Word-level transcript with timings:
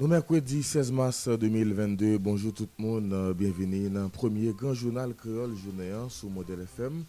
Nous, 0.00 0.08
mercredi 0.08 0.62
16 0.62 0.92
mars 0.92 1.28
2022, 1.28 2.16
bonjour 2.16 2.54
tout 2.54 2.66
le 2.78 2.82
monde, 2.82 3.34
bienvenue 3.34 3.90
dans 3.90 4.04
le 4.04 4.08
premier 4.08 4.54
grand 4.54 4.72
journal 4.72 5.14
créole 5.14 5.54
journée 5.54 5.92
sur 6.08 6.30
Modèle 6.30 6.60
FM. 6.60 7.04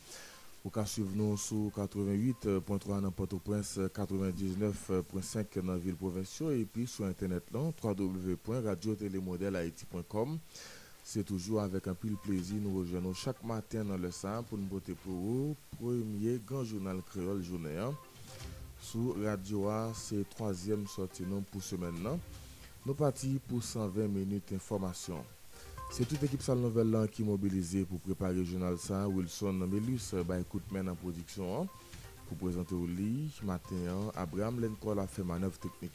Vous 0.62 0.70
pouvez 0.70 0.86
suivre 0.86 1.12
nous 1.16 1.38
sur 1.38 1.72
88.3 1.74 3.00
dans 3.00 3.12
Port-au-Prince, 3.12 3.80
99.5 3.96 5.66
dans 5.66 5.78
ville 5.78 5.96
provinciale 5.96 6.56
et 6.56 6.66
puis 6.66 6.86
sur 6.86 7.06
internet 7.06 7.46
www.radiotélémodèlehaïti.com. 7.54 10.38
C'est 11.02 11.24
toujours 11.24 11.62
avec 11.62 11.88
un 11.88 11.94
de 11.94 12.16
plaisir 12.18 12.58
nous 12.62 12.80
rejoignons 12.80 13.14
chaque 13.14 13.42
matin 13.42 13.86
dans 13.86 13.98
le 13.98 14.12
sein 14.12 14.44
pour 14.44 14.58
nous 14.58 14.68
voter 14.68 14.96
pour 14.96 15.14
vous. 15.14 15.56
Premier 15.80 16.42
grand 16.46 16.66
journal 16.66 17.02
créole 17.10 17.42
journée 17.42 17.90
sur 18.82 19.16
Radio 19.24 19.70
A, 19.70 19.94
c'est 19.96 20.30
troisième 20.30 20.88
sortie 20.88 21.24
pour 21.54 21.64
ce 21.64 21.78
maintenant. 21.78 22.20
Nous 22.84 22.96
partons 22.96 23.40
pour 23.48 23.62
120 23.62 24.08
minutes 24.08 24.52
d'information. 24.52 25.24
C'est 25.92 26.04
toute 26.04 26.20
l'équipe 26.20 26.42
Salle 26.42 26.58
Nouvelle 26.58 27.08
qui 27.12 27.22
est 27.22 27.26
mobilisée 27.26 27.86
pour 27.86 28.00
préparer 28.00 28.34
le 28.34 28.44
journal 28.44 28.76
ça. 28.80 29.08
Wilson 29.08 29.54
Melus, 29.54 30.16
bah, 30.28 30.40
écoute 30.40 30.64
en 30.76 30.96
production. 30.96 31.68
Pour 32.28 32.38
présenter 32.40 32.74
au 32.74 32.88
lit, 32.88 33.32
matin, 33.44 33.76
Abraham 34.16 34.60
Lencol 34.60 34.98
a 34.98 35.06
fait 35.06 35.24
manœuvre 35.24 35.60
technique. 35.60 35.92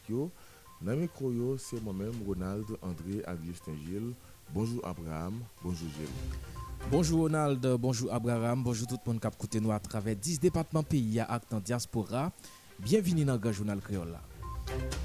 Dans 0.81 0.91
le 0.91 0.95
micro, 0.95 1.57
c'est 1.57 1.83
moi-même, 1.83 2.13
Ronald 2.25 2.65
André 2.81 3.21
Augustin 3.27 3.73
Gilles. 3.85 4.13
Bonjour 4.53 4.79
Abraham, 4.87 5.41
bonjour 5.61 5.89
Gilles. 5.89 6.87
Bonjour 6.89 7.19
Ronald, 7.21 7.67
bonjour 7.81 8.13
Abraham, 8.13 8.63
bonjour 8.63 8.87
tout 8.87 8.97
le 9.05 9.11
monde 9.11 9.19
qui 9.19 9.27
a 9.27 9.31
écouté 9.31 9.59
nous 9.59 9.73
à 9.73 9.79
travers 9.79 10.15
10 10.15 10.39
départements 10.39 10.83
pays 10.83 11.19
à 11.19 11.25
acte 11.25 11.51
en 11.53 11.59
diaspora. 11.59 12.31
Bienvenue 12.79 13.25
dans 13.25 13.37
le 13.43 13.51
journal 13.51 13.81
créole. 13.81 14.17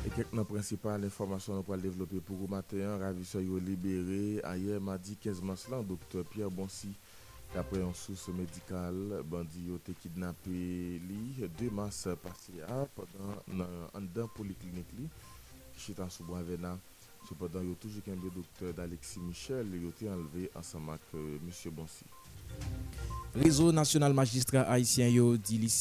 E 0.03 0.11
kek 0.13 0.35
nan 0.35 0.47
prinsipal 0.49 1.05
informasyon 1.07 1.61
nou 1.61 1.67
pral 1.67 1.83
devlope 1.85 2.21
pou 2.21 2.37
kou 2.41 2.51
maten, 2.51 2.99
ravisoy 3.03 3.47
yo 3.47 3.63
libere 3.63 4.43
ayer 4.51 4.83
madi 4.83 5.15
15 5.17 5.45
mars 5.47 5.69
lan, 5.71 5.87
doktor 5.87 6.27
Pierre 6.33 6.51
Bonsi? 6.51 6.93
Kapre 7.53 7.83
yon 7.83 7.93
sous 7.93 8.31
medikal 8.33 8.97
bandi 9.29 9.67
yo 9.69 9.77
te 9.85 9.93
kidnap 10.01 10.47
li 10.49 11.19
2 11.61 11.69
mars 11.77 11.99
pasi 12.23 12.63
a 12.65 12.79
padan 12.97 13.61
an 13.93 14.07
dan 14.15 14.31
poliklinik 14.33 14.89
li 14.97 15.05
chitan 15.77 16.09
sou 16.09 16.25
Boavena 16.31 16.73
sou 17.27 17.37
padan 17.37 17.69
yo 17.69 17.77
toujou 17.77 18.01
kenbe 18.07 18.33
doktor 18.33 18.73
d'Alexis 18.73 19.21
Michel 19.21 19.77
yo 19.83 19.93
te 19.99 20.09
enleve 20.09 20.49
ansamak 20.57 21.05
M. 21.13 21.53
Bonsi. 21.77 22.09
Réseau 23.35 23.73
national 23.73 24.13
magistrat 24.13 24.69
haïtien 24.69 25.09
yo 25.09 25.39
dit 25.39 25.57
li 25.57 25.73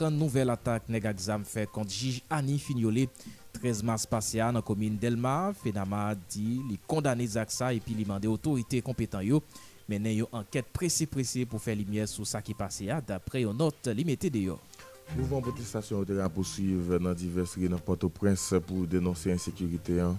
une 0.00 0.18
nouvelle 0.18 0.48
attaque 0.48 0.88
nèg 0.88 1.04
exam 1.04 1.44
fait 1.44 1.66
contre 1.70 1.90
juge 1.90 2.22
Annie 2.30 2.58
Fignolé 2.58 3.10
13 3.52 3.82
mars 3.82 4.06
passé 4.06 4.38
dans 4.38 4.52
la 4.52 4.62
commune 4.62 4.96
Delma. 4.96 5.52
Fenama 5.62 6.14
dit 6.14 6.62
li 6.68 6.78
condamné 6.86 7.26
Zaksa 7.26 7.74
et 7.74 7.80
puis 7.80 7.92
li 7.92 8.06
mandé 8.06 8.28
autorité 8.28 8.80
compétent 8.80 9.20
yo 9.20 9.42
mener 9.86 10.14
une 10.14 10.26
enquête 10.32 10.66
pressée 10.72 11.04
pressée 11.04 11.44
pour 11.44 11.60
faire 11.60 11.76
lumière 11.76 12.08
sur 12.08 12.26
ça 12.26 12.40
qui 12.40 12.54
passé 12.54 12.88
d'après 13.06 13.42
une 13.42 13.58
note 13.58 13.88
limitée 13.88 14.30
de 14.30 14.38
yo. 14.38 14.58
Mouvement 15.16 15.42
protestation 15.42 16.02
de 16.02 16.28
poursuivre 16.28 16.98
dans 16.98 17.12
diverses 17.12 17.56
rues 17.56 17.68
dans 17.68 17.78
Port-au-Prince 17.78 18.54
pour 18.66 18.86
dénoncer 18.86 19.28
l'insécurité. 19.28 20.00
Hein. 20.00 20.18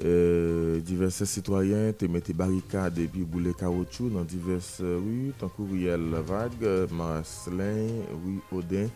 Euh, 0.00 0.80
diverse 0.80 1.26
sitwayen 1.28 1.92
te 1.92 2.08
mette 2.08 2.32
barikade 2.32 3.02
epi 3.04 3.26
boule 3.28 3.52
kaoutchou 3.60 4.08
nan 4.10 4.24
diverse 4.24 4.80
ru 4.80 5.34
tankou 5.38 5.68
Riel 5.68 6.16
Vague, 6.24 6.88
Marcelin, 6.96 8.00
Rui 8.08 8.38
Odin 8.56 8.88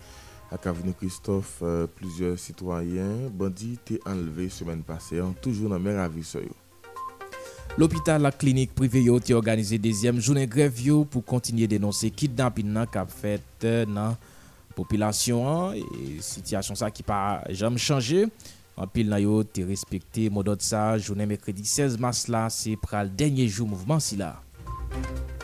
ak 0.49 0.71
aveni 0.71 0.95
Christophe, 0.97 1.61
euh, 1.61 1.85
plusieurs 1.99 2.41
sitwayen 2.41 3.29
bandi 3.29 3.75
te 3.85 4.01
enleve 4.09 4.49
semen 4.49 4.81
pase 4.89 5.21
an 5.21 5.37
toujou 5.45 5.69
nan 5.69 5.85
mer 5.85 6.01
avisoyo 6.01 6.57
L'hôpital 7.77 8.25
la 8.25 8.33
klinik 8.33 8.73
prive 8.73 9.05
yo 9.05 9.21
te 9.21 9.37
organize 9.37 9.77
dezyem 9.77 10.17
jounen 10.17 10.49
grev 10.49 10.81
yo 10.81 11.03
pou 11.05 11.21
kontinye 11.21 11.69
denonse 11.69 12.09
kidnapin 12.09 12.73
nan 12.73 12.89
kap 12.89 13.13
fet 13.13 13.69
euh, 13.69 13.85
nan 13.85 14.17
popilasyon 14.73 15.45
an 15.53 15.77
e 15.77 16.17
sityasyon 16.25 16.81
sa 16.81 16.89
ki 16.89 17.05
pa 17.05 17.43
jam 17.53 17.77
chanje 17.77 18.31
Anpil 18.76 19.09
nan 19.09 19.22
yo 19.22 19.38
te 19.48 19.62
respekte 19.64 20.26
modot 20.28 20.60
sa, 20.60 20.91
jounen 21.00 21.31
mekredi 21.31 21.64
16 21.64 21.94
mars 22.03 22.26
la, 22.28 22.42
se 22.53 22.75
pral 22.82 23.09
denye 23.09 23.47
jou 23.48 23.64
mouvman 23.70 24.03
si 24.04 24.19
la. 24.20 24.34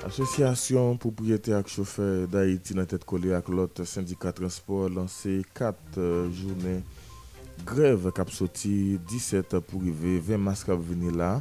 Asosyasyon 0.05 0.99
poupriyete 1.01 1.55
ak 1.57 1.71
chofer 1.73 2.27
da 2.29 2.43
iti 2.45 2.77
nan 2.77 2.89
tet 2.91 3.07
kole 3.09 3.33
ak 3.33 3.49
lot 3.49 3.81
syndika 3.89 4.35
transport 4.37 4.93
lanse 4.93 5.39
4 5.57 5.97
euh, 5.97 6.27
jounen 6.29 6.83
greve 7.65 8.13
kap 8.13 8.29
soti 8.35 8.99
17 9.09 9.63
pou 9.65 9.81
rive 9.81 10.19
20 10.29 10.43
mars 10.43 10.65
kap 10.69 10.83
veni 10.85 11.15
la. 11.17 11.39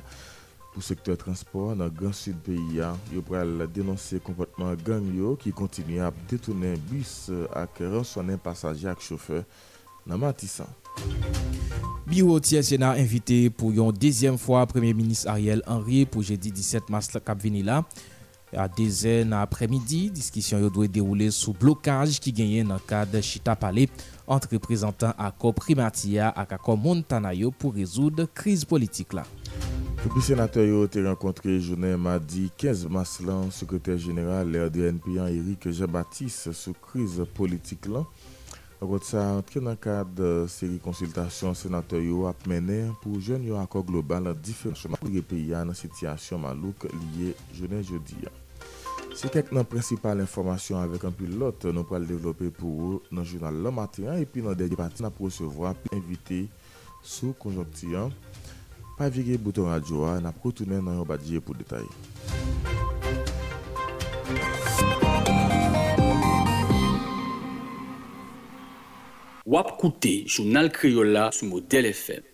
Pou 0.71 0.79
sektor 0.85 1.17
transport 1.19 1.75
nan 1.75 1.91
Gran 1.91 2.15
Sud 2.15 2.37
PIA, 2.45 2.93
yo 3.11 3.19
pral 3.27 3.65
denonse 3.75 4.21
kompotman 4.23 4.77
gang 4.87 5.11
yo 5.11 5.33
ki 5.35 5.51
kontinu 5.51 5.99
ap 6.07 6.15
detounen 6.31 6.79
bus 6.87 7.25
euh, 7.33 7.49
ak 7.51 7.83
ranswanen 7.83 8.39
pasaje 8.39 8.87
ak 8.87 9.03
chofer 9.03 9.43
nan 10.07 10.23
matisan. 10.23 10.71
Biro 12.11 12.39
tiye 12.43 12.59
Sena 12.67 12.95
invite 12.99 13.45
pou 13.55 13.71
yon 13.71 13.95
dezyem 13.95 14.35
fwa 14.41 14.65
Premier 14.67 14.95
Ministre 14.97 15.31
Ariel 15.31 15.61
Henry 15.63 16.03
pou 16.03 16.25
jedi 16.25 16.51
17 16.51 16.89
mars 16.91 17.07
kap 17.23 17.39
veni 17.39 17.61
la. 17.63 17.81
A 18.51 18.65
dezen 18.67 19.31
apremidi, 19.31 20.09
diskisyon 20.11 20.65
yo 20.65 20.69
dwe 20.75 20.89
deroule 20.91 21.29
sou 21.31 21.55
blokaj 21.55 22.17
ki 22.19 22.33
genye 22.35 22.65
nan 22.67 22.81
kade 22.83 23.21
Chita 23.23 23.55
Pale 23.55 23.85
antre 24.27 24.59
prezentan 24.59 25.15
akor 25.15 25.55
primatiya 25.55 26.33
ak 26.35 26.57
akor 26.57 26.75
montana 26.75 27.31
yo 27.31 27.53
pou 27.55 27.71
rezoud 27.71 28.19
kriz 28.35 28.65
politik 28.67 29.15
la. 29.15 29.23
Publi 30.01 30.23
senatè 30.25 30.65
yo 30.65 30.83
te 30.91 31.05
renkontre 31.05 31.55
jounen 31.61 31.99
madi 32.01 32.47
15 32.59 32.91
mars 32.91 33.19
lan 33.23 33.51
sekretèr 33.55 33.99
jeneral 34.01 34.51
lèr 34.51 34.67
de 34.73 34.91
NPI 34.97 35.29
Eric 35.29 35.69
Jean-Baptiste 35.69 36.51
sou 36.57 36.75
kriz 36.89 37.21
politik 37.37 37.87
lan. 37.87 38.03
Ça 39.03 39.33
entre 39.33 39.59
dans 39.59 39.69
le 39.69 39.75
cadre 39.75 40.09
de 40.15 40.45
série 40.47 40.79
consultation 40.79 41.53
sénateur 41.53 42.01
a 42.27 42.33
mené 42.47 42.89
pour 43.01 43.19
jeune 43.19 43.51
un 43.53 43.61
accord 43.61 43.83
global 43.83 44.35
différents 44.41 44.75
pays 45.21 45.49
dans 45.49 45.65
la 45.65 45.73
situation 45.75 46.39
malouk 46.39 46.85
liée 47.15 47.35
journée 47.53 47.83
jeudi. 47.83 48.15
C'est 49.13 49.31
quelques 49.31 49.61
principales 49.63 50.21
informations 50.21 50.79
avec 50.79 51.03
un 51.05 51.11
pilote 51.11 51.65
nous 51.65 51.83
pourrons 51.83 51.99
développer 51.99 52.49
pour 52.49 52.69
vous 52.69 53.01
dans 53.11 53.19
le 53.19 53.23
journal 53.23 53.53
le 53.61 53.69
matin 53.71 54.17
et 54.17 54.25
puis 54.25 54.41
dans 54.41 54.53
des 54.55 54.67
parties 54.69 55.03
pour 55.15 55.27
recevoir 55.27 55.75
invité 55.93 56.47
sous 57.03 57.33
conjoncture. 57.33 58.09
Pas 58.97 59.09
virer 59.09 59.37
bouton 59.37 59.69
détails. 61.53 61.85
Wap 69.45 69.71
koute, 69.79 70.27
jounal 70.29 70.69
Kriyola 70.69 71.31
sou 71.33 71.47
model 71.49 71.87
FM. 71.89 72.30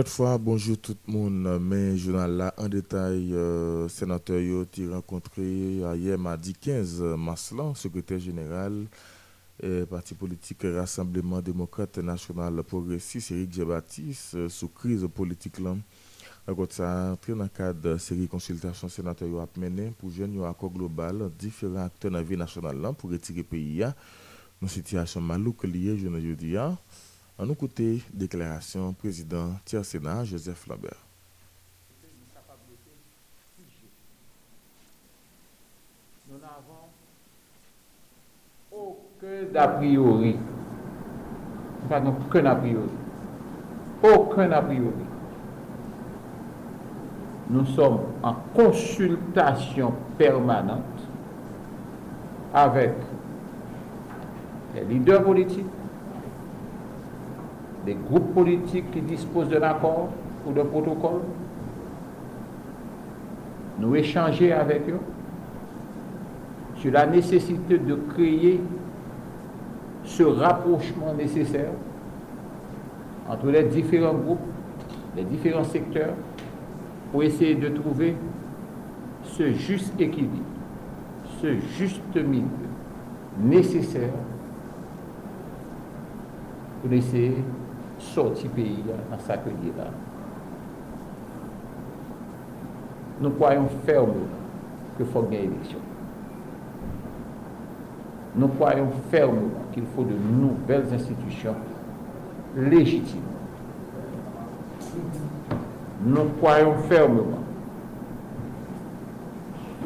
L'autre 0.00 0.12
fois, 0.12 0.38
bonjour 0.38 0.78
tout 0.78 0.96
le 1.08 1.12
monde. 1.12 1.60
Mais 1.60 1.94
journal 1.98 2.34
là 2.34 2.54
en 2.56 2.68
détail, 2.70 3.34
euh, 3.34 3.86
sénateur 3.86 4.40
yo 4.40 4.64
rencontré 4.90 5.42
hier 5.42 6.18
mardi 6.18 6.54
15 6.54 7.02
mars 7.18 7.52
là, 7.52 7.70
secrétaire 7.74 8.18
général 8.18 8.86
parti 9.90 10.14
politique 10.14 10.62
Rassemblement 10.62 11.42
démocrate 11.42 11.98
national 11.98 12.62
progressiste 12.62 13.32
Eric 13.32 13.52
Jean-Baptiste 13.52 14.36
euh, 14.36 14.48
sous 14.48 14.68
crise 14.68 15.06
politique 15.14 15.58
là. 15.58 15.76
Alors 16.46 16.66
ça 16.70 17.10
entré 17.12 17.34
dans 17.34 17.42
le 17.42 17.50
cadre 17.50 17.80
de 17.82 17.98
série 17.98 18.26
consultation 18.26 18.88
sénateur 18.88 19.28
a 19.38 19.46
mené 19.60 19.92
pour 19.98 20.08
jeune 20.10 20.40
un 20.42 20.48
accord 20.48 20.70
global 20.70 21.30
différents 21.38 21.84
acteurs 21.84 22.10
dans 22.10 22.16
la 22.16 22.24
vie 22.24 22.38
nationale 22.38 22.80
là 22.80 22.94
pour 22.94 23.10
retirer 23.10 23.40
le 23.40 23.44
pays 23.44 23.80
dans 23.80 23.92
une 24.62 24.68
situation 24.68 25.20
malouque 25.20 25.64
liée 25.64 25.98
je 25.98 26.08
ne 26.08 26.18
dis 27.40 27.42
en 27.42 27.46
nous 27.46 27.54
côté 27.54 28.02
déclaration 28.12 28.92
président 28.92 29.52
tiers 29.64 29.84
Sénat 29.84 30.24
Joseph 30.24 30.66
Lambert. 30.66 31.04
Nous 36.28 36.38
n'avons 36.38 36.88
aucun 38.70 39.58
a 39.58 39.68
priori. 39.68 40.36
Pas 41.88 42.00
aucun 42.02 42.44
a 42.46 42.54
priori. 42.54 42.88
Aucun 44.02 44.52
a 44.52 44.62
priori. 44.62 45.04
nous 47.50 47.66
sommes 47.66 47.98
en 48.22 48.34
consultation 48.54 49.92
permanente 50.16 50.84
avec 52.54 52.92
les 54.74 54.84
leaders 54.84 55.22
politiques, 55.24 55.66
les 57.86 57.94
groupes 57.94 58.34
politiques 58.34 58.90
qui 58.90 59.00
disposent 59.00 59.48
d'un 59.48 59.62
accord 59.62 60.08
ou 60.46 60.52
d'un 60.52 60.64
protocole. 60.64 61.20
Nous 63.78 63.96
échanger 63.96 64.52
avec 64.52 64.88
eux 64.88 65.00
sur 66.76 66.92
la 66.92 67.06
nécessité 67.06 67.78
de 67.78 67.94
créer 68.14 68.60
ce 70.04 70.22
rapprochement 70.22 71.14
nécessaire 71.14 71.72
entre 73.28 73.46
les 73.46 73.64
différents 73.64 74.14
groupes, 74.14 74.38
les 75.16 75.24
différents 75.24 75.64
secteurs, 75.64 76.14
pour 77.12 77.22
essayer 77.22 77.54
de 77.54 77.68
trouver 77.68 78.16
ce 79.24 79.52
juste 79.52 80.00
équilibre, 80.00 80.44
ce 81.40 81.56
juste 81.76 82.16
milieu 82.16 82.44
nécessaire 83.42 84.10
pour 86.82 86.92
essayer 86.92 87.36
sorti 88.00 88.48
peyi 88.54 88.82
la, 88.86 88.96
nan 89.10 89.20
sa 89.26 89.36
ke 89.40 89.52
li 89.62 89.72
la. 89.76 89.88
Nou 93.20 93.36
kwayon 93.36 93.68
ferme 93.84 94.24
ke 94.96 95.06
fòk 95.12 95.28
gen 95.32 95.50
eleksyon. 95.50 95.84
Nou 98.40 98.48
kwayon 98.56 98.88
ferme 99.12 99.50
ki 99.74 99.84
fò 99.92 100.06
de 100.08 100.16
nouvel 100.16 100.86
institusyon 100.96 101.60
lejitime. 102.56 103.28
Nou 106.06 106.30
kwayon 106.40 106.80
ferme 106.88 107.26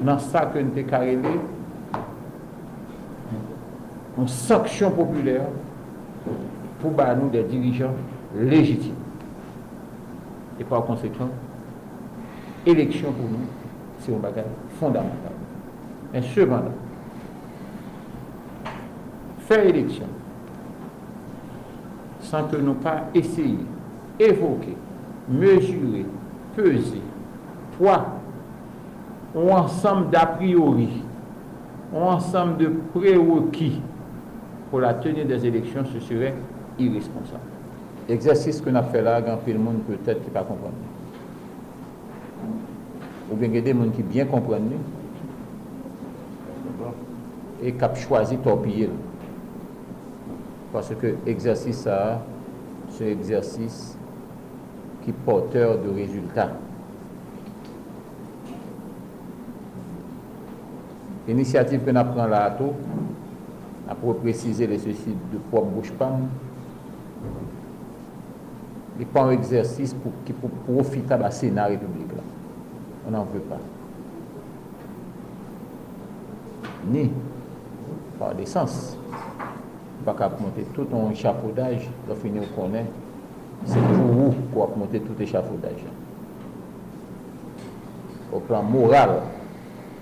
nan 0.04 0.20
sa 0.20 0.44
ke 0.52 0.62
nte 0.62 0.84
karele 0.86 1.34
an 4.20 4.28
saksyon 4.30 4.94
popüler 4.94 5.48
pour 6.80 6.92
nous 6.92 7.30
des 7.30 7.42
dirigeants 7.44 7.94
légitimes. 8.36 8.94
Et 10.60 10.64
par 10.64 10.84
conséquent, 10.84 11.28
élection 12.66 13.12
pour 13.12 13.28
nous, 13.28 13.46
c'est 13.98 14.14
un 14.14 14.18
bagage 14.18 14.44
fondamental. 14.78 15.32
Mais 16.12 16.22
cependant, 16.22 16.72
faire 19.40 19.66
élection 19.66 20.06
sans 22.20 22.44
que 22.44 22.56
nous 22.56 22.74
pas 22.74 23.04
essayer, 23.14 23.58
évoquer, 24.18 24.76
mesurer, 25.28 26.06
peser, 26.56 27.02
poids, 27.76 28.06
ou 29.34 29.50
ensemble 29.50 30.10
d'a 30.10 30.26
priori, 30.26 31.02
ou 31.92 31.98
ensemble 31.98 32.56
de 32.58 32.72
prérequis 32.94 33.80
pour 34.70 34.80
la 34.80 34.94
tenue 34.94 35.24
des 35.24 35.46
élections, 35.46 35.84
ce 35.84 36.00
serait 36.00 36.34
irresponsable. 36.78 37.40
Exercice 38.08 38.60
que 38.60 38.70
nous 38.70 38.76
avons 38.76 38.90
fait 38.90 39.02
là, 39.02 39.20
grand 39.20 39.38
le 39.46 39.58
monde 39.58 39.78
peut-être 39.86 40.20
qui 40.22 40.28
ne 40.28 40.34
pas 40.34 40.42
comprendre. 40.42 40.74
Ou 43.32 43.36
bien 43.36 43.48
des 43.48 43.72
gens 43.72 43.88
qui 43.94 44.02
bien 44.02 44.26
comprennent 44.26 44.72
et 47.62 47.72
qui 47.72 47.84
ont 47.84 47.94
choisi 47.94 48.36
de. 48.36 48.90
Parce 50.72 50.92
que 50.94 51.14
l'exercice, 51.24 51.88
c'est 52.90 53.04
un 53.04 53.08
exercice 53.08 53.96
qui 55.02 55.10
est 55.10 55.14
porteur 55.24 55.78
de 55.78 55.88
résultats. 55.88 56.50
L'initiative 61.26 61.80
que 61.84 61.90
nous 61.90 62.04
prenons 62.04 62.26
là, 62.26 62.54
pour 64.00 64.16
préciser 64.16 64.66
les 64.66 64.78
ceci 64.78 65.16
de 65.32 65.38
propre 65.50 65.68
bouche 65.68 65.92
il 68.98 69.06
pas 69.06 69.22
un 69.22 69.30
exercice 69.30 69.92
pour, 69.94 70.12
qui 70.24 70.32
pour 70.32 70.50
profiter 70.50 71.16
de 71.16 71.20
la 71.20 71.30
Sénat 71.30 71.66
République. 71.66 72.12
Là. 72.16 72.22
On 73.08 73.10
n'en 73.10 73.24
veut 73.24 73.40
pas. 73.40 73.58
Ni 76.86 77.10
par 78.18 78.34
l'essence 78.34 78.96
pas 80.04 80.14
qu'à 80.14 80.28
monter 80.28 80.64
tout 80.74 80.86
un 80.94 81.10
échafaudage, 81.10 81.88
finit 82.22 82.40
on 82.40 82.60
connaît, 82.60 82.84
c'est 83.64 83.80
pour 83.80 84.06
vous 84.06 84.34
qu'on 84.52 84.66
va 84.66 84.76
monter 84.76 85.00
tout 85.00 85.20
échafaudage. 85.20 85.82
Au 88.32 88.40
plan 88.40 88.62
moral 88.62 89.22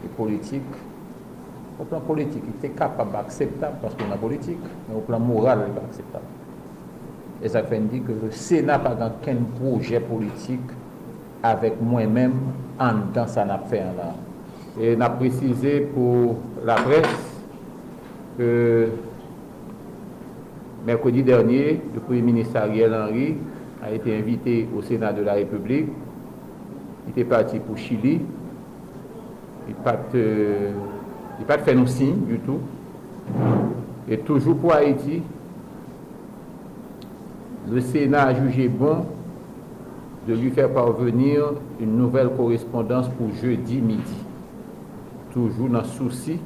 et 0.04 0.08
politique, 0.08 0.62
au 1.80 1.84
plan 1.84 2.00
politique, 2.00 2.42
il 2.46 2.50
était 2.66 2.76
capable 2.76 3.12
d'acceptable 3.12 3.76
parce 3.80 3.94
qu'on 3.94 4.10
a 4.12 4.16
politique, 4.16 4.58
mais 4.88 4.96
au 4.96 5.00
plan 5.00 5.20
moral, 5.20 5.60
il 5.66 5.72
n'est 5.72 5.80
pas 5.80 5.86
acceptable. 5.86 6.24
Et 7.42 7.48
ça 7.48 7.62
fait 7.62 7.80
dire 7.80 8.02
que 8.06 8.12
le 8.12 8.30
Sénat 8.30 8.78
n'a 8.78 8.78
pas 8.78 8.96
aucun 9.06 9.36
projet 9.60 10.00
politique 10.00 10.60
avec 11.42 11.80
moi-même 11.80 12.34
en 12.78 12.92
dans 13.12 13.26
sa 13.26 13.42
affaire 13.42 13.86
là. 13.96 14.14
Et 14.80 14.94
on 14.96 15.00
a 15.00 15.10
précisé 15.10 15.80
pour 15.94 16.36
la 16.64 16.76
presse 16.76 17.42
que 18.38 18.88
Mercredi 20.86 21.22
dernier, 21.22 21.80
le 21.94 22.00
Premier 22.00 22.22
ministre 22.22 22.56
Ariel 22.56 22.92
Henry 22.92 23.36
a 23.84 23.92
été 23.92 24.18
invité 24.18 24.68
au 24.76 24.82
Sénat 24.82 25.12
de 25.12 25.22
la 25.22 25.34
République. 25.34 25.86
Il 27.06 27.10
était 27.10 27.24
parti 27.24 27.60
pour 27.60 27.76
Chili. 27.76 28.20
Il 29.68 29.74
n'a 29.74 29.92
pas, 29.92 29.96
pas 31.46 31.58
fait 31.58 31.74
nos 31.74 31.86
signes 31.86 32.24
du 32.26 32.38
tout. 32.40 32.58
Et 34.08 34.18
toujours 34.18 34.56
pour 34.56 34.72
Haïti, 34.74 35.22
le 37.70 37.80
Sénat 37.80 38.24
a 38.24 38.34
jugé 38.34 38.68
bon 38.68 39.06
de 40.26 40.34
lui 40.34 40.50
faire 40.50 40.70
parvenir 40.70 41.54
une 41.80 41.96
nouvelle 41.96 42.30
correspondance 42.30 43.08
pour 43.08 43.28
jeudi 43.42 43.80
midi. 43.80 44.16
Toujours 45.32 45.68
dans 45.68 45.80
le 45.80 45.84
souci 45.84 46.38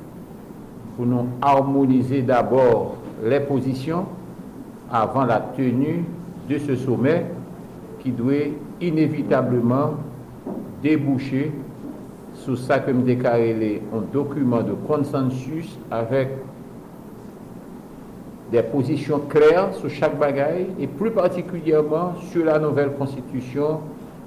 pour 0.97 1.07
nous 1.07 1.27
harmoniser 1.43 2.23
d'abord 2.23 2.97
les 3.25 3.41
positions 3.41 4.07
avant 4.91 5.25
la 5.25 5.41
tenue 5.41 6.05
de 6.49 6.59
ce 6.59 6.77
sommet 6.77 7.27
qui 8.01 8.11
doit 8.11 8.35
inévitablement 8.81 9.95
déboucher 10.83 11.53
sur 12.35 12.57
ça 12.59 12.79
que 12.79 12.91
me 12.91 13.03
un 13.11 14.03
document 14.13 14.63
de 14.63 14.73
consensus 14.87 15.77
avec 15.91 16.29
des 18.51 18.63
positions 18.63 19.21
claires 19.21 19.75
sur 19.75 19.91
chaque 19.91 20.19
bagaille 20.19 20.67
et 20.79 20.87
plus 20.87 21.11
particulièrement 21.11 22.15
sur 22.31 22.45
la 22.45 22.59
nouvelle 22.59 22.93
constitution, 22.93 23.81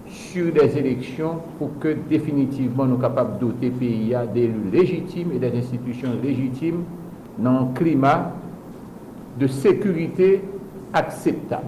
sur 0.07 0.51
des 0.51 0.77
élections 0.77 1.39
pour 1.57 1.77
que 1.79 1.95
définitivement 2.09 2.85
nous 2.85 2.97
capables 2.97 3.39
de 3.39 3.45
doter 3.45 3.67
le 3.69 3.75
pays 3.75 4.15
d'élus 4.33 4.69
légitimes 4.71 5.31
et 5.33 5.39
des 5.39 5.57
institutions 5.57 6.09
légitimes 6.21 6.83
dans 7.37 7.69
un 7.69 7.73
climat 7.73 8.33
de 9.39 9.47
sécurité 9.47 10.41
acceptable. 10.93 11.67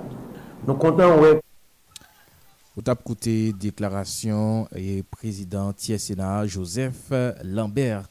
Nous 0.67 0.73
comptons, 0.73 1.21
ouais. 1.21 1.39
Vous 2.75 2.81
avez 2.85 2.99
écouté 2.99 3.53
déclaration 3.53 4.67
et 4.75 5.03
président 5.03 5.71
Sénat 5.77 6.47
Joseph 6.47 7.11
Lambert 7.43 8.03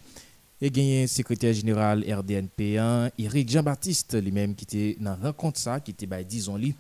E 0.61 0.69
genyen 0.69 1.07
sekreter 1.09 1.55
general 1.57 2.03
RDNP1, 2.05 3.15
Eric 3.17 3.49
Jean-Baptiste 3.49 4.19
li 4.21 4.29
menm 4.29 4.53
ki 4.53 4.67
te 4.69 4.81
nan 5.01 5.17
renkont 5.23 5.57
sa, 5.57 5.79
ki 5.81 5.95
te 5.97 6.05
bay 6.05 6.21
dizon 6.29 6.59
li 6.61 6.75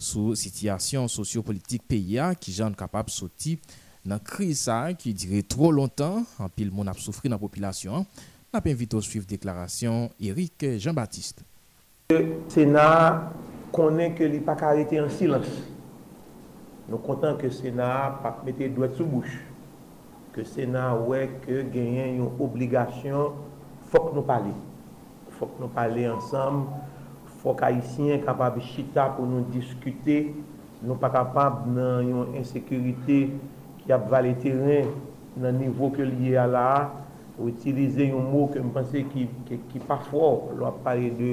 sou 0.00 0.32
sityasyon 0.40 1.04
sosyo-politik 1.12 1.84
PIA 1.84 2.30
ki 2.40 2.54
jan 2.56 2.72
kapap 2.72 3.10
soti 3.12 3.58
nan 4.08 4.22
kri 4.24 4.54
sa 4.56 4.78
ki 4.96 5.12
dire 5.12 5.42
tro 5.44 5.68
lontan 5.68 6.24
an 6.40 6.48
pil 6.56 6.70
moun 6.72 6.88
ap 6.88 6.96
soufri 6.96 7.28
nan 7.28 7.42
popilasyon. 7.42 8.06
Nap 8.56 8.68
invito 8.72 9.02
suiv 9.04 9.26
deklarasyon 9.28 10.14
Eric 10.30 10.64
Jean-Baptiste. 10.80 11.44
Sena 12.54 12.86
konen 13.76 14.16
ke 14.16 14.30
li 14.32 14.40
pa 14.40 14.54
karete 14.56 14.96
an 15.02 15.12
silans. 15.12 15.52
Nou 16.88 17.04
kontan 17.04 17.36
ke 17.36 17.52
Sena 17.52 18.16
pa 18.24 18.32
mette 18.48 18.72
dwet 18.72 18.96
sou 18.96 19.04
bouch. 19.12 19.36
ke 20.36 20.44
Sénat 20.44 21.00
wè 21.08 21.22
ke 21.46 21.62
genyen 21.72 22.18
yon 22.20 22.40
obligasyon 22.44 23.38
fòk 23.88 24.10
nou 24.12 24.24
pale. 24.28 24.52
Fòk 25.38 25.56
nou 25.62 25.72
pale 25.72 26.04
ansam, 26.10 26.66
fòk 27.40 27.64
haisyen 27.64 28.20
kapab 28.24 28.58
chita 28.74 29.08
pou 29.16 29.24
nou 29.28 29.46
diskute, 29.54 30.18
nou 30.82 30.98
pa 31.00 31.08
kapab 31.14 31.64
nan 31.72 32.04
yon 32.10 32.36
insekurite 32.36 33.20
ki 33.80 33.94
ap 33.96 34.04
vale 34.12 34.34
teren 34.42 34.92
nan 35.40 35.56
nivou 35.60 35.88
ke 35.94 36.04
liye 36.04 36.36
ala 36.40 36.66
a, 36.74 36.84
ou 37.36 37.48
itilize 37.52 38.04
yon 38.08 38.28
mou 38.28 38.50
ke 38.52 38.60
mpense 38.64 39.06
ki, 39.12 39.26
ki, 39.48 39.60
ki 39.72 39.82
pa 39.88 39.98
fòk, 40.10 40.52
lò 40.60 40.68
ap 40.68 40.82
pale 40.84 41.08
de 41.16 41.32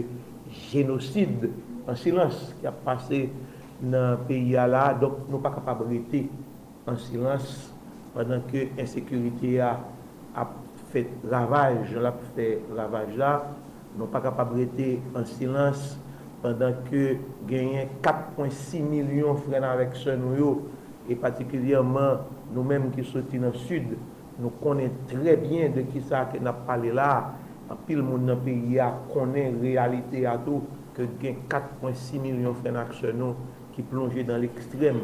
genosid, 0.70 1.50
an 1.88 2.00
silans 2.00 2.54
ki 2.62 2.72
ap 2.72 2.80
pase 2.88 3.26
nan 3.84 4.24
peyi 4.30 4.56
ala, 4.60 4.92
dok 4.96 5.26
nou 5.28 5.44
pa 5.44 5.52
kapab 5.52 5.84
rete 5.90 6.26
an 6.88 7.00
silans 7.04 7.73
padan 8.14 8.44
ke 8.50 8.68
ensekurite 8.78 9.58
a 9.62 9.74
ap 10.38 10.54
fè 10.94 11.06
lavaj, 11.30 11.94
la 11.98 12.14
pou 12.14 12.34
fè 12.38 12.48
lavaj 12.78 13.14
la, 13.18 13.34
nou 13.98 14.10
pa 14.14 14.22
kapab 14.24 14.54
rete 14.58 14.96
an 15.18 15.26
silans 15.30 15.96
padan 16.44 16.78
ke 16.90 17.18
genyen 17.50 17.92
4.6 18.06 18.84
milyon 18.86 19.40
fren 19.46 19.66
avèk 19.68 19.98
se 19.98 20.16
nou 20.20 20.38
yo, 20.38 20.52
e 21.10 21.18
patikilyèman 21.20 22.22
nou 22.54 22.66
menm 22.68 22.92
ki 22.94 23.06
soti 23.10 23.42
nan 23.42 23.56
sud, 23.66 23.96
nou 24.38 24.54
konen 24.62 24.94
tre 25.10 25.36
bien 25.42 25.74
de 25.74 25.86
ki 25.90 26.04
sa 26.06 26.26
ke 26.30 26.42
nap 26.42 26.64
pale 26.70 26.94
la, 26.94 27.10
an 27.72 27.80
pil 27.88 28.04
moun 28.06 28.28
nan 28.30 28.42
peyi 28.46 28.80
a 28.84 28.92
konen 29.12 29.60
realite 29.64 30.26
a 30.30 30.38
tou, 30.46 30.62
ke 30.94 31.08
gen 31.22 31.42
4.6 31.50 32.22
milyon 32.22 32.58
fren 32.62 32.78
aksenon 32.78 33.34
ki 33.74 33.86
plonje 33.90 34.26
dan 34.28 34.44
l'ekstrem 34.44 35.00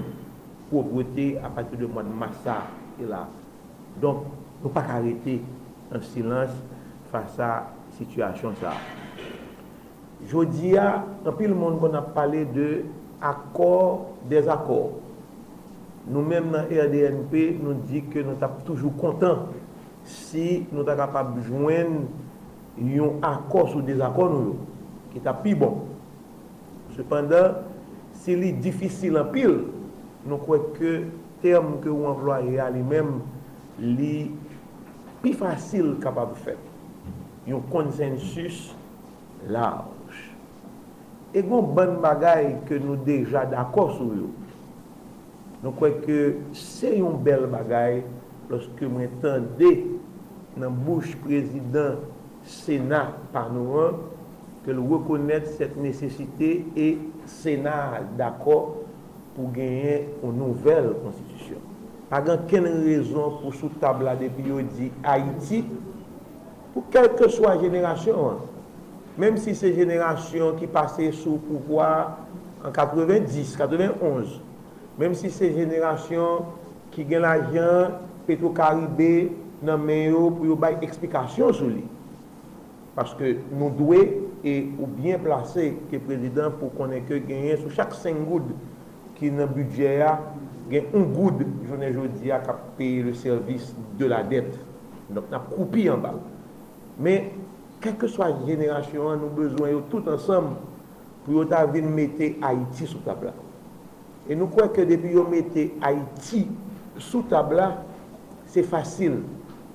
pobreté 0.70 1.32
a 1.42 1.50
pati 1.54 1.80
de 1.80 1.90
mwen 1.90 2.12
massa. 2.20 2.60
ki 3.00 3.08
la. 3.10 3.24
Donk, 4.04 4.28
nou 4.60 4.72
pa 4.76 4.84
karete 4.86 5.40
an 5.96 6.04
silans 6.12 6.54
fasa 7.10 7.70
situasyon 7.98 8.58
sa. 8.60 8.76
Jodi 10.30 10.76
ya, 10.76 11.00
an 11.24 11.36
pil 11.40 11.56
moun 11.56 11.80
kon 11.80 11.96
ap 11.98 12.12
pale 12.16 12.44
de 12.54 12.70
akor, 13.24 14.10
dezakor. 14.30 14.98
Nou 16.10 16.24
menm 16.26 16.52
nan 16.54 16.68
RDNP, 16.68 17.62
nou 17.64 17.78
di 17.88 18.04
ke 18.12 18.24
nou 18.26 18.40
tap 18.42 18.60
toujou 18.68 18.92
kontan 19.00 19.48
si 20.10 20.66
nou 20.74 20.86
ta 20.88 20.96
kapab 20.98 21.36
jwen 21.46 22.04
yon 22.80 23.20
akor 23.26 23.70
sou 23.72 23.84
dezakor 23.86 24.32
nou 24.34 24.52
yo. 24.52 24.58
Ki 25.14 25.24
ta 25.24 25.34
pi 25.36 25.56
bon. 25.58 25.86
Sependan, 26.96 27.64
si 28.20 28.36
li 28.36 28.52
difisil 28.60 29.20
an 29.22 29.30
pil, 29.34 29.62
nou 30.28 30.42
kwe 30.44 30.60
ke 30.76 30.94
term 31.44 31.78
ke 31.84 31.92
ou 31.92 32.10
employe 32.12 32.60
a 32.62 32.70
li 32.74 32.84
menm 32.86 33.22
li 33.80 34.30
pi 35.24 35.34
fasil 35.38 35.96
kapab 36.04 36.36
fèt. 36.44 36.60
Yon 37.50 37.64
konsensus 37.72 38.70
large. 39.50 40.28
E 41.34 41.42
gon 41.46 41.74
ban 41.76 41.98
bagay 42.04 42.56
ke 42.68 42.80
nou 42.82 43.00
deja 43.06 43.46
d'akor 43.50 43.96
sou 43.98 44.16
yo. 44.18 44.30
Nou 45.64 45.76
kwe 45.78 45.92
ke 46.04 46.20
se 46.56 46.96
yon 46.98 47.20
bel 47.24 47.48
bagay 47.52 48.02
loske 48.50 48.88
mwen 48.90 49.12
tende 49.24 49.74
nan 50.60 50.78
bouche 50.86 51.18
prezident 51.26 52.08
Senat 52.50 53.18
panouan 53.34 53.98
ke 54.64 54.72
l 54.74 54.80
rekonnet 54.88 55.50
set 55.58 55.76
nesesite 55.78 56.52
e 56.74 56.88
Senat 57.30 58.16
d'akor 58.18 58.89
pou 59.40 59.48
genye 59.56 60.10
ou 60.20 60.34
nouvel 60.36 60.92
konstitisyon. 61.00 61.64
Agan 62.12 62.42
ken 62.50 62.66
rezon 62.84 63.38
pou 63.40 63.56
sou 63.56 63.72
tabla 63.80 64.18
depi 64.20 64.50
yo 64.50 64.60
di 64.76 64.90
Haiti, 65.06 65.62
pou 66.74 66.84
kelke 66.92 67.30
swa 67.32 67.54
jenerasyon, 67.62 68.42
menm 69.20 69.38
si 69.40 69.56
se 69.56 69.72
jenerasyon 69.78 70.58
ki 70.60 70.68
pase 70.74 71.08
sou 71.22 71.40
pouvoi 71.48 71.88
an 71.88 72.76
90, 72.76 73.56
91, 73.56 74.34
menm 75.00 75.16
si 75.16 75.32
se 75.32 75.54
jenerasyon 75.56 76.50
ki 76.92 77.06
gen 77.08 77.24
la 77.24 77.38
jan 77.54 77.96
petro 78.28 78.52
karibé 78.58 79.30
nan 79.64 79.80
men 79.86 80.10
yo 80.10 80.26
pou 80.34 80.50
yo 80.50 80.58
bay 80.60 80.76
eksplikasyon 80.84 81.56
sou 81.56 81.72
li. 81.72 81.86
Paske 82.98 83.38
nou 83.54 83.72
dwe 83.78 84.02
e 84.44 84.58
ou 84.80 84.90
bien 84.98 85.22
plase 85.24 85.70
ke 85.88 86.02
prezident 86.04 86.58
pou 86.60 86.74
konen 86.76 87.06
ke 87.08 87.22
genyen 87.30 87.62
sou 87.62 87.72
chak 87.72 87.96
5 87.96 88.28
goud 88.28 88.52
ki 89.20 89.32
nan 89.36 89.52
budget 89.54 90.00
ya, 90.00 90.14
gen 90.70 90.90
un 90.96 91.12
goud, 91.14 91.44
jounen 91.68 91.94
jodi 91.94 92.30
ya, 92.32 92.40
kap 92.46 92.62
paye 92.78 93.04
le 93.04 93.14
servis 93.18 93.72
de 94.00 94.10
la 94.10 94.24
det. 94.24 94.56
Donk 95.10 95.30
nan 95.32 95.46
koupi 95.52 95.88
an 95.92 96.04
ba. 96.04 96.14
Men, 97.00 97.30
kelke 97.84 98.10
swa 98.12 98.30
jenerasyon 98.46 99.14
an, 99.14 99.22
nou 99.24 99.36
bezwen 99.38 99.74
yo 99.76 99.84
tout 99.92 100.08
ansam 100.12 100.54
pou 101.26 101.38
yo 101.38 101.46
ta 101.50 101.66
vin 101.70 101.88
mette 101.96 102.34
Haiti 102.44 102.88
sou 102.88 103.02
tabla. 103.06 103.34
E 104.30 104.38
nou 104.38 104.52
kwen 104.54 104.72
ke 104.76 104.86
depi 104.88 105.16
yo 105.16 105.26
mette 105.30 105.70
Haiti 105.84 106.46
sou 107.00 107.24
tabla, 107.32 107.72
se 108.50 108.64
fasil 108.66 109.20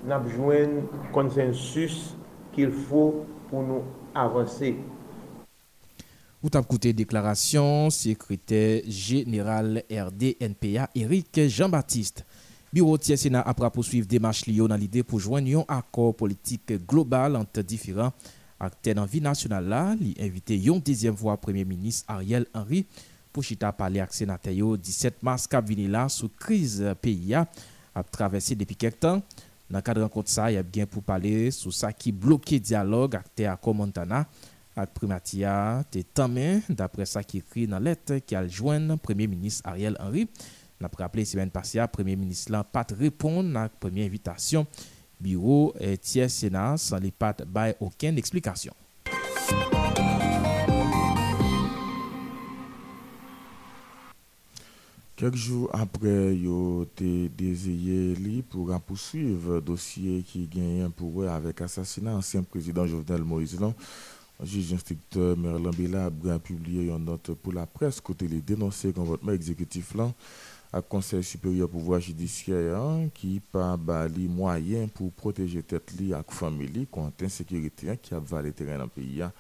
nan 0.07 0.27
jwen 0.35 0.83
konsensus 1.15 2.15
ki 2.55 2.69
l 2.69 2.75
fo 2.89 3.07
pou 3.51 3.63
nou 3.67 3.85
avanse. 4.19 4.75
Vous 6.45 6.51
avez 6.53 6.63
écouté 6.63 6.93
déclaration 6.93 7.89
secrétaire 7.89 8.83
général 8.87 9.83
RDNPA 9.91 10.91
Eric 10.95 11.41
Jean-Baptiste. 11.49 12.27
Bureau 12.71 12.99
de 12.99 13.03
Sénat 13.03 13.41
après 13.41 13.71
poursuivre 13.71 14.07
démarche 14.07 14.45
liée 14.45 14.59
dans 14.59 14.77
l'idée 14.77 15.03
pour 15.03 15.21
joindre 15.21 15.65
un 15.67 15.79
accord 15.79 16.15
politique 16.15 16.87
global 16.87 17.37
entre 17.37 17.63
différents 17.63 18.13
acteurs 18.61 18.95
dans 18.95 19.01
la 19.01 19.07
vie 19.07 19.23
nationale 19.23 19.67
là, 19.67 19.97
invité 20.21 20.63
une 20.63 20.81
deuxième 20.81 21.17
fois 21.17 21.39
Premier 21.39 21.65
ministre 21.65 22.05
Ariel 22.09 22.45
Henry 22.53 22.85
pour 23.33 23.43
chita 23.43 23.73
parler 23.73 24.01
avec 24.01 24.13
sénateur 24.13 24.77
17 24.77 25.23
mars 25.23 25.47
cap 25.47 25.65
là 25.71 26.11
sous 26.11 26.29
crise 26.29 26.85
pays 27.01 27.35
a 27.35 27.47
traversé 28.13 28.55
depuis 28.55 28.77
quelques 28.77 29.01
temps. 29.01 29.23
Dans 29.71 29.79
le 29.79 29.83
cadre 29.83 30.07
de 30.07 30.29
ça, 30.29 30.53
il 30.53 30.57
y 30.57 30.59
a 30.59 30.63
bien 30.63 30.85
pour 30.85 31.03
parler 31.03 31.51
sur 31.51 31.73
ça 31.73 31.91
qui 31.91 32.13
bloquait 32.13 32.61
dialogue 32.61 33.15
avec 33.15 33.49
accord 33.49 33.75
Montana 33.75 34.27
ak 34.75 34.91
primatiya 34.97 35.85
te 35.95 36.03
tamen 36.03 36.63
dapre 36.69 37.07
sa 37.07 37.23
ki 37.23 37.41
kri 37.47 37.69
nan 37.71 37.85
let 37.87 38.17
ki 38.27 38.39
aljwen 38.39 38.97
Premier 39.03 39.31
Ministre 39.31 39.71
Ariel 39.71 39.99
Henry. 40.03 40.27
N 40.83 40.89
ap 40.89 40.99
rappele 40.99 41.25
semen 41.29 41.53
pasya, 41.55 41.87
Premier 41.87 42.19
Ministre 42.19 42.57
lan 42.57 42.67
pat 42.67 42.93
repon 42.99 43.55
ak 43.57 43.79
Premier 43.83 44.11
Invitation. 44.11 44.67
Biro 45.23 45.73
e 45.79 45.95
tiye 45.97 46.27
Sena 46.29 46.73
san 46.81 47.03
li 47.05 47.15
pat 47.15 47.45
bay 47.47 47.77
oken 47.79 48.19
eksplikasyon. 48.19 48.75
Kek 55.15 55.37
jou 55.39 55.69
apre 55.71 56.11
yo 56.35 56.83
te 56.99 57.29
dezeye 57.39 58.17
li 58.19 58.41
pou 58.51 58.67
rampousuiv 58.73 59.47
dosye 59.63 60.19
ki 60.27 60.43
genyen 60.51 60.91
pou 60.91 61.21
we 61.21 61.29
avek 61.31 61.63
asasina 61.69 62.17
ansyen 62.19 62.43
prezident 62.43 62.91
Jovenel 62.91 63.23
Moïse 63.23 63.61
Lom. 63.63 63.77
Juj 64.43 64.73
instrikteur 64.75 65.37
Merlan 65.39 65.75
Bela 65.77 66.09
ap 66.09 66.17
gran 66.19 66.41
publiye 66.43 66.89
yon 66.89 67.05
note 67.07 67.37
pou 67.39 67.55
la 67.55 67.69
pres 67.71 68.01
kote 68.03 68.27
li 68.27 68.41
denonse 68.43 68.91
konvotman 68.97 69.37
ekzekutif 69.39 69.93
lan 69.95 70.11
ak 70.75 70.89
konsey 70.91 71.23
superior 71.23 71.71
pouvoi 71.71 72.01
jidisye 72.03 72.59
an 72.75 73.07
ki 73.15 73.37
pa 73.55 73.77
ba 73.79 74.01
li 74.11 74.27
mwayen 74.27 74.91
pou 74.91 75.15
proteje 75.21 75.63
tet 75.63 75.95
li 76.01 76.11
ak 76.17 76.35
famili 76.35 76.83
konten 76.91 77.31
sekirite 77.31 77.93
an 77.95 78.03
ki 78.03 78.19
ap 78.19 78.27
vale 78.33 78.51
teren 78.51 78.83
an 78.83 78.91
peyi 78.91 79.23
an. 79.29 79.31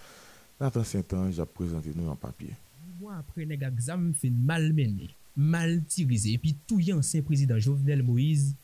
Nathan 0.62 0.86
Saint-Ange 0.86 1.42
ap 1.42 1.50
prezante 1.58 1.90
nou 1.98 2.14
an 2.14 2.20
papye. 2.20 2.54
Mwa 3.00 3.18
apre 3.18 3.48
neg 3.50 3.66
ak 3.66 3.82
zam 3.82 4.12
fin 4.14 4.38
malmeni, 4.46 5.10
mal 5.34 5.80
tirize, 5.90 6.30
epi 6.30 6.54
touye 6.70 6.94
ansen 6.94 7.26
prezident 7.26 7.58
Jovenel 7.58 8.06
Moïse 8.06 8.54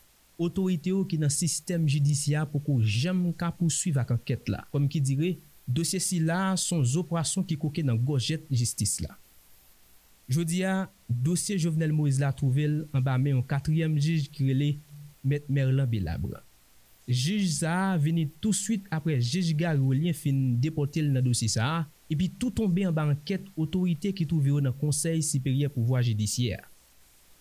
otorite 0.41 0.95
yo 0.95 1.03
ki 1.05 1.19
nan 1.21 1.33
sistem 1.35 1.91
jidisya 1.91 2.47
pou 2.49 2.63
ko 2.63 2.79
jem 2.79 3.33
ka 3.37 3.51
pousuiv 3.51 3.99
ak 3.99 4.15
anket 4.15 4.47
la. 4.55 4.63
Kom 4.71 4.87
ki 4.87 5.03
dire... 5.03 5.37
dosye 5.69 6.01
si 6.03 6.21
la 6.23 6.57
son 6.61 6.85
zoprasyon 6.85 7.47
ki 7.49 7.59
koke 7.61 7.85
nan 7.87 7.99
gojet 7.99 8.47
jistis 8.51 8.99
la. 9.05 9.17
Jodi 10.31 10.63
a, 10.63 10.91
dosye 11.09 11.59
Jovenel 11.59 11.93
Moïse 11.93 12.21
la 12.23 12.31
trouvel 12.37 12.85
an 12.95 13.03
ba 13.03 13.17
men 13.19 13.35
yon 13.35 13.47
katryem 13.47 13.97
jij 13.99 14.29
kirele 14.31 14.77
met 15.27 15.49
Merlan 15.51 15.91
Belabra. 15.91 16.45
Jij 17.11 17.49
sa 17.51 17.97
veni 17.99 18.29
tout 18.41 18.55
suite 18.55 18.87
apre 18.95 19.17
jij 19.19 19.51
Garolien 19.59 20.15
fin 20.15 20.55
depote 20.63 21.03
l 21.03 21.11
nan 21.11 21.27
dosye 21.27 21.51
sa, 21.51 21.89
epi 22.11 22.31
tout 22.31 22.55
tombe 22.55 22.87
an 22.87 22.95
ba 22.95 23.09
anket 23.11 23.49
otorite 23.59 24.15
ki 24.15 24.29
trouve 24.31 24.53
yo 24.53 24.63
nan 24.63 24.77
konsey 24.79 25.19
siperye 25.27 25.71
pouvoi 25.75 26.05
jidisyer. 26.07 26.63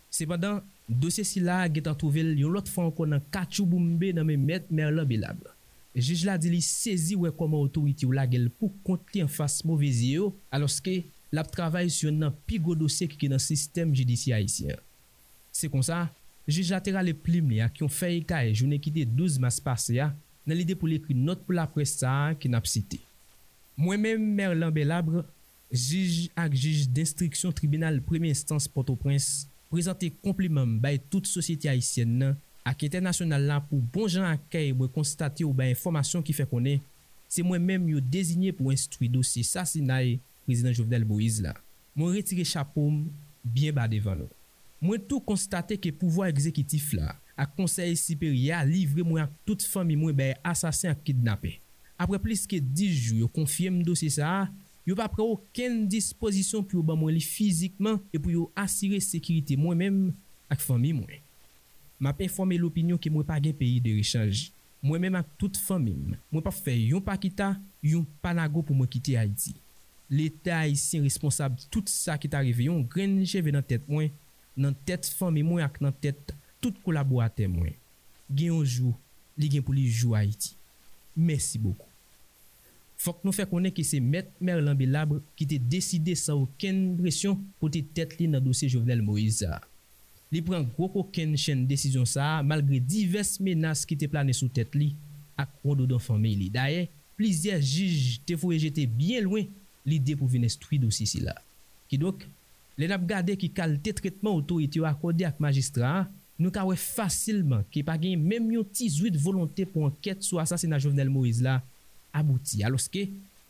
Sepadan, 0.10 0.64
dosye 0.90 1.22
si 1.28 1.46
la 1.46 1.62
getan 1.70 1.94
trouvel 1.94 2.34
yon 2.42 2.58
lot 2.58 2.74
fwa 2.74 2.88
ankon 2.90 3.14
nan 3.14 3.22
kachou 3.30 3.70
boumbe 3.70 4.10
nan 4.18 4.26
men 4.26 4.42
met 4.50 4.74
Merlan 4.74 5.06
Belabra. 5.06 5.54
Jij 5.98 6.26
la 6.28 6.38
di 6.38 6.52
li 6.54 6.62
sezi 6.62 7.18
wè 7.18 7.32
koman 7.36 7.64
otoriti 7.66 8.06
ou 8.06 8.14
la 8.14 8.28
gel 8.30 8.50
pou 8.60 8.70
konti 8.86 9.24
an 9.24 9.32
fas 9.32 9.60
mouvezi 9.66 10.14
yo 10.20 10.30
aloske 10.54 11.00
lap 11.34 11.50
travay 11.54 11.90
sou 11.94 12.14
nan 12.14 12.36
pi 12.46 12.60
go 12.62 12.76
dosye 12.78 13.08
ki 13.10 13.18
ki 13.24 13.30
nan 13.32 13.42
sistem 13.42 13.92
jidisi 13.98 14.34
haisyen. 14.36 14.78
Se 15.52 15.70
kon 15.72 15.84
sa, 15.86 16.08
jij 16.50 16.70
la 16.74 16.82
tera 16.86 17.02
le 17.06 17.16
plim 17.18 17.50
li 17.50 17.60
a 17.64 17.70
ki 17.74 17.84
yon 17.84 17.94
fey 17.94 18.22
ka 18.26 18.44
e 18.46 18.54
jounen 18.54 18.82
ki 18.82 18.94
de 18.94 19.06
12 19.10 19.42
mas 19.42 19.58
pase 19.64 19.98
ya 19.98 20.12
nan 20.46 20.58
lide 20.58 20.78
pou 20.78 20.90
li 20.90 21.00
ekri 21.02 21.18
not 21.18 21.42
pou 21.46 21.58
la 21.58 21.68
pres 21.70 21.98
ki 22.40 22.50
nap 22.54 22.70
site. 22.70 23.02
Mwen 23.80 24.02
men 24.04 24.24
Merlin 24.36 24.74
Belabre, 24.76 25.24
jij 25.72 26.30
ak 26.36 26.54
jij 26.54 26.86
d'instriksyon 26.92 27.54
tribunal 27.54 28.02
premi 28.02 28.30
instans 28.30 28.68
Port-au-Prince 28.68 29.48
prezante 29.70 30.10
komplimem 30.22 30.80
bay 30.82 30.98
tout 31.10 31.26
sosyete 31.30 31.70
haisyen 31.70 32.18
nan 32.22 32.38
ak 32.70 32.86
internasyonal 32.86 33.48
la 33.50 33.60
pou 33.66 33.82
bon 33.82 34.10
jan 34.10 34.28
akay 34.30 34.70
mwen 34.76 34.92
konstate 34.94 35.46
ou 35.48 35.56
ba 35.58 35.68
informasyon 35.72 36.22
ki 36.26 36.36
fe 36.38 36.46
konen, 36.50 36.84
se 37.30 37.42
mwen 37.46 37.64
menm 37.66 37.88
yo 37.90 38.02
dezinye 38.02 38.54
pou 38.56 38.74
instwi 38.74 39.10
dosi 39.12 39.42
sasina 39.48 40.02
prezident 40.46 40.74
Jovenel 40.74 41.06
Moïse 41.06 41.42
la. 41.46 41.56
Mwen 41.98 42.16
retire 42.18 42.46
chapoum, 42.48 43.08
bien 43.44 43.74
ba 43.76 43.88
devan 43.90 44.22
nou. 44.24 44.36
Mwen 44.80 45.02
tou 45.04 45.22
konstate 45.24 45.76
ke 45.82 45.92
pouvoi 45.92 46.30
ekzekitif 46.32 46.94
la, 46.96 47.16
ak 47.40 47.52
konsey 47.58 47.96
siperya 48.00 48.62
livre 48.68 49.04
mwen 49.06 49.26
ak 49.26 49.34
tout 49.48 49.64
fami 49.68 49.98
mwen 50.00 50.16
be 50.16 50.32
asasin 50.48 50.94
ak 50.94 51.04
kidnapè. 51.08 51.58
Apre 52.00 52.20
plis 52.24 52.46
ke 52.48 52.62
10 52.64 52.96
jou 52.96 53.24
yo 53.26 53.30
konfye 53.34 53.72
m 53.74 53.82
sa, 54.08 54.48
yo 54.88 54.96
pa 54.96 55.10
pre 55.12 55.26
oken 55.26 55.84
disposisyon 55.92 56.64
pou 56.64 56.80
yo 56.80 56.84
ba 56.86 56.96
mwen 56.96 57.18
li 57.18 57.24
fizikman 57.24 58.00
e 58.14 58.18
pou 58.18 58.32
yo 58.32 58.48
asire 58.56 59.02
sekirite 59.04 59.58
mwen 59.60 59.78
menm 59.78 60.14
ak 60.50 60.64
fami 60.64 60.94
mwen. 60.96 61.20
ma 62.00 62.14
pe 62.16 62.26
informe 62.26 62.58
l'opinyon 62.60 63.00
ki 63.02 63.12
mwen 63.14 63.28
pa 63.28 63.38
gen 63.44 63.56
peyi 63.60 63.82
de 63.84 63.94
rechanj. 64.00 64.50
Mwen 64.80 65.04
men 65.04 65.18
ak 65.20 65.28
tout 65.40 65.58
famim, 65.60 66.14
mwen 66.32 66.44
pa 66.44 66.54
fe 66.56 66.72
yon 66.72 67.04
pa 67.04 67.18
kita, 67.20 67.52
yon 67.84 68.06
panago 68.24 68.64
pou 68.64 68.78
mwen 68.78 68.88
kite 68.92 69.18
Haiti. 69.20 69.58
L'Etat 70.10 70.64
Haitien 70.64 71.04
responsab 71.04 71.58
tout 71.70 71.92
sa 71.92 72.16
ki 72.20 72.32
t'arive 72.32 72.70
yon 72.70 72.86
grenje 72.88 73.44
ve 73.44 73.52
nan 73.54 73.66
tet 73.66 73.84
mwen, 73.92 74.14
nan 74.56 74.78
tet 74.88 75.10
famim 75.20 75.52
mwen 75.52 75.68
ak 75.68 75.82
nan 75.84 75.96
tet 76.00 76.34
tout 76.64 76.80
kolaborate 76.86 77.50
mwen. 77.52 77.76
Gen 78.32 78.54
yon 78.54 78.64
jou, 78.64 78.96
li 79.36 79.52
gen 79.52 79.66
pou 79.66 79.76
li 79.76 79.84
jou 79.90 80.16
Haiti. 80.16 80.56
Mersi 81.20 81.60
boku. 81.60 81.90
Fok 83.00 83.22
nou 83.24 83.36
fè 83.36 83.46
konen 83.48 83.72
ki 83.76 83.84
se 83.88 84.00
Met 84.04 84.32
Merlan 84.44 84.76
Belabre 84.80 85.22
ki 85.40 85.48
te 85.48 85.60
deside 85.60 86.16
sa 86.20 86.36
ouken 86.36 86.98
presyon 87.00 87.38
pou 87.60 87.72
te 87.72 87.84
tet 87.96 88.16
li 88.20 88.28
nan 88.32 88.44
dosye 88.44 88.72
Jovenel 88.72 89.04
Moïse. 89.04 89.48
li 90.34 90.42
pren 90.46 90.68
koko 90.78 91.04
ken 91.14 91.34
chen 91.40 91.66
desisyon 91.70 92.06
sa 92.10 92.40
malgre 92.46 92.80
divers 92.84 93.38
menas 93.42 93.86
ki 93.88 93.98
te 94.00 94.10
plane 94.12 94.36
sou 94.38 94.52
tet 94.54 94.76
li 94.78 94.92
ak 95.40 95.52
rodo 95.64 95.88
don 95.90 96.02
fami 96.04 96.36
li. 96.38 96.50
Daye, 96.54 96.88
plizye 97.20 97.58
jij 97.60 98.20
te 98.28 98.38
fwe 98.40 98.60
jete 98.62 98.86
bien 98.88 99.26
lwen 99.26 99.50
li 99.90 99.98
de 100.04 100.16
pou 100.20 100.30
vene 100.30 100.50
stwi 100.52 100.80
dosi 100.82 101.08
si 101.10 101.24
la. 101.24 101.36
Ki 101.90 101.98
dok, 102.02 102.22
le 102.80 102.90
nap 102.92 103.06
gade 103.10 103.36
ki 103.40 103.50
kalte 103.56 103.96
tretman 103.98 104.38
otorite 104.38 104.80
yo 104.80 104.88
akode 104.88 105.26
ak 105.28 105.40
magistra, 105.44 106.06
nou 106.40 106.54
ka 106.56 106.64
we 106.68 106.78
fasilman 106.80 107.66
ki 107.74 107.84
pa 107.88 107.98
gen 108.00 108.22
menm 108.22 108.52
yon 108.54 108.68
ti 108.72 108.88
zuit 108.92 109.18
volonte 109.20 109.66
pou 109.72 109.90
anket 109.90 110.22
sou 110.24 110.40
asasina 110.40 110.80
Jovenel 110.80 111.12
Moïse 111.12 111.44
la 111.44 111.60
abouti. 112.16 112.62
Aloske, 112.64 113.08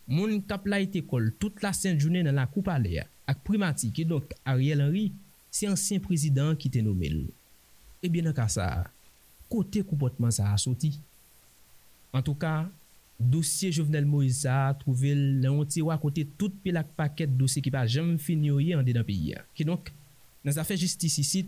moun 0.10 0.40
kap 0.48 0.66
la 0.70 0.80
ite 0.82 1.04
kol 1.06 1.30
tout 1.38 1.60
la 1.62 1.74
sen 1.76 2.00
jounen 2.00 2.26
nan 2.26 2.40
la 2.40 2.48
koupa 2.50 2.80
le 2.82 3.04
ak 3.30 3.44
primati 3.46 3.92
ki 3.94 4.08
dok 4.10 4.32
Ariel 4.48 4.82
Henry 4.88 5.10
se 5.60 5.70
ansyen 5.70 6.02
prezident 6.04 6.58
ki 6.60 6.72
te 6.72 6.84
nomel. 6.86 7.26
Ebyen 8.06 8.32
an 8.32 8.36
ka 8.38 8.48
sa, 8.52 8.88
kote 9.52 9.84
koupotman 9.84 10.34
sa 10.34 10.54
a 10.54 10.60
soti. 10.62 10.94
An 12.16 12.24
tou 12.26 12.38
ka, 12.40 12.70
dosye 13.20 13.74
Jovenel 13.76 14.08
Moïse 14.08 14.46
sa 14.46 14.74
trouve 14.80 15.12
le 15.14 15.50
onti 15.52 15.84
wakote 15.84 16.24
tout 16.40 16.54
pelak 16.64 16.94
paket 16.98 17.32
dosye 17.38 17.62
ki 17.66 17.74
pa 17.74 17.84
jem 17.90 18.16
finyoye 18.22 18.78
an 18.78 18.86
de 18.86 18.94
dedan 18.94 19.08
peyi 19.08 19.34
ya. 19.34 19.44
Ki 19.58 19.68
donk, 19.68 19.92
nan 20.46 20.56
sa 20.56 20.64
fe 20.68 20.80
justice 20.80 21.44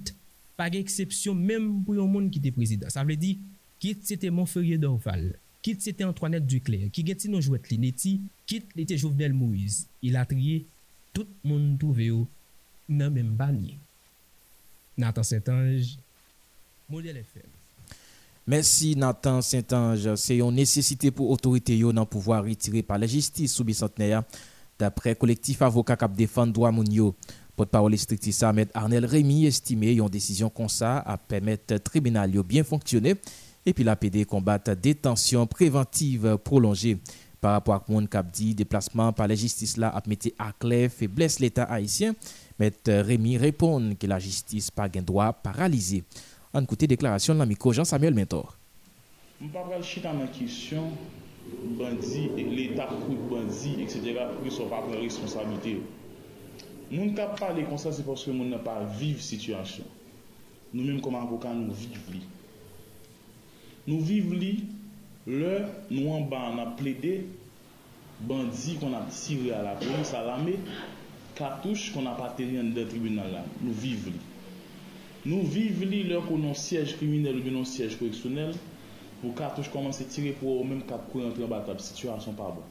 pa 0.59 0.67
ge 0.69 0.81
eksepsyon 0.83 1.37
menm 1.37 1.79
pou 1.85 1.97
yon 1.97 2.11
moun 2.11 2.27
ki 2.29 2.41
te 2.43 2.51
prezident. 2.53 2.91
Sa 2.93 3.05
vle 3.07 3.15
di, 3.17 3.37
kit 3.81 4.03
se 4.05 4.17
te 4.19 4.29
Monferye 4.29 4.77
Dorval, 4.77 5.31
kit 5.65 5.81
se 5.81 5.93
te 5.95 6.05
Antoinette 6.05 6.45
Ducler, 6.45 6.89
ki 6.93 7.05
gen 7.07 7.17
ti 7.17 7.31
nou 7.31 7.41
jwet 7.41 7.71
li 7.71 7.79
neti, 7.81 8.17
kit 8.49 8.75
li 8.77 8.85
te 8.85 8.99
Jovenel 8.99 9.33
Moïse. 9.33 9.87
Il 10.03 10.19
atriye, 10.19 10.65
tout 11.15 11.29
moun 11.47 11.77
touve 11.81 12.11
yo 12.11 12.25
nan 12.91 13.15
menm 13.15 13.33
banye. 13.39 13.79
Nathan 15.01 15.23
Saint-Ange, 15.23 15.97
FM. 16.91 17.49
Merci 18.45 18.95
Nathan 18.95 19.41
Saint-Ange. 19.41 20.13
C'est 20.15 20.37
une 20.37 20.51
nécessité 20.51 21.09
pour 21.09 21.31
autorité 21.31 21.75
de 21.75 22.03
pouvoir 22.03 22.43
retirer 22.45 22.83
par 22.83 22.99
la 22.99 23.07
justice 23.07 23.51
sous 23.51 23.63
bicentenaire 23.63 24.23
d'après 24.77 25.15
collectif 25.15 25.63
avocat 25.63 25.95
qui 25.95 26.05
défend 26.15 26.45
droit 26.45 26.71
mounio. 26.71 27.15
Porte-parole 27.55 27.97
strictiste 27.97 28.43
Ahmed 28.43 28.69
Arnel 28.75 29.05
Rémy 29.05 29.47
estimé 29.47 29.93
une 29.93 30.07
décision 30.07 30.51
comme 30.51 30.69
ça 30.69 30.99
à 30.99 31.17
permettre 31.17 31.77
tribunal 31.77 32.31
bien 32.43 32.63
fonctionner 32.63 33.15
et 33.65 33.73
puis 33.73 33.83
la 33.83 33.95
PD 33.95 34.25
combattre 34.25 34.75
détention 34.75 35.47
préventive 35.47 36.37
prolongée 36.43 36.99
par 37.39 37.53
rapport 37.53 37.73
à 37.73 37.83
mon 37.87 38.05
cap 38.05 38.29
dit 38.31 38.53
déplacement 38.53 39.11
par 39.13 39.27
la 39.27 39.33
justice 39.33 39.77
là 39.77 39.89
a 39.89 40.01
mis 40.07 40.19
à 40.37 40.51
clair 40.51 40.91
faiblesse 40.91 41.39
l'état 41.39 41.63
haïtien. 41.63 42.13
Maître 42.59 42.91
Rémi 42.91 43.37
répond 43.37 43.95
que 43.99 44.07
la 44.07 44.19
justice 44.19 44.71
pas 44.71 44.89
gain 44.89 45.01
droit 45.01 45.33
paralysé. 45.33 46.03
En 46.53 46.65
côté 46.65 46.87
déclaration 46.87 47.33
de 47.33 47.39
l'amico 47.39 47.71
Jean 47.71 47.85
Samuel 47.85 48.13
Mentor. 48.13 48.57
Je 49.39 49.45
ne 49.45 49.51
pas 49.51 49.63
dans 49.63 50.19
la 50.19 50.27
question 50.27 50.83
bandit, 51.77 52.29
l'État 52.37 52.87
coûte 52.87 53.29
bandit, 53.29 53.81
etc. 53.81 54.01
pour 54.33 54.43
qu'ils 54.43 54.63
ne 54.63 54.69
pas 54.69 54.81
prendre 54.81 54.99
responsabilité. 54.99 55.81
Nous 56.91 57.05
ne 57.05 57.09
pouvons 57.11 57.35
parler 57.39 57.63
comme 57.63 57.77
ça, 57.77 57.91
c'est 57.91 58.05
parce 58.05 58.25
que 58.25 58.31
nous 58.31 58.47
n'avons 58.47 58.63
pas 58.63 58.83
vivre 58.99 59.21
situation. 59.21 59.83
Nous-mêmes, 60.73 61.01
comme 61.01 61.15
avocats, 61.15 61.53
nous 61.53 61.71
vivons. 61.71 62.25
Nous 63.87 63.99
vivons 64.01 64.35
le 65.27 65.61
nous 65.89 66.09
en 66.09 66.21
bas, 66.21 66.51
on 66.53 66.59
a 66.59 66.65
plaidé 66.65 67.25
bandit 68.21 68.75
qu'on 68.75 68.93
a 68.93 69.01
tiré 69.09 69.51
à 69.51 69.63
la 69.63 69.75
police, 69.75 70.13
à 70.13 70.23
l'armée. 70.23 70.59
Me, 71.31 71.37
katouche 71.37 71.91
kon 71.93 72.07
ap 72.09 72.19
ateri 72.25 72.59
an 72.59 72.73
de 72.75 72.83
tribunal 72.89 73.31
la. 73.31 73.41
Nou 73.61 73.73
vive 73.73 74.11
li. 74.13 74.21
Nou 75.25 75.45
vive 75.45 75.85
li 75.85 76.03
lèk 76.09 76.29
ou 76.31 76.39
non 76.41 76.55
siyej 76.57 76.95
kriminel 76.99 77.39
ou 77.41 77.53
non 77.53 77.67
siyej 77.67 77.97
koreksyonel 77.99 78.55
pou 79.21 79.35
katouche 79.37 79.71
komanse 79.73 80.07
tire 80.11 80.33
pou 80.39 80.57
ou 80.59 80.67
mèm 80.67 80.81
kat 80.89 81.07
kou 81.11 81.23
rentre 81.23 81.45
an 81.45 81.51
batab. 81.51 81.81
Situasyon 81.83 82.37
pa 82.39 82.49
bon. 82.55 82.65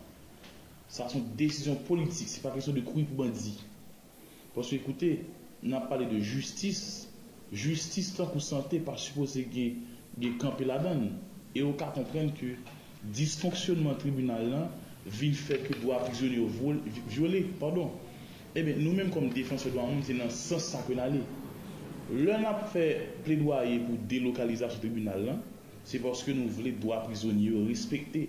Sa 0.91 1.09
son 1.13 1.25
desisyon 1.39 1.79
politik. 1.89 2.29
Se 2.29 2.43
pa 2.43 2.53
kresyon 2.55 2.77
de 2.79 2.85
kou 2.87 3.05
pou 3.07 3.23
bandi. 3.23 3.55
Pwosou 4.55 4.81
ekoute, 4.81 5.13
nan 5.63 5.87
pale 5.91 6.09
de 6.11 6.21
justis. 6.21 7.07
Justis 7.51 8.13
tan 8.17 8.31
kou 8.31 8.43
sante 8.43 8.83
pa 8.87 8.99
suppose 8.99 9.47
ge 9.55 10.35
kampe 10.43 10.67
la 10.69 10.81
dan. 10.83 11.09
E 11.55 11.65
ou 11.65 11.75
ka 11.79 11.91
komprenn 11.95 12.35
ke 12.37 12.57
disfonksyonman 13.17 13.97
tribunal 14.03 14.47
lan 14.53 14.69
vil 15.07 15.35
fèk 15.39 15.71
do 15.81 15.95
aprizoni 15.97 16.43
ou 16.43 16.51
viole. 17.09 17.47
Pardon. 17.63 17.95
Ebe 18.59 18.73
nou 18.81 18.91
mèm 18.97 19.13
kom 19.15 19.29
defanse 19.31 19.71
do 19.71 19.79
an 19.79 19.93
moun 19.93 20.03
se 20.03 20.15
nan 20.17 20.31
sens 20.35 20.73
sa 20.73 20.81
kwen 20.83 20.99
ale. 21.03 21.21
Le 22.11 22.35
nap 22.43 22.65
fè 22.73 22.85
plèdouaye 23.23 23.77
pou 23.85 23.99
delokalizasyon 24.11 24.83
tribunal 24.83 25.21
lan, 25.29 25.37
se 25.87 26.01
porske 26.03 26.35
nou 26.35 26.51
vle 26.57 26.73
doa 26.83 26.99
prizonye 27.05 27.53
ou 27.55 27.69
respekte. 27.69 28.25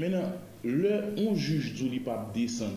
Menan, 0.00 0.32
le 0.66 0.96
on 1.22 1.38
djou 1.38 1.86
li 1.92 2.00
pap 2.02 2.32
desan. 2.34 2.74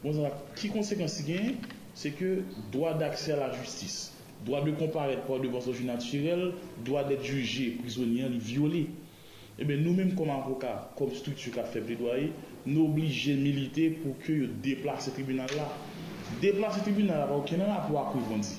Bon 0.00 0.16
ki 0.56 0.70
konsekansi 0.72 1.26
gen, 1.28 1.60
se 1.92 2.14
ke 2.16 2.38
doa 2.72 2.94
d'aksè 2.96 3.36
a 3.36 3.42
la 3.42 3.50
justis, 3.58 4.14
doa 4.48 4.62
de 4.64 4.72
komparet 4.80 5.20
pou 5.26 5.36
a 5.36 5.44
devon 5.44 5.60
sojou 5.60 5.84
naturel, 5.84 6.54
doa 6.88 7.04
det 7.10 7.20
juje 7.20 7.74
prizonye 7.82 8.32
li 8.32 8.40
viole. 8.40 8.86
Ebe 9.60 9.76
nou 9.76 9.92
menm 9.92 10.16
kom 10.16 10.32
avoka, 10.32 10.72
kom 10.96 11.12
struktu 11.12 11.52
ka 11.52 11.68
fè 11.68 11.84
plèdouaye, 11.84 12.32
nou 12.64 12.88
oblige 12.88 13.36
milite 13.36 13.90
pou 14.00 14.16
ke 14.24 14.40
yo 14.40 14.52
deplase 14.64 15.12
tribunal 15.12 15.52
la. 15.60 15.68
Deplase 16.40 16.82
tribunal 16.86 17.18
la, 17.20 17.28
pa 17.28 17.36
ou 17.38 17.46
kenan 17.48 17.70
la 17.72 17.82
pou 17.86 18.00
akou 18.00 18.22
yon 18.30 18.44
di. 18.44 18.56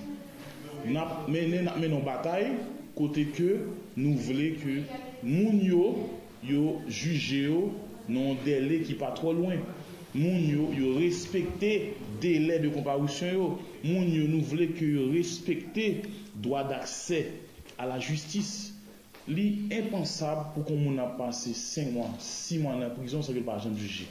menen 1.31 1.69
menon 1.79 2.03
batay 2.05 2.51
kote 2.97 3.27
ke 3.35 3.49
nou 3.95 4.17
vle 4.27 4.51
ke 4.61 4.81
moun 5.23 5.61
yo 5.63 5.85
yo 6.43 6.79
juje 6.89 7.45
yo 7.47 7.69
non 8.09 8.39
dele 8.45 8.81
ki 8.87 8.97
pa 8.99 9.11
tro 9.17 9.33
lwen 9.37 9.61
moun 10.13 10.41
yo 10.75 10.95
respekte 10.97 11.93
dele 12.21 12.59
de 12.63 12.71
komparousyon 12.73 13.35
yo. 13.37 13.47
Moun 13.85 14.11
yo 14.13 14.27
nou 14.29 14.45
vle 14.45 14.67
ke 14.75 14.85
yo 14.85 15.07
respekte 15.13 16.03
doa 16.41 16.65
d'akse 16.69 17.23
a 17.81 17.87
la 17.89 17.97
justis 18.01 18.71
li 19.29 19.69
impensab 19.73 20.51
pou 20.55 20.65
kon 20.67 20.81
moun 20.81 20.99
ap 21.01 21.15
pase 21.19 21.53
5 21.57 21.93
moun 21.95 22.13
6 22.19 22.61
moun 22.61 22.81
nan 22.81 22.93
prison 22.97 23.23
se 23.25 23.33
ke 23.33 23.43
pa 23.45 23.59
jen 23.61 23.73
juje 23.77 24.07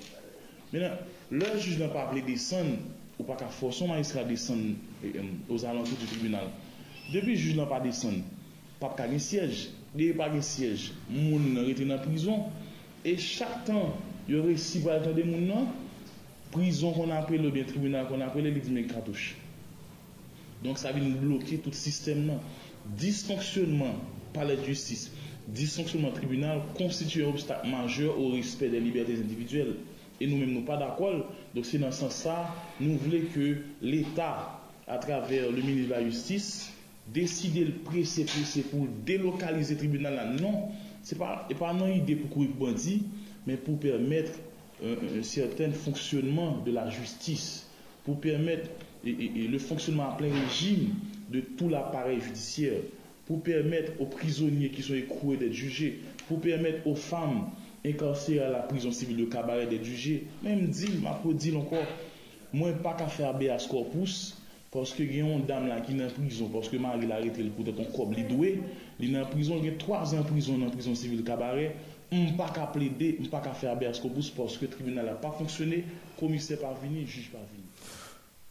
menen 0.73 0.99
le 1.35 1.51
juj 1.59 1.79
nan 1.81 1.93
pa 1.95 2.07
ple 2.11 2.23
desan 2.27 2.77
ou 3.21 3.29
pa 3.29 3.37
ka 3.37 3.51
forson 3.53 3.93
magistrat 3.93 4.25
desen 4.31 4.79
os 5.53 5.63
eh, 5.63 5.69
alantou 5.69 6.01
di 6.01 6.09
tribunal. 6.09 6.49
Depi 7.13 7.37
juj 7.37 7.59
nan 7.59 7.69
pa 7.69 7.83
desen, 7.85 8.23
pap 8.81 8.97
ka 8.97 9.05
gen 9.11 9.21
siyej, 9.21 9.67
deye 9.93 10.17
pa 10.17 10.31
gen 10.33 10.45
siyej, 10.47 10.89
moun 11.13 11.53
nan 11.53 11.69
rete 11.69 11.85
nan 11.85 12.01
prizon, 12.01 12.47
e 13.05 13.13
chak 13.21 13.67
tan 13.69 13.93
yore 14.31 14.57
si 14.57 14.81
bal 14.81 15.05
tan 15.05 15.13
de 15.19 15.27
moun 15.29 15.45
nan, 15.51 15.69
prizon 16.55 16.97
kon 16.97 17.13
aprele 17.13 17.51
ou 17.51 17.55
bien 17.55 17.69
tribunal 17.69 18.09
kon 18.09 18.25
aprele, 18.25 18.55
li 18.55 18.65
di 18.65 18.73
men 18.73 18.89
katouche. 18.89 19.37
Donk 20.65 20.81
sa 20.81 20.93
vi 20.97 21.05
nou 21.05 21.21
blokye 21.21 21.61
tout 21.65 21.77
sistem 21.77 22.25
nan. 22.29 22.41
Disfonksyonman 23.01 24.01
palet 24.35 24.65
justice, 24.65 25.13
disfonksyonman 25.57 26.17
tribunal, 26.17 26.65
konstituye 26.79 27.29
obstak 27.29 27.67
majeur 27.69 28.17
ou 28.17 28.33
respect 28.35 28.73
de 28.73 28.81
libertes 28.81 29.21
individuel. 29.21 29.77
E 30.21 30.29
nou 30.29 30.41
men 30.41 30.53
nou 30.55 30.65
pa 30.69 30.77
dakwal, 30.81 31.23
donk 31.55 31.67
se 31.67 31.81
nan 31.83 31.95
san 31.95 32.13
sa, 32.15 32.37
nou 32.81 32.99
vle 33.05 33.25
ke 33.35 33.47
l'Etat 33.83 34.89
a 34.91 34.99
traver 35.03 35.49
le 35.51 35.63
ministre 35.63 35.89
de 35.89 35.95
la 35.95 36.05
justice, 36.05 36.71
deside 37.15 37.65
l 37.67 37.73
prese 37.87 38.27
prese 38.29 38.63
pou 38.71 38.87
delokalize 39.09 39.77
tribunal 39.81 40.19
la, 40.19 40.27
non 40.31 40.69
se 41.07 41.17
pa 41.19 41.73
nan 41.75 41.91
ide 41.95 42.19
pou 42.21 42.31
kou 42.35 42.47
yon 42.47 42.57
bandi 42.61 43.01
men 43.49 43.59
pou 43.65 43.81
permette 43.83 44.37
un 44.85 45.23
certain 45.27 45.75
fonksyonman 45.77 46.63
de 46.65 46.73
la 46.73 46.87
justis 46.93 47.67
pou 48.07 48.17
permette 48.21 48.71
le 49.05 49.59
fonksyonman 49.61 50.07
a 50.13 50.17
plen 50.21 50.33
rejim 50.37 50.91
de 51.33 51.43
tout 51.57 51.69
l 51.71 51.77
aparel 51.79 52.21
judisyer 52.23 52.81
pour 53.31 53.43
permettre 53.45 53.93
aux 54.01 54.07
prisonniers 54.07 54.71
qui 54.71 54.83
sont 54.83 54.95
écroués 54.95 55.37
d'être 55.37 55.53
jugés, 55.53 56.01
pour 56.27 56.41
permettre 56.41 56.85
aux 56.89 56.97
femmes 56.97 57.47
incarcérées 57.85 58.45
à 58.45 58.51
la 58.51 58.61
prison 58.61 58.91
civile 58.91 59.17
de 59.19 59.25
Cabaret 59.25 59.67
d'être 59.67 59.85
jugées. 59.85 60.27
Même 60.43 60.67
dit, 60.67 60.91
ma 61.03 61.19
dit 61.33 61.55
encore, 61.57 61.87
moi 62.53 62.73
pas 62.73 62.95
qu'à 62.95 63.07
faire 63.07 63.35
béas 63.35 63.67
corpus, 63.71 64.37
parce 64.71 64.93
que 64.93 65.03
il 65.03 65.17
y 65.17 65.21
a 65.21 65.25
une 65.25 65.47
dame 65.47 65.69
là 65.69 65.81
qui 65.81 65.97
est 65.97 66.05
en 66.05 66.09
prison, 66.09 66.49
parce 66.53 66.69
que 66.69 66.77
Marie 66.77 67.07
l'a 67.07 67.17
arrêté 67.17 67.43
pour 67.45 67.65
ton 67.65 67.85
corps 67.85 68.11
doué, 68.29 68.61
il 69.01 69.15
est 69.15 69.21
en 69.21 69.27
prison, 69.27 69.57
il 69.59 69.67
y 69.67 69.69
a 69.69 69.77
trois 69.77 70.15
ans 70.15 70.21
en 70.21 70.23
prison 70.23 70.59
dans 70.59 70.67
la 70.67 70.71
prison 70.71 70.95
civile 70.95 71.25
Cabaret, 71.25 71.75
on 72.13 72.33
pas 72.37 72.51
qu'à 72.51 72.67
plaider, 72.67 73.19
on 73.21 73.27
pas 73.27 73.41
qu'à 73.41 73.53
faire 73.53 73.77
béas 73.77 73.99
corpus 74.01 74.31
parce 74.31 74.57
que 74.57 74.67
le 74.67 74.71
tribunal 74.71 75.07
n'a 75.07 75.13
pas 75.13 75.33
fonctionné, 75.33 75.85
commissaire 76.19 76.59
pas 76.59 76.75
venu, 76.83 77.07
juge 77.07 77.31
pas 77.31 77.39
venu. 77.39 77.70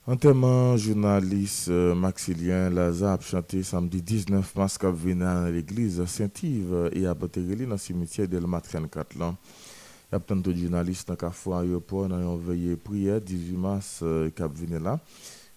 Enterrement 0.09 0.75
journaliste 0.75 1.69
euh, 1.69 1.93
Maxilien 1.93 2.71
Lazare 2.71 3.21
chanté 3.21 3.61
samedi 3.61 4.01
19 4.01 4.55
mars 4.55 4.79
à 4.81 4.87
à 4.87 5.51
l'église 5.51 6.03
Saint-Yves 6.03 6.89
et 6.93 7.05
à 7.05 7.13
Botereli 7.13 7.65
dans 7.65 7.73
le 7.73 7.77
cimetière 7.77 8.27
de 8.27 8.39
la 8.39 8.59
34 8.59 9.09
Il 9.13 9.21
y 9.21 10.15
a 10.15 10.19
tant 10.19 10.35
de 10.35 10.51
journalistes 10.51 11.07
dans 11.07 11.15
carrefour 11.15 11.57
aéroport 11.57 12.07
dans 12.07 12.19
une 12.19 12.43
veillée 12.43 12.75
prière 12.75 13.21
18 13.21 13.55
mars 13.55 13.99
euh, 14.01 14.31
qui 14.31 14.41
venu 14.41 14.79
là. 14.79 14.99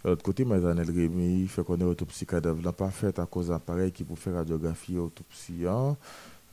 De 0.04 0.10
l'autre 0.10 0.22
côté, 0.22 0.44
Maïsanel 0.44 0.90
Rémi 0.90 1.46
fait 1.46 1.64
connaître 1.64 1.86
l'autopsie 1.86 2.26
cadavre 2.26 2.60
n'a 2.62 2.72
pas 2.72 2.90
fait 2.90 3.18
à 3.18 3.24
cause 3.24 3.48
d'appareil 3.48 3.90
qui 3.90 4.04
pour 4.04 4.18
faire 4.18 4.34
radiographie 4.34 4.98
autopsie. 4.98 5.60
Il 5.60 5.66
hein. 5.66 5.96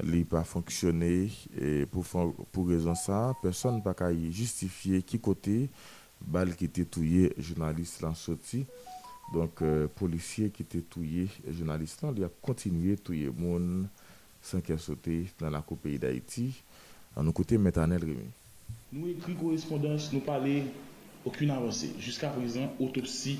n'a 0.05 0.23
pas 0.23 0.45
fonctionné 0.45 1.29
et 1.59 1.85
pour, 1.85 2.05
pour 2.49 2.69
raison 2.69 2.95
ça, 2.95 3.33
personne 3.41 3.75
n'a 3.83 3.93
pas 3.93 4.13
justifier 4.13 5.01
qui 5.01 5.19
côté 5.19 5.69
balle 6.21 6.55
qui 6.55 6.65
était 6.65 6.85
touillé 6.85 7.33
journaliste 7.37 8.01
l'en 8.01 8.13
sorti. 8.13 8.65
Donc 9.33 9.61
euh, 9.61 9.87
policier 9.87 10.49
qui 10.49 10.63
était 10.63 10.81
touillé 10.81 11.27
journaliste 11.51 12.03
il 12.15 12.23
a 12.23 12.29
continué 12.41 12.97
touiller 12.97 13.29
monde 13.29 13.87
sans 14.41 14.59
qu'il 14.59 14.79
sauté 14.79 15.27
dans 15.39 15.49
la 15.49 15.61
coupe 15.61 15.83
pays 15.83 15.99
d'Haïti. 15.99 16.63
À 17.15 17.21
nos 17.21 17.31
côtés 17.31 17.57
Métanel 17.57 18.03
Rémi 18.03 18.29
nous 18.91 19.07
écrit 19.07 19.35
correspondance 19.35 20.11
nous 20.13 20.19
parler 20.19 20.63
aucune 21.25 21.51
avancée. 21.51 21.91
Jusqu'à 21.99 22.29
présent 22.29 22.73
autopsie 22.79 23.39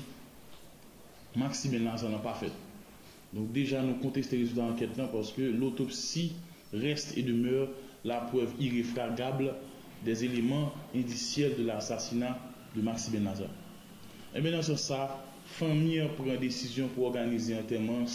Nazar 1.36 2.10
n'a 2.10 2.18
pas 2.18 2.34
fait. 2.34 2.52
Donc 3.32 3.52
déjà 3.52 3.82
nous 3.82 3.94
contestons 3.94 4.36
les 4.36 4.42
résultats 4.42 4.62
d'enquête 4.62 4.90
parce 5.12 5.32
que 5.32 5.42
l'autopsie 5.42 6.34
reste 6.72 7.16
et 7.16 7.22
demeure 7.22 7.68
la 8.04 8.20
preuve 8.20 8.52
irréfragable 8.58 9.54
des 10.04 10.24
éléments 10.24 10.72
indiciels 10.94 11.56
de 11.56 11.64
l'assassinat 11.64 12.38
de 12.74 12.82
Maxi 12.86 13.10
Benazor. 13.14 13.50
E 14.34 14.40
menan 14.40 14.62
sou 14.66 14.78
sa, 14.78 15.08
famye 15.58 16.06
pou 16.16 16.30
an 16.30 16.40
desisyon 16.42 16.90
pou 16.94 17.08
organize 17.08 17.54
an 17.56 17.66
teman 17.70 18.06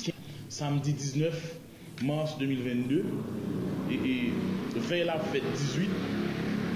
samdi 0.54 0.94
19 0.96 2.06
mars 2.08 2.36
2022 2.40 3.02
e 3.92 4.16
vey 4.90 5.04
la 5.08 5.18
fèt 5.32 5.44
18 5.44 5.92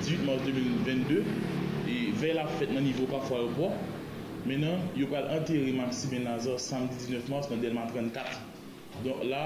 18 0.08 0.28
mars 0.28 0.44
2022 0.48 1.24
e 1.90 1.98
vey 2.20 2.36
la 2.36 2.48
fèt 2.58 2.74
nan 2.76 2.86
nivou 2.88 3.08
pa 3.12 3.22
fwa 3.28 3.42
yo 3.44 3.50
po 3.58 3.72
menan 4.50 4.84
yo 5.00 5.08
pral 5.12 5.30
anteri 5.38 5.74
Maxi 5.78 6.12
Benazor 6.12 6.60
samdi 6.64 7.00
19 7.08 7.32
mars 7.32 7.50
nan 7.52 7.64
delman 7.64 7.92
34 7.96 9.04
don 9.06 9.24
la 9.32 9.44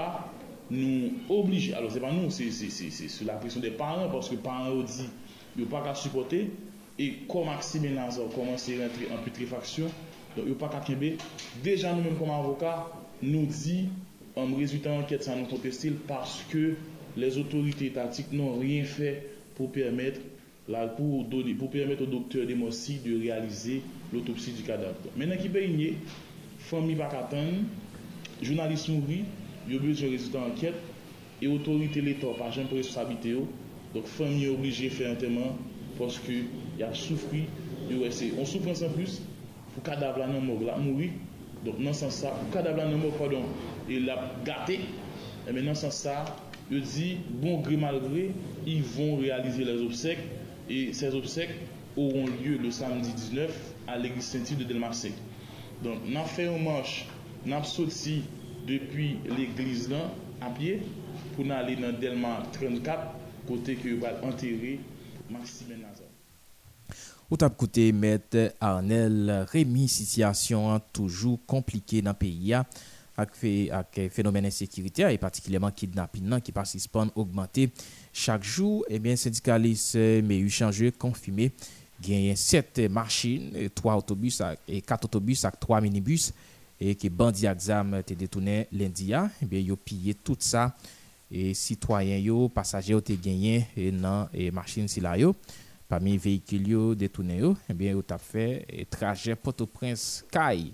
nou 0.72 1.38
oblige, 1.42 1.74
alo 1.76 1.90
se 1.92 2.00
pa 2.00 2.10
nou 2.10 2.32
se 2.32 2.48
sou 2.50 3.26
la 3.28 3.36
presyon 3.42 3.62
de 3.62 3.70
paran, 3.78 4.08
porske 4.10 4.38
paran 4.42 4.72
yo 4.72 4.86
di 4.88 5.06
yo 5.60 5.68
pa 5.70 5.82
ka 5.84 5.92
supporte 5.98 6.46
Et 6.98 7.14
comme 7.28 7.46
Maxime 7.46 7.92
Nazar 7.94 8.28
commence 8.34 8.68
à 8.68 8.72
rentrer 8.72 9.08
en 9.12 9.22
putréfaction, 9.22 9.86
donc 10.36 10.44
il 10.46 10.52
n'y 10.52 10.52
a 10.52 10.68
pas 10.68 10.68
Déjà, 11.62 11.92
nous-mêmes 11.92 12.16
comme 12.16 12.30
avocats, 12.30 12.88
nous 13.22 13.46
dit, 13.46 13.88
en 14.36 14.52
résultat 14.54 14.90
d'enquête, 14.90 15.22
ça 15.24 15.34
nous 15.34 15.46
conteste 15.46 15.90
parce 16.06 16.44
que 16.50 16.74
les 17.16 17.38
autorités 17.38 17.86
étatiques 17.86 18.32
n'ont 18.32 18.58
rien 18.58 18.84
fait 18.84 19.28
pour 19.54 19.70
permettre, 19.72 20.20
pour, 20.96 21.24
donner, 21.24 21.54
pour 21.54 21.70
au 21.74 22.06
docteur 22.06 22.46
Demossi 22.46 22.98
de 23.04 23.20
réaliser 23.20 23.82
l'autopsie 24.12 24.52
du 24.52 24.62
cadavre. 24.62 24.94
Maintenant 25.16 25.36
qui 25.36 25.48
peut 25.48 25.64
y 25.64 25.94
famille 26.58 26.96
pas 26.96 27.28
journaliste 28.42 28.88
mourir, 28.88 29.24
il 29.68 29.74
y 29.74 29.76
a 29.76 29.80
besoin 29.80 30.08
de 30.08 30.12
résultat 30.12 30.38
d'enquête, 30.40 30.74
et 31.42 31.46
autorité 31.48 32.00
l'État 32.00 32.26
pas 32.38 32.50
jamais 32.50 32.68
responsabilité. 32.72 33.34
Donc 33.94 34.06
famille 34.06 34.46
est 34.46 34.48
poske 35.98 36.44
y 36.78 36.82
ap 36.84 36.96
soufri, 36.98 37.44
yo 37.90 38.00
wese, 38.02 38.32
on 38.38 38.48
soufran 38.48 38.76
san 38.78 38.92
plus, 38.94 39.20
pou 39.74 39.84
kadav 39.86 40.18
la 40.20 40.28
nan 40.30 40.44
mor 40.46 40.62
la 40.66 40.76
mouri, 40.80 41.10
donk 41.64 41.78
nan 41.82 41.96
san 41.96 42.12
sa, 42.14 42.32
pou 42.38 42.56
kadav 42.56 42.78
la 42.80 42.88
nan 42.90 43.02
mor, 43.02 43.14
pardon, 43.18 43.46
e 43.88 44.00
la 44.04 44.16
gate, 44.46 44.80
e 44.80 45.48
eh 45.48 45.52
men 45.52 45.68
nan 45.68 45.78
san 45.78 45.92
sa, 45.94 46.16
yo 46.70 46.80
di, 46.80 47.14
bon 47.42 47.62
gre 47.66 47.78
malgre, 47.80 48.30
y 48.66 48.80
von 48.94 49.18
realize 49.20 49.60
les 49.60 49.82
obsèk, 49.84 50.18
et 50.70 50.92
ces 50.96 51.14
obsèk 51.14 51.50
oron 51.96 52.30
liye 52.40 52.58
le 52.58 52.70
samdi 52.72 53.12
19 53.12 53.74
a 53.86 53.98
l'Eglise 53.98 54.32
Saint-Yves 54.32 54.62
de 54.62 54.64
Delmarsèk. 54.64 55.16
Donk 55.84 56.06
nan 56.08 56.26
fè 56.30 56.48
yon 56.48 56.64
manche, 56.64 57.04
nan 57.44 57.60
ap 57.60 57.68
soti 57.68 58.22
depi 58.68 59.14
l'Eglise 59.28 59.92
lan, 59.92 60.14
apye, 60.44 60.80
pou 61.34 61.44
nan 61.46 61.60
alè 61.60 61.76
nan 61.80 61.98
Delmar 62.00 62.46
34, 62.56 63.12
kote 63.48 63.76
ki 63.80 63.94
yo 63.94 64.00
bal 64.02 64.20
enterre 64.26 64.78
Maxi 65.34 65.66
Benazor. 65.68 66.10
Ou 67.30 67.38
tap 67.40 67.54
koute 67.58 67.86
met 67.96 68.36
Arnel 68.62 69.32
Remy, 69.50 69.88
sityasyon 69.90 70.82
toujou 70.94 71.40
komplike 71.50 72.02
nan 72.04 72.16
peyi 72.18 72.52
ya 72.52 72.62
ak, 73.16 73.34
fe, 73.38 73.52
ak 73.74 73.98
fenomen 74.14 74.48
ensekirite 74.48 75.06
e 75.08 75.20
patikileman 75.22 75.74
kidnapin 75.74 76.26
nan 76.30 76.42
ki 76.44 76.54
pasispan 76.54 77.12
augmente 77.14 77.68
chak 78.12 78.44
jou. 78.44 78.82
Eh 78.88 78.98
Ebyen 78.98 79.18
syndikalis 79.20 79.92
eh, 79.98 80.20
me 80.26 80.40
yu 80.42 80.50
chanje 80.52 80.90
konfime 80.98 81.50
genyen 82.04 82.36
7 82.38 82.88
machin, 82.92 83.52
3 83.54 83.70
eh, 83.70 83.94
otobus 83.94 84.40
ak 84.44 84.66
4 84.68 85.08
otobus 85.08 85.46
ak 85.48 85.58
3 85.62 85.80
minibus 85.86 86.32
e 86.82 86.92
ki 86.98 87.08
bandi 87.08 87.48
aksam 87.48 87.96
te 88.06 88.18
detounen 88.18 88.68
lendi 88.74 89.12
ya. 89.14 89.28
Ebyen 89.42 89.70
yo 89.72 89.78
piye 89.78 90.16
tout 90.18 90.42
sa. 90.42 90.72
Et 91.30 91.54
citoyens 91.54 92.18
yo 92.18 92.48
passagers 92.48 92.94
ont 92.94 93.02
gagné 93.22 93.66
dans 93.92 94.28
les 94.32 94.50
machines 94.50 94.88
si 94.88 95.00
là 95.00 95.16
parmi 95.88 96.16
véhicules 96.16 96.68
yo 96.68 96.94
détournés 96.94 97.40
et 97.40 97.54
eh 97.70 97.74
bien 97.74 97.96
ont 97.96 98.18
fait 98.18 98.86
trajet 98.90 99.36
Port-au-Prince 99.36 100.24
Caille. 100.30 100.72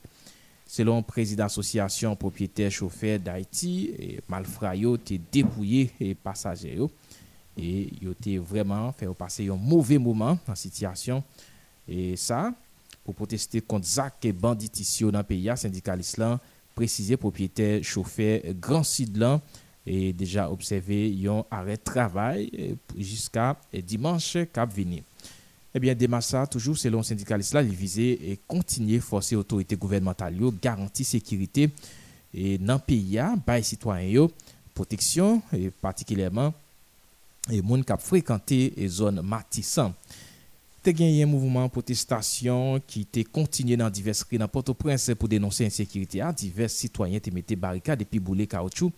Selon 0.67 1.03
président 1.03 1.47
association 1.47 2.15
propriétaire 2.15 2.71
chauffeur 2.71 3.19
d'Haïti 3.19 4.19
malfra 4.29 4.77
yo 4.77 4.97
te 4.97 5.15
dépouillé 5.33 5.91
et 6.01 6.15
passagers 6.15 6.77
yo. 6.77 6.91
Et 7.57 7.91
yo 8.01 8.15
vraiment 8.43 8.93
fait 8.93 9.09
passer 9.15 9.49
un 9.49 9.57
mauvais 9.57 9.99
moment 9.99 10.39
dans 10.47 10.55
situation. 10.55 11.25
Et 11.89 12.17
ça 12.17 12.55
pour 13.05 13.15
protester 13.15 13.61
contre 13.61 13.87
Zach 13.87 14.25
et 14.25 14.33
banditisme 14.33 15.11
dans 15.11 15.19
le 15.19 15.25
pays 15.25 15.51
syndicaliste 15.57 16.19
là 16.19 16.39
précisé 16.75 17.17
propriétaire 17.17 17.83
chauffeur 17.83 18.41
Grand 18.61 18.85
Sidlan 18.85 19.41
et 19.93 20.13
déjà 20.13 20.49
observé 20.49 21.13
un 21.27 21.45
arrêt 21.51 21.77
de 21.77 21.83
travail 21.83 22.49
euh, 22.57 22.75
jusqu'à 22.97 23.57
euh, 23.75 23.81
dimanche 23.81 24.39
cap 24.53 24.73
venu. 24.73 25.03
Eh 25.75 25.81
bien, 25.81 25.97
Demassa, 25.97 26.47
toujours 26.47 26.79
selon 26.79 27.03
syndicaliste 27.03 27.55
là, 27.55 27.63
il 27.63 27.75
visait 27.75 28.13
et 28.13 28.39
continuer 28.47 28.99
à 28.99 29.01
forcer 29.01 29.35
l'autorité 29.35 29.75
gouvernementale 29.75 30.37
garantir 30.63 31.05
sécurité 31.05 31.71
et 32.33 32.57
dans 32.59 32.75
le 32.75 32.81
pays, 32.81 33.19
par 33.45 33.65
citoyens, 33.65 34.29
protection, 34.73 35.43
et 35.53 35.71
particulièrement 35.71 36.55
les 37.49 37.61
gens 37.61 37.83
qui 37.83 37.93
fréquenté 37.99 38.73
les 38.77 38.87
zones 38.87 39.23
matissantes. 39.23 39.95
Il 40.87 41.01
y 41.01 41.21
a 41.21 41.27
un 41.27 41.29
mouvement 41.29 41.69
protestation 41.69 42.81
qui 42.87 43.07
a 43.17 43.25
continué 43.25 43.77
dans 43.77 43.91
divers 43.91 44.15
rues 44.31 44.39
dans 44.39 44.49
pour 44.49 45.29
dénoncer 45.29 45.65
l'insécurité. 45.65 46.23
Divers 46.37 46.71
citoyens 46.71 47.19
mis 47.33 47.43
des 47.43 47.57
barricades 47.57 48.01
et 48.01 48.05
puis 48.05 48.21
boulé 48.21 48.47
caoutchouc 48.47 48.93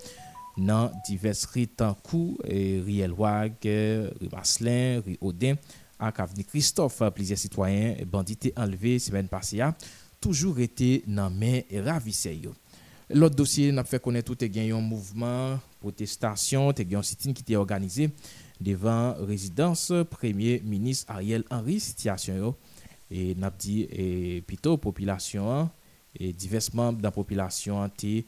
nan 0.57 0.93
divers 1.07 1.45
e, 1.47 1.53
ri 1.55 1.67
tankou, 1.67 2.37
Riel 2.45 3.15
Wag, 3.19 3.65
e, 3.65 4.09
Ri 4.21 4.31
Maslin, 4.33 5.03
Ri 5.07 5.17
Odin, 5.25 5.59
ak 6.03 6.23
avni 6.25 6.45
Christophe, 6.49 7.09
plizye 7.15 7.39
sitwayen, 7.41 7.97
e, 8.01 8.09
bandite 8.09 8.53
enleve 8.57 8.99
semen 9.03 9.31
pase 9.31 9.61
ya, 9.61 9.73
toujou 10.23 10.55
rete 10.57 11.01
nan 11.11 11.35
men 11.35 11.63
ravise 11.87 12.35
yo. 12.37 12.55
Lot 13.13 13.35
dosye 13.37 13.73
nap 13.75 13.89
fe 13.91 13.99
konen 14.01 14.25
tou 14.25 14.39
te 14.39 14.49
gen 14.49 14.71
yon 14.71 14.85
mouvman, 14.87 15.59
protestasyon, 15.83 16.71
te 16.77 16.87
gen 16.87 17.01
yon 17.01 17.07
sitin 17.07 17.35
ki 17.37 17.45
te 17.45 17.59
organize 17.59 18.09
devan 18.63 19.19
rezidans 19.29 19.89
Premier 20.13 20.63
Ministre 20.65 21.13
Ariel 21.13 21.45
Henry, 21.51 21.77
sityasyon 21.83 22.39
yo, 22.39 22.55
e 23.13 23.33
nap 23.37 23.59
di 23.61 23.83
e, 23.85 24.07
pito 24.49 24.79
populasyon 24.81 25.51
an, 25.53 25.69
e 26.13 26.31
divers 26.37 26.71
memb 26.77 27.03
dan 27.03 27.13
populasyon 27.13 27.83
an 27.85 27.93
te 27.93 28.21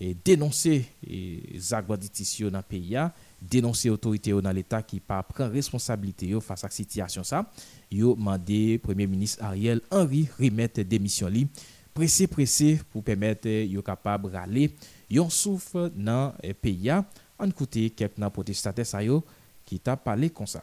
et 0.00 0.16
dénoncer 0.24 0.86
les 1.06 1.74
agro-ditissions 1.74 2.50
dans 2.50 2.58
le 2.58 2.64
pays, 2.64 2.96
dénoncer 3.40 3.88
l'autorité 3.88 4.32
dans 4.32 4.50
l'État 4.50 4.82
qui 4.82 4.98
pas 4.98 5.22
prend 5.22 5.48
responsabilité 5.48 6.34
face 6.40 6.64
à 6.64 6.70
cette 6.70 6.72
situation. 6.90 7.22
Ça, 7.22 7.50
yo 7.90 8.14
demandé 8.14 8.78
Premier 8.78 9.06
ministre 9.06 9.44
Ariel 9.44 9.80
Henry 9.90 10.28
remettre 10.38 10.80
démission 10.82 11.28
li, 11.28 11.46
pressé 11.92 12.26
pressé 12.26 12.80
pour 12.90 13.04
permettre 13.04 13.48
yo 13.48 13.82
capable 13.82 14.30
râler 14.30 14.74
yon 15.10 15.28
souffle 15.28 15.90
dans 15.94 16.32
le 16.42 16.54
pays. 16.54 16.90
En 17.38 17.48
écouter 17.48 17.88
quelques 17.90 18.28
protestateurs 18.28 19.22
qui 19.64 19.80
t'a 19.80 19.96
parlé 19.96 20.28
comme 20.28 20.46
ça. 20.46 20.62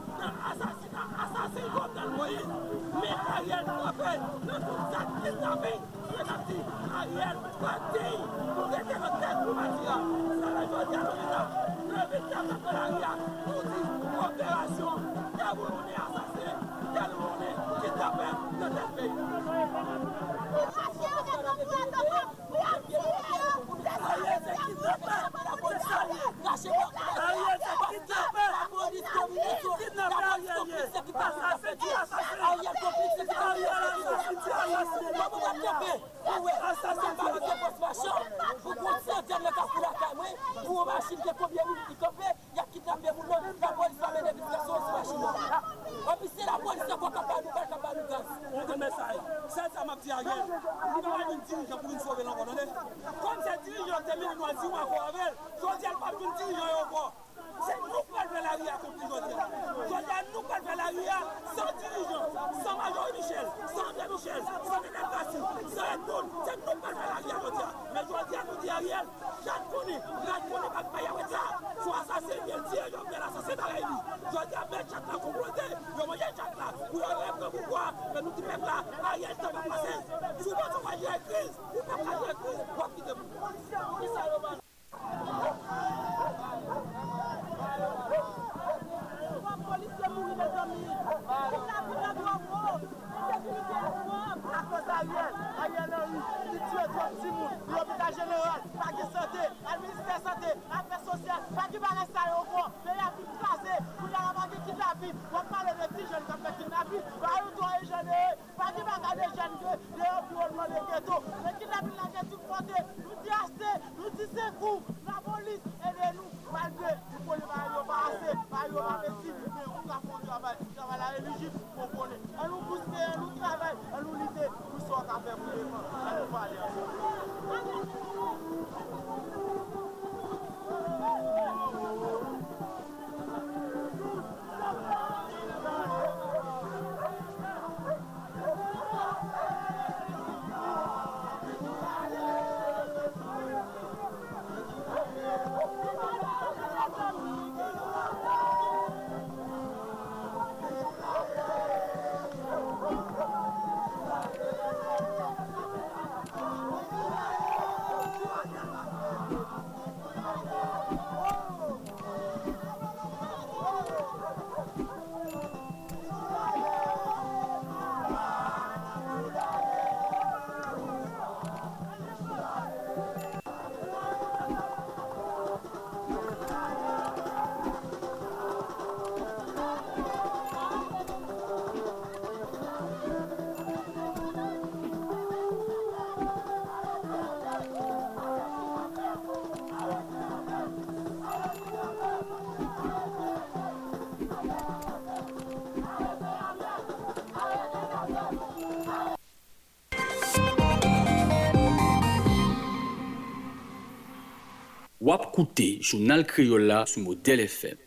koute 205.31 205.79
jounal 205.79 206.25
kriyola 206.27 206.83
sou 206.89 207.01
model 207.05 207.45
FM. 207.47 207.79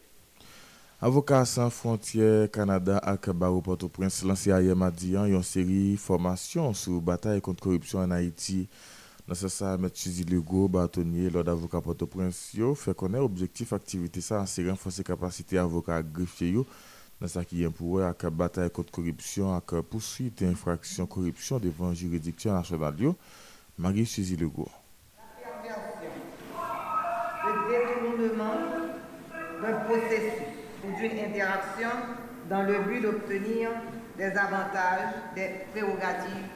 Avokat 1.04 1.44
San 1.44 1.68
Frontier 1.68 2.48
Kanada 2.48 2.96
ak 3.04 3.28
Barou 3.36 3.60
Port-au-Prince 3.60 4.24
lanse 4.24 4.48
a 4.48 4.62
ye 4.64 4.72
madiyan 4.72 5.28
yon 5.34 5.42
seri 5.44 5.98
formasyon 6.00 6.72
sou 6.78 7.02
batay 7.04 7.42
kont 7.44 7.60
korupsyon 7.60 8.06
an 8.06 8.14
Haiti. 8.16 8.62
Nan 9.28 9.36
se 9.36 9.50
sa 9.52 9.74
met 9.80 9.92
Chizi 9.96 10.24
Lego, 10.28 10.66
batonye, 10.72 11.28
lode 11.32 11.52
avokat 11.52 11.84
Port-au-Prince 11.84 12.54
yo, 12.56 12.72
fe 12.78 12.94
konen 12.96 13.20
objektif 13.24 13.74
aktivite 13.76 14.24
sa 14.24 14.40
an 14.40 14.48
se 14.48 14.64
renfose 14.64 15.04
kapasite 15.04 15.60
avokat 15.60 16.08
grifye 16.16 16.54
yo. 16.56 16.64
Nan 17.20 17.32
sa 17.32 17.44
ki 17.44 17.66
yon 17.66 17.74
pouwe 17.76 18.06
ak 18.08 18.24
batay 18.32 18.72
kont 18.72 18.88
korupsyon 18.94 19.52
ak 19.58 19.76
pousuit 19.92 20.46
infraksyon 20.48 21.10
korupsyon 21.10 21.60
devan 21.66 21.92
juridiksyon 21.92 22.56
nasyonal 22.56 23.04
yo. 23.10 23.12
Marie 23.76 24.08
Chizi 24.08 24.40
Lego. 24.40 24.70
Dans 32.48 32.62
le 32.62 32.78
but 32.80 33.00
d'obtenir 33.00 33.70
des 34.16 34.30
avantages, 34.30 35.14
des 35.34 35.50
prérogatives, 35.72 36.48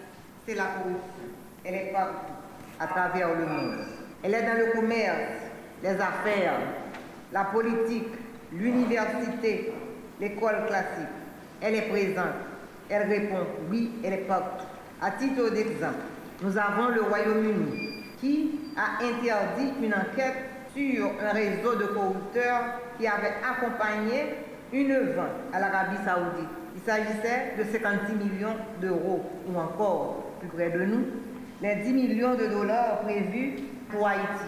c'est 0.46 0.54
la 0.54 0.64
corruption. 0.64 1.28
Elle 1.64 1.74
est 1.74 1.92
partout, 1.92 2.32
à 2.78 2.86
travers 2.86 3.28
le 3.34 3.46
monde. 3.46 3.78
Elle 4.22 4.34
est 4.34 4.42
dans 4.42 4.58
le 4.58 4.72
commerce, 4.72 5.32
les 5.82 5.90
affaires, 5.90 6.60
la 7.32 7.44
politique, 7.44 8.08
l'université, 8.52 9.72
l'école 10.20 10.66
classique. 10.66 11.08
Elle 11.60 11.74
est 11.74 11.88
présente. 11.88 12.34
Elle 12.88 13.08
répond 13.08 13.46
oui, 13.70 13.90
elle 14.02 14.14
est 14.14 14.28
partout. 14.28 14.64
À 15.00 15.10
titre 15.12 15.50
d'exemple, 15.50 15.94
nous 16.42 16.56
avons 16.56 16.88
le 16.88 17.02
Royaume-Uni 17.02 18.04
qui 18.20 18.60
a 18.76 19.04
interdit 19.04 19.72
une 19.82 19.94
enquête 19.94 20.48
sur 20.74 21.10
un 21.22 21.32
réseau 21.32 21.74
de 21.74 21.84
corrupteurs 21.86 22.80
qui 22.98 23.06
avait 23.06 23.34
accompagné 23.44 24.34
une 24.72 24.94
vente 25.12 25.26
à 25.52 25.60
l'Arabie 25.60 25.96
saoudite. 26.04 26.48
Il 26.74 26.82
s'agissait 26.82 27.54
de 27.58 27.64
56 27.64 28.12
millions 28.14 28.56
d'euros 28.80 29.22
ou 29.48 29.58
encore, 29.58 30.24
plus 30.40 30.48
près 30.48 30.70
de 30.70 30.84
nous, 30.84 31.04
les 31.60 31.76
10 31.76 31.92
millions 31.92 32.34
de 32.34 32.46
dollars 32.46 33.00
prévus 33.00 33.56
pour 33.90 34.06
Haïti 34.06 34.44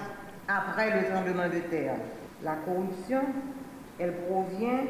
après 0.47 1.01
le 1.01 1.09
tremblement 1.09 1.49
de 1.49 1.61
terre. 1.71 1.97
La 2.43 2.55
corruption, 2.65 3.23
elle 3.99 4.15
provient 4.29 4.85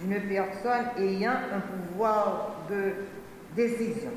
d'une 0.00 0.20
personne 0.28 0.86
ayant 0.98 1.32
un 1.54 1.60
pouvoir 1.60 2.56
de 2.68 2.92
décision. 3.54 4.10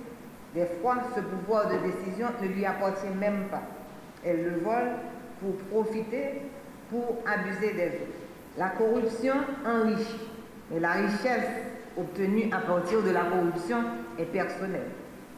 Des 0.53 0.65
fois, 0.81 0.97
ce 1.15 1.21
pouvoir 1.21 1.69
de 1.69 1.77
décision 1.77 2.27
ne 2.41 2.47
lui 2.47 2.65
appartient 2.65 3.15
même 3.19 3.45
pas. 3.51 3.61
Elle 4.25 4.43
le 4.43 4.59
vole 4.59 4.91
pour 5.39 5.55
profiter, 5.83 6.41
pour 6.89 7.17
abuser 7.25 7.73
des 7.73 7.87
autres. 7.87 8.19
La 8.57 8.69
corruption 8.69 9.35
enrichit, 9.65 10.28
mais 10.71 10.79
la 10.79 10.91
richesse 10.93 11.49
obtenue 11.97 12.49
à 12.51 12.59
partir 12.59 13.01
de 13.01 13.11
la 13.11 13.21
corruption 13.21 13.83
est 14.17 14.25
personnelle. 14.25 14.91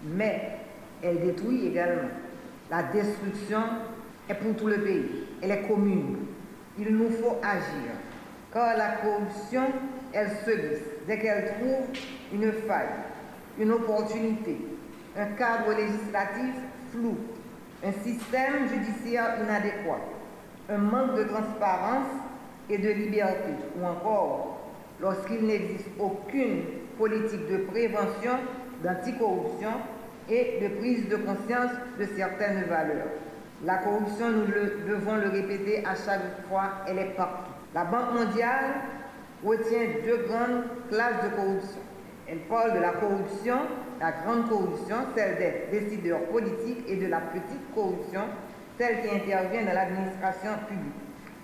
Mais 0.03 0.59
elle 1.01 1.21
détruit 1.21 1.67
également. 1.67 2.09
La 2.69 2.83
destruction 2.83 3.61
est 4.29 4.35
pour 4.35 4.55
tout 4.55 4.67
le 4.67 4.77
pays, 4.77 5.27
elle 5.41 5.51
est 5.51 5.67
commune. 5.67 6.17
Il 6.79 6.95
nous 6.95 7.09
faut 7.09 7.37
agir, 7.43 7.91
car 8.53 8.77
la 8.77 8.93
corruption, 9.03 9.63
elle 10.13 10.29
se 10.45 10.51
glisse 10.51 10.83
dès 11.07 11.19
qu'elle 11.19 11.53
trouve 11.55 11.87
une 12.33 12.51
faille, 12.51 12.87
une 13.59 13.71
opportunité, 13.71 14.57
un 15.17 15.25
cadre 15.37 15.73
législatif 15.75 16.55
flou, 16.91 17.17
un 17.85 17.91
système 17.91 18.69
judiciaire 18.69 19.37
inadéquat, 19.43 19.99
un 20.69 20.77
manque 20.77 21.15
de 21.15 21.23
transparence 21.23 22.07
et 22.69 22.77
de 22.77 22.89
liberté, 22.89 23.51
ou 23.77 23.85
encore 23.85 24.60
lorsqu'il 25.01 25.45
n'existe 25.45 25.87
aucune 25.99 26.63
politique 26.97 27.47
de 27.49 27.57
prévention, 27.65 28.37
d'anticorruption 28.83 29.71
et 30.29 30.59
de 30.61 30.79
prise 30.79 31.09
de 31.09 31.15
conscience 31.17 31.71
de 31.99 32.05
certaines 32.15 32.63
valeurs. 32.65 33.07
La 33.65 33.77
corruption, 33.77 34.31
nous 34.31 34.45
devons 34.87 35.15
le 35.15 35.29
répéter 35.29 35.83
à 35.85 35.95
chaque 35.95 36.47
fois, 36.47 36.83
elle 36.87 36.99
est 36.99 37.15
partout. 37.15 37.51
La 37.73 37.85
Banque 37.85 38.13
mondiale 38.13 38.73
retient 39.43 39.87
deux 40.05 40.25
grandes 40.27 40.63
classes 40.89 41.23
de 41.23 41.35
corruption. 41.35 41.81
Elle 42.27 42.39
parle 42.39 42.73
de 42.73 42.79
la 42.79 42.91
corruption, 42.91 43.57
la 43.99 44.11
grande 44.11 44.49
corruption, 44.49 44.95
celle 45.15 45.37
des 45.37 45.79
décideurs 45.79 46.21
politiques, 46.25 46.83
et 46.87 46.95
de 46.95 47.07
la 47.07 47.19
petite 47.19 47.73
corruption, 47.75 48.21
celle 48.79 49.01
qui 49.01 49.09
intervient 49.09 49.63
dans 49.63 49.73
l'administration 49.73 50.51
publique. 50.67 50.93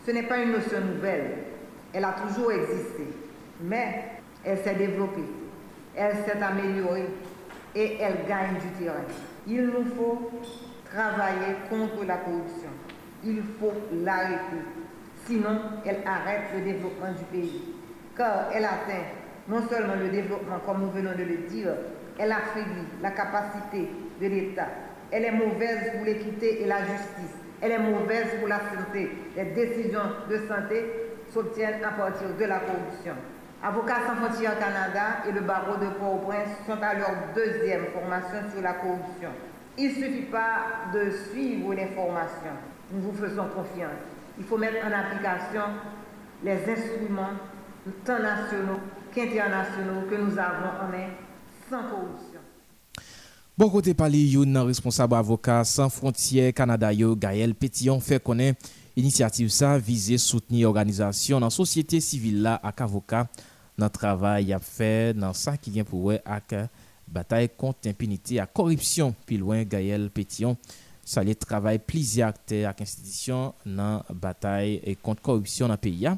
Ce 0.06 0.12
n'est 0.12 0.24
pas 0.24 0.38
une 0.38 0.54
notion 0.54 0.80
nouvelle, 0.80 1.32
elle 1.94 2.06
a 2.06 2.16
toujours 2.26 2.52
existé, 2.52 3.04
mais 3.62 4.04
elle 4.44 4.58
s'est 4.60 4.76
développée, 4.76 5.26
elle 5.96 6.16
s'est 6.26 6.42
améliorée 6.42 7.08
et 7.76 7.98
elle 8.00 8.28
gagne 8.28 8.56
du 8.56 8.84
terrain. 8.84 9.04
Il 9.48 9.66
nous 9.68 9.86
faut 9.96 10.32
travailler 10.86 11.56
contre 11.70 12.06
la 12.06 12.18
corruption. 12.18 12.70
Il 13.24 13.42
faut 13.60 13.74
l'arrêter. 14.04 14.64
Sinon, 15.26 15.60
elle 15.86 16.00
arrête 16.06 16.44
le 16.56 16.62
développement 16.62 17.12
du 17.12 17.24
pays. 17.26 17.62
Car 18.16 18.50
elle 18.54 18.66
atteint 18.66 19.06
non 19.48 19.68
seulement 19.70 19.96
le 19.96 20.10
développement, 20.10 20.60
comme 20.66 20.82
nous 20.82 20.92
venons 20.92 21.12
de 21.12 21.24
le 21.24 21.38
dire, 21.50 21.72
elle 22.20 22.32
affaiblit 22.32 22.88
la 23.02 23.12
capacité 23.12 23.90
de 24.22 24.28
l'État. 24.28 24.68
Elle 25.12 25.26
est 25.26 25.32
mauvaise 25.32 25.92
pour 25.96 26.06
l'équité 26.06 26.64
et 26.64 26.66
la 26.68 26.80
justice. 26.80 27.36
Elle 27.62 27.72
est 27.72 27.80
mauvaise 27.80 28.28
pour 28.40 28.48
la 28.48 28.60
santé. 28.60 29.10
Les 29.36 29.46
décisions 29.46 30.00
de 30.30 30.38
santé 30.48 30.86
s'obtiennent 31.32 31.84
à 31.84 31.92
partir 31.92 32.28
de 32.38 32.46
la 32.46 32.60
corruption. 32.60 33.14
Avocats 33.64 34.06
sans 34.06 34.16
frontières 34.16 34.60
Canada 34.60 35.24
et 35.28 35.32
le 35.32 35.42
barreau 35.42 35.78
de 35.78 35.90
Port-au-Prince 35.98 36.50
sont 36.68 36.82
à 36.82 36.94
leur 36.94 37.12
deuxième 37.34 37.86
formation 37.88 38.52
sur 38.54 38.62
la 38.62 38.74
corruption. 38.74 39.30
Il 39.78 39.90
ne 39.90 39.94
suffit 39.96 40.26
pas 40.32 40.92
de 40.94 41.10
suivre 41.32 41.74
les 41.74 41.88
formations. 41.88 42.58
Nous 42.92 43.02
vous 43.02 43.14
faisons 43.14 43.48
confiance. 43.48 43.98
Il 44.38 44.46
faut 44.46 44.58
mettre 44.58 44.86
en 44.86 44.92
application 44.92 45.64
les 46.44 46.58
instruments 46.70 47.34
tant 48.06 48.20
nationaux 48.20 48.80
qu'internationaux 49.14 50.02
que 50.10 50.16
nous 50.16 50.38
avons 50.38 50.86
en 50.86 50.92
main 50.92 51.10
sans 51.70 51.82
corruption. 51.84 52.40
Bon 53.58 53.70
côté 53.70 53.96
pali 53.96 54.34
yon 54.34 54.66
responsable 54.66 55.16
avocat 55.16 55.64
sans 55.64 55.90
frontières 55.90 56.54
Canada 56.54 56.92
Gaël 56.94 57.56
Pétillon 57.56 58.00
fait 58.00 58.22
connaître 58.22 58.70
initiative 58.98 59.50
ça 59.50 59.78
visée 59.78 60.18
soutenir 60.18 60.68
organisation 60.68 61.40
dans 61.40 61.52
société 61.52 62.02
civile 62.02 62.42
là 62.42 62.56
avec 62.56 62.82
avocat 62.82 63.28
dans 63.78 63.90
travail 63.90 64.52
a 64.52 64.60
fait 64.60 65.14
dans 65.14 65.34
ça 65.34 65.56
qui 65.56 65.70
vient 65.70 65.84
pour 65.84 66.04
ouais 66.04 66.22
avec 66.26 66.70
bataille 67.08 67.50
contre 67.56 67.88
impunité 67.88 68.36
et 68.38 68.44
corruption. 68.52 69.14
Puis 69.26 69.38
loin 69.38 69.64
Gaël 69.64 70.10
Pétillon 70.10 70.58
ça 71.06 71.24
les 71.24 71.36
travail 71.36 71.80
plusieurs 71.80 72.30
acteurs 72.30 72.66
avec 72.66 72.82
institution 72.82 73.54
dans 73.66 74.04
bataille 74.10 74.82
et 74.84 74.96
contre 74.96 75.22
corruption 75.22 75.68
dans 75.68 75.76
le 75.76 75.78
pays 75.78 76.10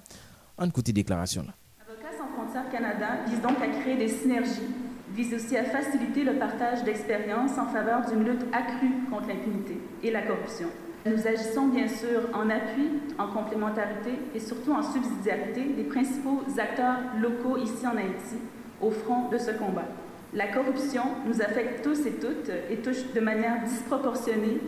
on 0.57 0.65
écoute 0.65 0.89
déclaration 0.91 1.43
là. 1.43 1.53
Avocats 1.85 2.17
sans 2.17 2.33
frontières 2.33 2.71
Canada 2.71 3.25
vise 3.27 3.41
donc 3.41 3.57
à 3.61 3.67
créer 3.67 3.97
des 3.97 4.07
synergies 4.07 4.71
vise 5.13 5.33
aussi 5.33 5.57
à 5.57 5.65
faciliter 5.65 6.23
le 6.23 6.39
partage 6.39 6.83
d'expériences 6.85 7.57
en 7.57 7.67
faveur 7.73 8.09
d'une 8.09 8.23
lutte 8.23 8.45
accrue 8.53 9.05
contre 9.09 9.27
l'impunité 9.27 9.77
et 10.01 10.11
la 10.11 10.21
corruption. 10.21 10.67
Nous 11.09 11.27
agissons 11.27 11.67
bien 11.67 11.87
sûr 11.87 12.21
en 12.33 12.49
appui, 12.51 12.87
en 13.17 13.27
complémentarité 13.27 14.11
et 14.35 14.39
surtout 14.39 14.73
en 14.73 14.83
subsidiarité 14.83 15.63
des 15.75 15.83
principaux 15.83 16.43
acteurs 16.57 16.97
locaux 17.19 17.57
ici 17.57 17.87
en 17.87 17.97
Haïti 17.97 18.35
au 18.79 18.91
front 18.91 19.27
de 19.29 19.37
ce 19.39 19.51
combat. 19.51 19.87
La 20.35 20.47
corruption 20.47 21.01
nous 21.25 21.41
affecte 21.41 21.83
tous 21.83 22.05
et 22.05 22.11
toutes 22.11 22.51
et 22.69 22.75
touche 22.77 23.11
de 23.15 23.19
manière 23.21 23.63
disproportionnée 23.63 24.59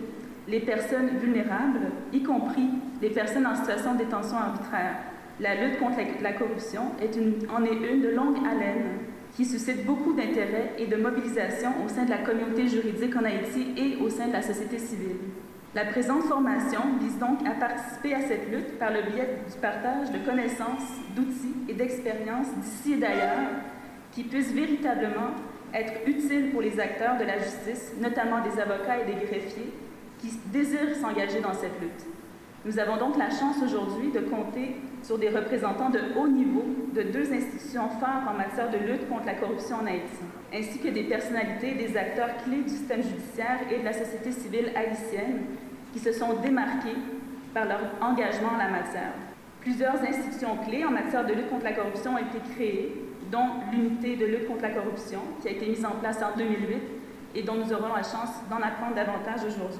les 0.47 0.61
personnes 0.61 1.09
vulnérables, 1.19 1.91
y 2.11 2.23
compris 2.23 2.69
les 3.01 3.11
personnes 3.11 3.45
en 3.45 3.55
situation 3.55 3.93
de 3.93 3.99
détention 3.99 4.37
arbitraire. 4.37 4.95
La 5.39 5.53
lutte 5.55 5.79
contre 5.79 5.97
la, 6.21 6.33
corruption 6.33 6.81
est 6.99 7.17
en 7.55 7.63
est 7.63 7.93
une 7.93 8.01
de 8.01 8.09
longue 8.09 8.37
haleine 8.37 8.97
qui 9.35 9.45
suscite 9.45 9.85
beaucoup 9.85 10.13
d'intérêt 10.13 10.73
et 10.79 10.87
de 10.87 10.95
mobilisation 10.95 11.69
au 11.85 11.87
sein 11.87 12.05
de 12.05 12.09
la 12.09 12.17
communauté 12.19 12.67
juridique 12.67 13.15
en 13.15 13.23
Haïti 13.25 13.67
et 13.77 14.03
au 14.03 14.09
sein 14.09 14.27
de 14.27 14.33
la 14.33 14.41
société 14.41 14.79
civile. 14.79 15.17
La 15.73 15.85
présente 15.85 16.23
formation 16.23 16.81
vise 16.99 17.17
donc 17.17 17.39
à 17.47 17.51
participer 17.51 18.13
à 18.13 18.21
cette 18.21 18.51
lutte 18.51 18.77
par 18.77 18.91
le 18.91 19.03
biais 19.03 19.37
du 19.49 19.57
partage 19.57 20.11
de 20.11 20.17
connaissances, 20.17 20.83
d'outils 21.15 21.55
et 21.69 21.73
d'expériences 21.73 22.53
d'ici 22.57 22.93
et 22.93 22.97
d'ailleurs 22.97 23.47
qui 24.11 24.23
puissent 24.23 24.51
véritablement 24.51 25.31
être 25.73 25.93
utiles 26.05 26.51
pour 26.51 26.61
les 26.61 26.77
acteurs 26.77 27.17
de 27.17 27.23
la 27.23 27.37
justice, 27.39 27.93
notamment 28.01 28.41
des 28.41 28.59
avocats 28.59 28.99
et 28.99 29.05
des 29.05 29.25
greffiers, 29.25 29.71
qui 30.19 30.37
désirent 30.47 30.97
s'engager 31.01 31.39
dans 31.39 31.53
cette 31.53 31.79
lutte. 31.79 32.05
Nous 32.65 32.77
avons 32.77 32.97
donc 32.97 33.17
la 33.17 33.29
chance 33.29 33.55
aujourd'hui 33.63 34.11
de 34.11 34.19
compter 34.19 34.75
sur 35.03 35.17
des 35.17 35.29
représentants 35.29 35.89
de 35.89 36.01
haut 36.17 36.27
niveau 36.27 36.65
de 36.93 37.03
deux 37.03 37.31
institutions 37.31 37.87
phares 38.01 38.29
en 38.29 38.37
matière 38.37 38.69
de 38.69 38.77
lutte 38.77 39.07
contre 39.07 39.25
la 39.25 39.35
corruption 39.35 39.77
en 39.77 39.85
Haïti, 39.85 40.19
ainsi 40.53 40.79
que 40.79 40.89
des 40.89 41.03
personnalités 41.03 41.71
et 41.71 41.87
des 41.87 41.97
acteurs 41.97 42.37
clés 42.43 42.63
du 42.63 42.69
système 42.69 43.01
judiciaire 43.01 43.59
et 43.71 43.79
de 43.79 43.85
la 43.85 43.93
société 43.93 44.31
civile 44.31 44.71
haïtienne 44.75 45.43
qui 45.93 45.99
se 45.99 46.11
sont 46.11 46.33
démarqués 46.41 46.97
par 47.53 47.65
leur 47.65 47.79
engagement 48.01 48.49
en 48.53 48.57
la 48.57 48.69
matière. 48.69 49.13
Plusieurs 49.61 50.01
institutions 50.01 50.57
clés 50.67 50.83
en 50.85 50.91
matière 50.91 51.25
de 51.25 51.33
lutte 51.33 51.49
contre 51.49 51.65
la 51.65 51.73
corruption 51.73 52.13
ont 52.13 52.17
été 52.17 52.39
créées, 52.55 52.95
dont 53.31 53.47
l'unité 53.71 54.15
de 54.15 54.25
lutte 54.25 54.47
contre 54.47 54.63
la 54.63 54.71
corruption, 54.71 55.19
qui 55.41 55.47
a 55.47 55.51
été 55.51 55.67
mise 55.67 55.85
en 55.85 55.91
place 55.91 56.21
en 56.21 56.37
2008 56.37 56.75
et 57.35 57.43
dont 57.43 57.55
nous 57.55 57.71
aurons 57.71 57.93
la 57.95 58.03
chance 58.03 58.29
d'en 58.49 58.57
apprendre 58.57 58.95
davantage 58.95 59.45
aujourd'hui, 59.47 59.79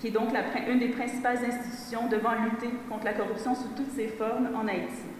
qui 0.00 0.08
est 0.08 0.10
donc 0.10 0.28
une 0.68 0.78
des 0.78 0.88
principales 0.88 1.38
institutions 1.38 2.08
devant 2.08 2.34
lutter 2.44 2.68
contre 2.88 3.04
la 3.04 3.14
corruption 3.14 3.54
sous 3.54 3.68
toutes 3.76 3.92
ses 3.92 4.08
formes 4.08 4.48
en 4.54 4.68
Haïti. 4.68 5.11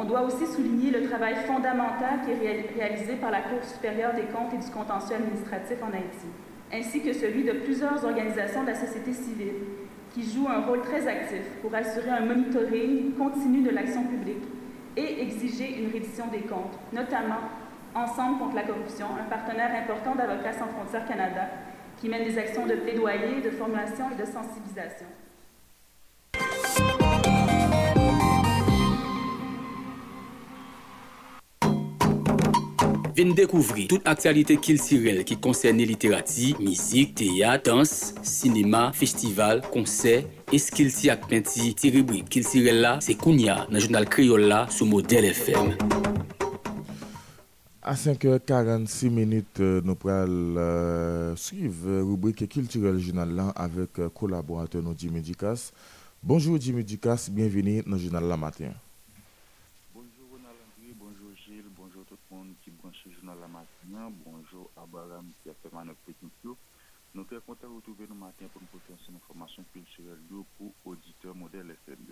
On 0.00 0.04
doit 0.04 0.22
aussi 0.22 0.46
souligner 0.46 0.92
le 0.92 1.08
travail 1.08 1.34
fondamental 1.44 2.20
qui 2.24 2.30
est 2.30 2.70
réalisé 2.76 3.16
par 3.16 3.32
la 3.32 3.40
Cour 3.40 3.64
supérieure 3.64 4.14
des 4.14 4.30
comptes 4.32 4.54
et 4.54 4.64
du 4.64 4.70
contentieux 4.70 5.16
administratif 5.16 5.78
en 5.82 5.92
Haïti, 5.92 6.28
ainsi 6.72 7.02
que 7.02 7.12
celui 7.12 7.42
de 7.42 7.50
plusieurs 7.50 8.04
organisations 8.04 8.62
de 8.62 8.68
la 8.68 8.76
société 8.76 9.12
civile 9.12 9.54
qui 10.14 10.22
jouent 10.22 10.46
un 10.48 10.60
rôle 10.60 10.82
très 10.82 11.04
actif 11.08 11.42
pour 11.60 11.74
assurer 11.74 12.10
un 12.10 12.26
monitoring 12.26 13.14
continu 13.14 13.62
de 13.62 13.70
l'action 13.70 14.04
publique 14.04 14.44
et 14.96 15.20
exiger 15.20 15.80
une 15.80 15.92
reddition 15.92 16.28
des 16.28 16.42
comptes, 16.42 16.78
notamment 16.92 17.42
Ensemble 17.94 18.38
contre 18.38 18.54
la 18.54 18.62
corruption, 18.62 19.06
un 19.18 19.28
partenaire 19.28 19.72
important 19.82 20.14
d'Avocats 20.14 20.52
sans 20.52 20.68
frontières 20.68 21.06
Canada 21.06 21.48
qui 21.96 22.08
mène 22.08 22.22
des 22.22 22.38
actions 22.38 22.66
de 22.66 22.74
plaidoyer, 22.74 23.40
de 23.40 23.50
formation 23.50 24.04
et 24.12 24.20
de 24.20 24.26
sensibilisation. 24.26 25.06
Vin 33.18 33.34
découvrir 33.34 33.88
toute 33.88 34.06
actualité 34.06 34.58
culturelle 34.58 35.24
qui 35.24 35.36
concerne 35.36 35.78
littérature, 35.78 36.60
musique, 36.60 37.16
théâtre, 37.16 37.72
danse, 37.72 38.14
cinéma, 38.22 38.92
festival, 38.94 39.60
concert, 39.72 40.22
et 40.52 40.58
ce 40.58 40.70
qu'il 40.70 40.88
s'y 40.92 41.10
a 41.10 41.16
peinti, 41.16 41.74
rubrique 41.92 42.28
culturelle 42.28 42.80
là, 42.80 42.98
c'est 43.00 43.16
Kounia, 43.16 43.66
le 43.72 43.80
journal 43.80 44.08
créole 44.08 44.42
là, 44.42 44.68
sous 44.70 44.86
modèle 44.86 45.24
FM. 45.24 45.76
À 47.82 47.94
5h46 47.94 49.10
minutes, 49.10 49.58
euh, 49.58 49.80
nous 49.82 49.96
allons 50.08 50.54
euh, 50.56 51.34
suivre 51.34 51.90
la 51.90 52.02
rubrique 52.04 52.48
culturelle 52.48 53.00
journal 53.00 53.34
là 53.34 53.48
avec 53.56 53.98
euh, 53.98 54.08
collaborateur 54.10 54.80
Jimmy 54.96 55.22
Ducasse. 55.22 55.72
Bonjour 56.22 56.56
Jimmy 56.60 56.84
Ducasse, 56.84 57.30
bienvenue 57.30 57.82
dans 57.84 57.96
le 57.96 57.98
journal 57.98 58.28
la 58.28 58.36
matin. 58.36 58.70
bonjour 64.24 64.70
Abraham 64.76 65.26
qui 65.42 65.50
a 65.50 65.54
fait 65.54 65.74
notre 65.84 66.00
technique. 66.06 66.32
Nous 66.44 66.56
sommes 67.14 67.26
très 67.26 67.40
contents 67.46 67.67
de 67.67 67.67
retrouver 67.78 68.08
nous 68.08 68.14
matin 68.16 68.46
pour 68.48 68.60
nous 68.60 68.66
porter 68.68 68.92
une 69.08 69.16
information 69.16 69.64
culturelle 69.72 70.18
pour 70.56 70.74
auditeurs 70.84 71.34
modèles 71.34 71.70
FM. 71.86 72.06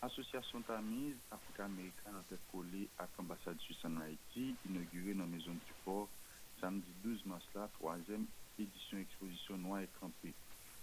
Association 0.00 0.62
Tamise 0.62 1.16
Afrique 1.30 1.60
américaine 1.60 2.14
interpellée 2.14 2.88
à 2.98 3.06
l'ambassade 3.18 3.60
suisse 3.60 3.84
en 3.84 4.00
Haïti, 4.00 4.56
inaugurée 4.64 5.12
dans 5.12 5.24
la 5.24 5.26
maison 5.26 5.52
du 5.52 5.72
port 5.84 6.08
samedi 6.60 6.88
12 7.02 7.26
mars, 7.26 7.44
la 7.54 7.68
troisième 7.68 8.26
édition 8.58 8.98
exposition 8.98 9.58
Noir 9.58 9.80
et 9.80 9.88
Crampé. 9.88 10.34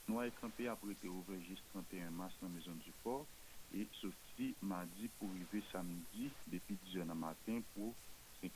Noir 0.07 0.26
et 0.26 0.32
Crampé 0.32 0.68
a 0.68 0.78
été 0.91 1.07
ouvert 1.07 1.41
juste 1.41 1.64
31 1.74 2.11
mars 2.11 2.36
dans 2.39 2.49
la 2.49 2.53
maison 2.53 2.76
du 2.86 2.91
port 3.03 3.26
et 3.74 3.88
sorti 3.99 4.55
mardi 4.61 5.07
pour 5.18 5.30
arriver 5.32 5.64
samedi 5.72 6.30
depuis 6.45 6.78
10 6.86 6.97
h 6.97 7.01
du 7.07 7.20
matin 7.20 7.61
pour 7.74 7.95
5 8.41 8.51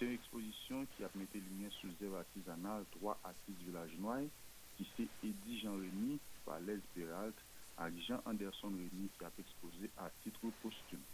Se 0.00 0.06
yon 0.08 0.16
ekspozisyon 0.16 0.86
ki 0.94 1.04
ap 1.04 1.12
mette 1.20 1.36
lumiye 1.44 1.68
sou 1.76 1.92
zèv 1.98 2.14
artisanal 2.16 2.86
3 2.94 3.12
atis 3.28 3.58
vilaj 3.66 3.90
nouay 4.00 4.30
ki 4.78 4.86
se 4.94 5.04
Edi 5.28 5.58
Jean 5.60 5.76
Remy 5.76 6.14
pa 6.46 6.54
lèz 6.64 6.86
Peralt 6.94 7.42
ak 7.84 7.98
Jean 8.06 8.24
Anderson 8.30 8.78
Remy 8.80 9.10
ki 9.18 9.26
ap 9.28 9.36
ekspose 9.42 9.90
a 10.00 10.06
titre 10.22 10.54
postume. 10.62 11.04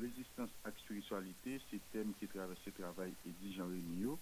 Rezistans 0.00 0.54
ak 0.64 0.80
spiritualite 0.80 1.58
se 1.66 1.82
tem 1.92 2.14
ki 2.16 2.30
travesse 2.32 2.72
travay 2.80 3.12
Edi 3.28 3.52
Jean 3.58 3.68
Remy 3.74 4.00
yo 4.06 4.16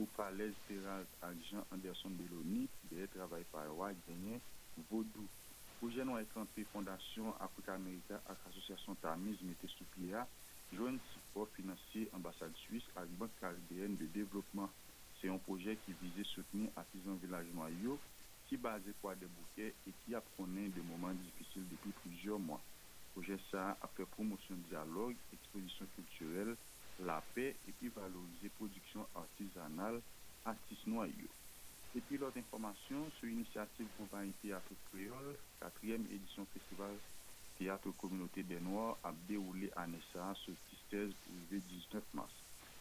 ou 0.00 0.08
pa 0.18 0.32
lèz 0.34 0.58
Peralt 0.66 1.14
ak 1.30 1.38
Jean 1.52 1.62
Anderson 1.70 2.18
Belloni 2.18 2.66
deye 2.90 3.06
travay 3.14 3.46
parwa 3.54 3.92
genye 4.02 4.42
Vodou. 4.90 5.30
Proje 5.78 6.02
nou 6.02 6.18
ekampi 6.18 6.66
fondasyon 6.74 7.38
Afrika 7.38 7.78
Amerika 7.78 8.18
ak 8.26 8.50
asosyasyon 8.50 8.98
Tamiz 9.06 9.46
mette 9.46 9.70
sou 9.78 9.86
piya 9.94 10.26
joint 10.72 10.98
support 11.12 11.48
financier 11.56 12.08
ambassade 12.12 12.54
suisse 12.56 12.84
la 12.94 13.04
Banque 13.04 13.30
caribéenne 13.40 13.96
de 13.96 14.06
développement. 14.06 14.70
C'est 15.20 15.28
un 15.28 15.38
projet 15.38 15.76
qui 15.84 15.92
visait 15.92 16.24
soutenir 16.24 16.70
artisans 16.76 17.18
villageois 17.18 17.68
qui 18.46 18.56
basé 18.56 18.92
quoi 19.00 19.14
des 19.14 19.26
bouquets 19.26 19.74
et 19.86 19.92
qui 20.04 20.14
apprenait 20.14 20.68
des 20.68 20.82
moments 20.82 21.12
difficiles 21.12 21.68
depuis 21.70 21.92
plusieurs 22.02 22.38
mois. 22.38 22.60
Le 23.08 23.12
projet 23.22 23.38
ça 23.50 23.78
a 23.80 23.88
fait 23.96 24.06
promotion 24.06 24.54
de 24.56 24.68
dialogue, 24.68 25.16
exposition 25.32 25.86
culturelle, 25.94 26.56
la 26.98 27.22
paix 27.34 27.56
et 27.68 27.72
puis 27.72 27.88
valoriser 27.88 28.48
production 28.50 29.06
artisanale, 29.14 30.00
artistes 30.44 30.86
noyaux. 30.86 31.30
Et 31.94 32.00
puis 32.00 32.18
l'autre 32.18 32.38
information 32.38 33.10
sur 33.18 33.26
l'initiative 33.26 33.86
Compagnie 33.98 34.32
Théâtre 34.42 34.72
Créole, 34.92 35.36
quatrième 35.60 36.06
édition 36.10 36.46
festival 36.46 36.96
théâtre 37.60 37.90
communauté 37.90 38.42
des 38.42 38.58
Noirs 38.58 38.96
a 39.04 39.12
déroulé 39.28 39.70
à 39.76 39.86
Nessa 39.86 40.32
ce 40.46 40.52
16 40.90 41.12
pour 41.12 41.34
le 41.50 41.60
19 41.60 42.02
mars. 42.14 42.32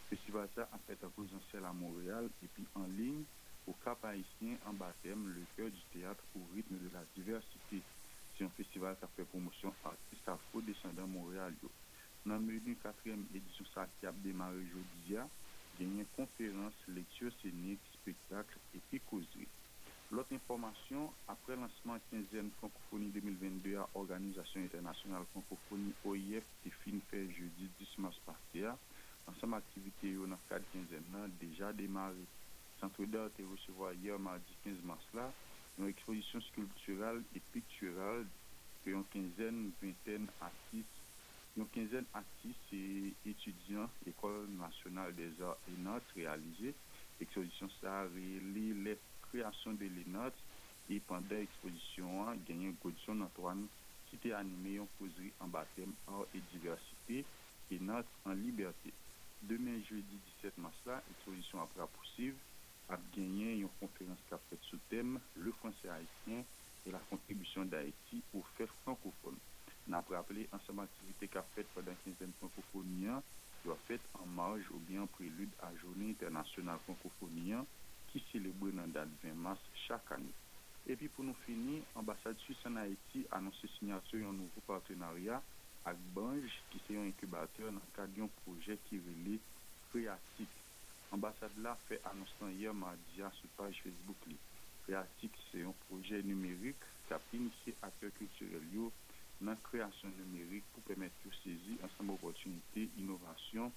Le 0.10 0.16
festival 0.16 0.48
a 0.56 0.78
fait 0.88 1.04
un 1.04 1.10
présentiel 1.10 1.66
à 1.66 1.74
Montréal 1.74 2.30
et 2.42 2.48
puis 2.48 2.66
en 2.76 2.86
ligne 2.88 3.26
au 3.68 3.74
Cap 3.84 4.04
Haïtien 4.06 4.56
en 4.66 4.72
baptême, 4.72 5.28
le 5.28 5.44
cœur 5.58 5.70
du 5.70 5.82
théâtre 5.92 6.24
au 6.34 6.40
rythme 6.56 6.78
de 6.78 6.90
la 6.94 7.04
diversité. 7.14 7.84
C'est 8.38 8.46
un 8.46 8.50
festival 8.56 8.96
qui 8.98 9.04
a 9.04 9.08
fait 9.18 9.26
promotion 9.26 9.74
artistes 9.84 10.30
afro-descendants 10.30 11.08
Montréal. 11.08 11.54
Dans 12.26 12.38
le 12.38 12.76
quatrième 12.82 13.26
édition 13.36 13.66
ça 13.76 13.86
qui 14.00 14.06
a 14.06 14.14
démarré 14.14 14.56
aujourd'hui, 14.56 15.04
il 15.08 15.12
y 15.12 15.18
a 15.18 15.28
une 15.82 16.06
conférence, 16.16 16.74
lecture 16.88 17.34
scénique, 17.42 17.82
spectacle 18.02 18.58
et 18.74 18.80
puis 18.90 19.02
causerie. 19.02 19.50
L'autre 20.12 20.34
information, 20.34 21.14
après 21.28 21.56
le 21.56 21.62
lancement 21.62 21.98
15e 22.12 22.50
francophonie 22.58 23.12
2022 23.12 23.78
à 23.78 23.88
Organisation 23.94 24.60
internationale 24.60 25.24
francophonie 25.32 25.94
OIF, 26.04 26.44
qui 26.64 26.72
finit 26.84 27.02
fait 27.12 27.30
jeudi 27.32 27.70
10 27.78 27.98
mars 28.00 28.18
passé, 28.26 28.66
ensemble 29.28 29.56
activité 29.56 30.16
dans 30.16 30.26
le 30.26 30.36
cadre 30.50 30.66
15e 30.74 31.12
là, 31.14 31.28
déjà 31.40 31.72
démarré. 31.74 32.26
Centre 32.80 33.06
d'art 33.06 33.30
est 33.38 33.44
recevoir 33.44 33.94
hier 33.94 34.18
mardi 34.18 34.58
15 34.64 34.82
mars 34.82 35.06
là, 35.14 35.32
une 35.78 35.88
exposition 35.90 36.42
sculpturale 36.42 37.24
et 37.36 37.40
picturale 37.52 38.26
que 38.84 38.90
une 38.90 39.06
quinzaine, 39.06 39.74
vingtaine 39.80 40.32
artistes, 40.42 41.04
une 41.56 41.68
quinzaine 41.70 42.08
artistes 42.14 42.74
et 42.74 43.16
étudiants, 43.26 43.92
École 44.08 44.50
nationale 44.50 45.14
des 45.14 45.40
arts 45.40 45.60
et 45.68 45.78
notes 45.78 46.10
réalisés. 46.16 46.74
Exposition 47.20 47.70
ça 47.80 48.08
les 48.08 48.98
kreasyon 49.32 49.78
de 49.82 49.90
linot 49.98 50.46
e 50.90 51.00
pandan 51.10 51.46
ekspozisyon 51.46 52.28
an 52.28 52.42
genyen 52.48 52.78
Godson 52.84 53.22
Antoine 53.26 53.68
ki 54.10 54.18
te 54.24 54.34
anime 54.34 54.78
yon 54.80 54.90
pozri 54.98 55.30
an 55.44 55.52
batem 55.54 55.94
or 56.16 56.26
e 56.34 56.42
diversite 56.54 57.24
e 57.70 57.78
not 57.90 58.08
an 58.26 58.40
liberté. 58.42 58.92
Demen 59.50 59.84
jeudi 59.86 60.18
17 60.42 60.58
mars 60.64 60.80
la, 60.90 60.98
ekspozisyon 61.14 61.62
apra 61.64 61.88
poussiv 61.96 62.38
ap 62.94 63.04
genyen 63.14 63.60
yon 63.62 63.76
konferans 63.82 64.24
ka 64.30 64.40
fet 64.50 64.66
sou 64.68 64.82
tem 64.92 65.20
le 65.44 65.54
fransè 65.62 65.92
haïtien 65.94 66.42
e 66.86 66.94
la 66.96 67.02
kontribusyon 67.12 67.70
d'Haïti 67.70 68.24
ou 68.34 68.42
fè 68.56 68.66
francophone. 68.80 69.38
Nan 69.86 70.00
ap 70.02 70.10
rappele 70.14 70.48
ansama 70.58 70.88
aktivite 70.90 71.30
ka 71.36 71.44
fet 71.54 71.70
padan 71.76 71.98
15e 72.06 72.32
francophonean 72.40 73.22
yo 73.66 73.76
a 73.76 73.80
fet 73.86 74.04
an 74.24 74.34
marj 74.40 74.72
ou 74.74 74.82
bien 74.90 75.06
prelude 75.18 75.54
a 75.68 75.70
Journée 75.84 76.10
Internationale 76.16 76.82
Francophonean 76.86 77.68
ki 78.12 78.22
celebre 78.32 78.74
nan 78.76 78.94
dat 78.96 79.10
20 79.24 79.42
mars 79.46 79.64
chak 79.86 80.12
ane. 80.16 80.32
Epi 80.90 81.10
pou 81.14 81.26
nou 81.26 81.38
fini, 81.46 81.80
ambasade 82.00 82.42
Suisse 82.44 82.66
an 82.70 82.80
Haiti 82.82 83.26
anonsi 83.38 83.70
signatyo 83.76 84.22
yon 84.24 84.40
nouvo 84.42 84.64
partenarya 84.68 85.42
ak 85.90 85.98
Banj 86.16 86.48
ki 86.72 86.82
se 86.86 86.96
yon 86.98 87.10
inkubateur 87.12 87.70
nan 87.76 87.92
kad 87.98 88.16
yon 88.18 88.32
proje 88.42 88.78
ki 88.88 89.02
rele 89.06 89.38
Kreatik. 89.92 90.56
Ambasade 91.16 91.62
la 91.66 91.76
fe 91.88 91.98
anonsan 92.12 92.56
yon 92.62 92.78
mardia 92.78 93.30
sou 93.40 93.50
page 93.58 93.82
Facebook 93.84 94.26
li. 94.30 94.38
Kreatik 94.86 95.38
se 95.50 95.64
yon 95.64 95.78
proje 95.86 96.22
numerik 96.26 96.88
kap 97.10 97.24
inisye 97.38 97.74
akter 97.86 98.14
kulturel 98.18 98.66
yo 98.74 98.90
nan 99.46 99.58
kreasyon 99.66 100.14
numerik 100.20 100.66
pou 100.74 100.86
pemet 100.88 101.22
yo 101.26 101.32
sezi 101.40 101.78
ansanm 101.86 102.12
opotunite 102.16 102.86
inovasyon 103.02 103.72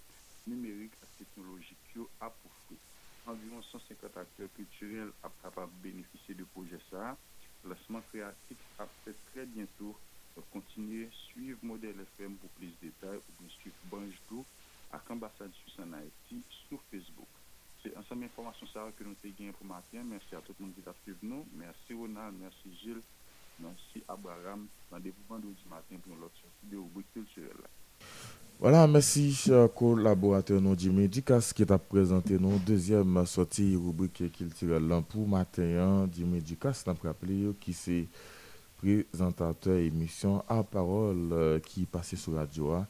numerik 0.49 0.97
ak 1.05 1.12
teknologik 1.20 1.93
yo 1.97 2.09
apofwe. 2.28 2.76
environ 3.31 3.62
150 3.70 4.16
akteur 4.23 4.49
kulturel 4.57 5.12
ap 5.27 5.35
kapap 5.43 5.70
benefise 5.85 6.35
de 6.39 6.47
proje 6.55 6.81
sa. 6.89 7.12
Plasman 7.62 8.03
kreatif 8.11 8.62
ap 8.83 8.91
fet 9.05 9.18
tre 9.31 9.47
bientou 9.55 9.95
kontinye 10.53 11.07
suiv 11.27 11.61
model 11.62 12.01
FM 12.16 12.39
pou 12.41 12.51
plis 12.57 12.75
detay 12.81 13.20
ou 13.20 13.37
pou 13.39 13.53
suiv 13.59 13.85
Banjdo 13.93 14.43
ak 14.97 15.11
ambasade 15.14 15.55
Sus 15.61 15.79
en 15.85 15.95
Haiti 15.97 16.41
sou 16.62 16.81
Facebook. 16.91 17.41
Se 17.83 17.93
ansam 17.99 18.23
informasyon 18.27 18.70
sa 18.73 18.87
wè 18.87 18.95
ke 18.97 19.07
nou 19.07 19.18
te 19.23 19.33
gen 19.39 19.55
pou 19.59 19.68
matyen. 19.68 20.07
Mersi 20.09 20.39
a 20.39 20.43
tout 20.47 20.59
moun 20.62 20.75
ki 20.77 20.85
ta 20.87 20.95
suiv 21.03 21.23
nou. 21.27 21.47
Mersi 21.59 21.99
Ronald, 21.99 22.39
mersi 22.39 22.75
Gilles, 22.83 23.16
mersi 23.59 24.05
Abraham. 24.12 24.68
Nan 24.93 25.05
devouvan 25.05 25.43
nou 25.45 25.59
di 25.59 25.73
matyen 25.73 26.03
pou 26.05 26.14
nou 26.14 26.27
lot 26.27 26.43
sou 26.43 26.70
de 26.70 26.81
oubou 26.83 27.12
kulturel 27.16 27.66
la. 27.66 27.77
Voilà, 28.62 28.86
merci 28.86 29.32
cher 29.32 29.68
collaborateur 29.74 30.60
non 30.60 30.76
Jimmy 30.78 31.08
Dukas 31.08 31.50
qui 31.52 31.66
t'a 31.66 31.78
présenté 31.78 32.38
nos 32.38 32.58
deuxième 32.58 33.26
sortie 33.26 33.74
rubrique 33.74 34.30
culturelle 34.32 34.88
pour 35.08 35.26
matin. 35.26 36.08
Jimmy 36.12 36.40
Dukas 36.40 36.84
n'a 36.86 36.94
pas 36.94 37.12
qui 37.58 37.72
c'est 37.72 38.06
présentateur 38.78 39.78
émission 39.78 40.44
à 40.48 40.62
parole 40.62 41.32
euh, 41.32 41.58
qui 41.58 41.86
passait 41.86 42.14
sur 42.14 42.34
radio. 42.34 42.70
hein. 42.70 42.86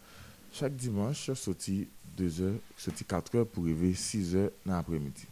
Chaque 0.52 0.76
dimanche, 0.76 1.32
sorti 1.32 1.88
2h, 2.18 2.52
sorti 2.76 3.04
4h 3.04 3.46
pour 3.46 3.64
arriver 3.64 3.92
6h 3.92 4.50
dans 4.66 4.74
l'après-midi. 4.74 5.26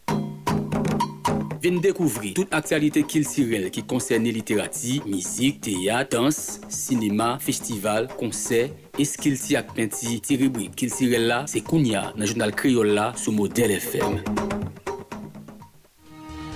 Vin 1.61 1.77
dekouvri 1.77 2.31
tout 2.33 2.49
aktualite 2.57 3.03
kiltirel 3.05 3.67
ki 3.69 3.83
konserne 3.85 4.31
literati, 4.33 4.95
mizik, 5.05 5.59
teyat, 5.67 6.09
dans, 6.09 6.39
sinema, 6.73 7.35
festival, 7.37 8.07
konser, 8.17 8.71
eskilti 8.97 9.59
ak 9.59 9.75
penti, 9.77 10.15
ti 10.25 10.39
ribri 10.41 10.71
kiltirel 10.73 11.29
la, 11.29 11.43
se 11.45 11.61
kounya 11.61 12.07
nan 12.17 12.25
jounal 12.25 12.55
kriol 12.57 12.95
la 12.97 13.11
sou 13.13 13.35
model 13.37 13.75
FM. 13.77 14.17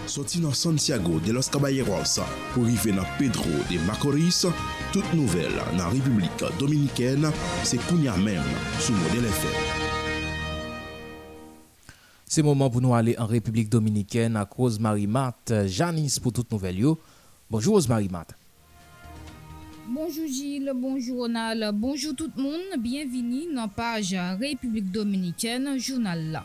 Soti 0.09 0.41
nan 0.41 0.57
Santiago 0.57 1.21
de 1.21 1.37
los 1.37 1.53
Caballeros 1.53 2.17
pou 2.55 2.65
rive 2.65 2.97
nan 2.97 3.05
Pedro 3.21 3.61
de 3.69 3.77
Macorís, 3.85 4.47
tout 4.89 5.13
nouvel 5.13 5.53
nan 5.77 5.91
Republika 5.93 6.49
Dominikèn 6.57 7.29
se 7.61 7.77
kounya 7.85 8.17
menm 8.25 8.55
sou 8.79 8.97
model 9.05 9.29
FM. 9.37 9.84
C'est 12.35 12.41
le 12.41 12.47
moment 12.47 12.69
pour 12.69 12.81
nous 12.81 12.93
aller 12.93 13.15
en 13.17 13.27
République 13.27 13.69
dominicaine 13.69 14.35
à 14.35 14.43
cause 14.43 14.77
Marie-Mat, 14.77 15.53
Janice 15.67 16.19
pour 16.19 16.33
toute 16.33 16.51
nouvelle. 16.51 16.77
yo. 16.77 16.99
Bonjour 17.49 17.79
Marie-Mat. 17.87 18.27
Bonjour 19.87 20.27
Gilles, 20.27 20.73
bonjour 20.75 21.19
Ronald, 21.19 21.73
bonjour 21.73 22.13
tout 22.13 22.29
le 22.35 22.43
monde, 22.43 22.59
bienvenue 22.77 23.55
dans 23.55 23.61
la 23.61 23.67
page 23.69 24.13
République 24.37 24.91
Dominicaine, 24.91 25.79
journal. 25.79 26.43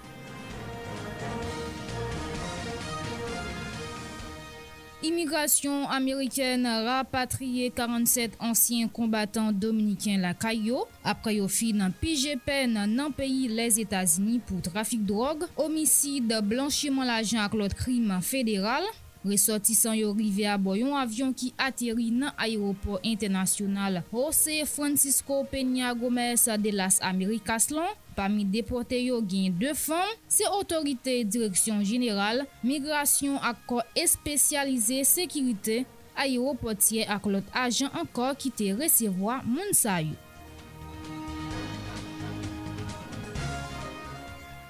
Immigrasyon 5.02 5.86
Ameriken 5.88 6.64
rapatriye 6.84 7.70
47 7.70 8.36
ansyen 8.38 8.88
kombatan 8.88 9.48
Dominiken 9.52 10.20
Lakayo 10.20 10.82
apre 11.00 11.32
yo 11.38 11.46
fi 11.48 11.70
nan 11.72 11.94
pije 12.02 12.34
pen 12.44 12.76
nan 12.76 13.14
peyi 13.16 13.48
les 13.48 13.78
Etasini 13.80 14.42
pou 14.44 14.60
trafik 14.60 15.00
drog, 15.08 15.46
omisid 15.56 16.28
blanchiman 16.44 17.08
lajan 17.08 17.40
ak 17.40 17.56
lot 17.56 17.72
krim 17.80 18.12
federal, 18.20 18.84
Resortisan 19.20 19.98
yo 19.98 20.14
rive 20.16 20.46
a 20.48 20.54
boyon 20.56 20.94
avyon 20.96 21.34
ki 21.36 21.50
ateri 21.60 22.08
nan 22.14 22.32
aéroport 22.40 23.04
internasyonal 23.04 24.00
Jose 24.12 24.62
Francisco 24.64 25.42
Peña 25.50 25.92
Gomez 25.92 26.48
de 26.56 26.72
las 26.72 26.96
Amerikas 27.04 27.68
lan, 27.74 27.92
pami 28.16 28.46
depote 28.48 28.96
yo 29.04 29.20
gen 29.20 29.52
2 29.60 29.74
fam, 29.76 30.16
se 30.24 30.48
otorite 30.48 31.20
direksyon 31.28 31.84
general, 31.84 32.46
migrasyon 32.64 33.36
ak 33.44 33.60
kor 33.68 33.84
espesyalize 33.92 35.04
sekirite, 35.04 35.82
aéroportye 36.16 37.04
ak 37.04 37.28
lot 37.28 37.52
ajan 37.52 37.92
an 37.92 38.08
kor 38.08 38.32
ki 38.40 38.52
te 38.56 38.72
resevoa 38.72 39.42
moun 39.44 39.76
sa 39.76 40.00
yo. 40.00 40.16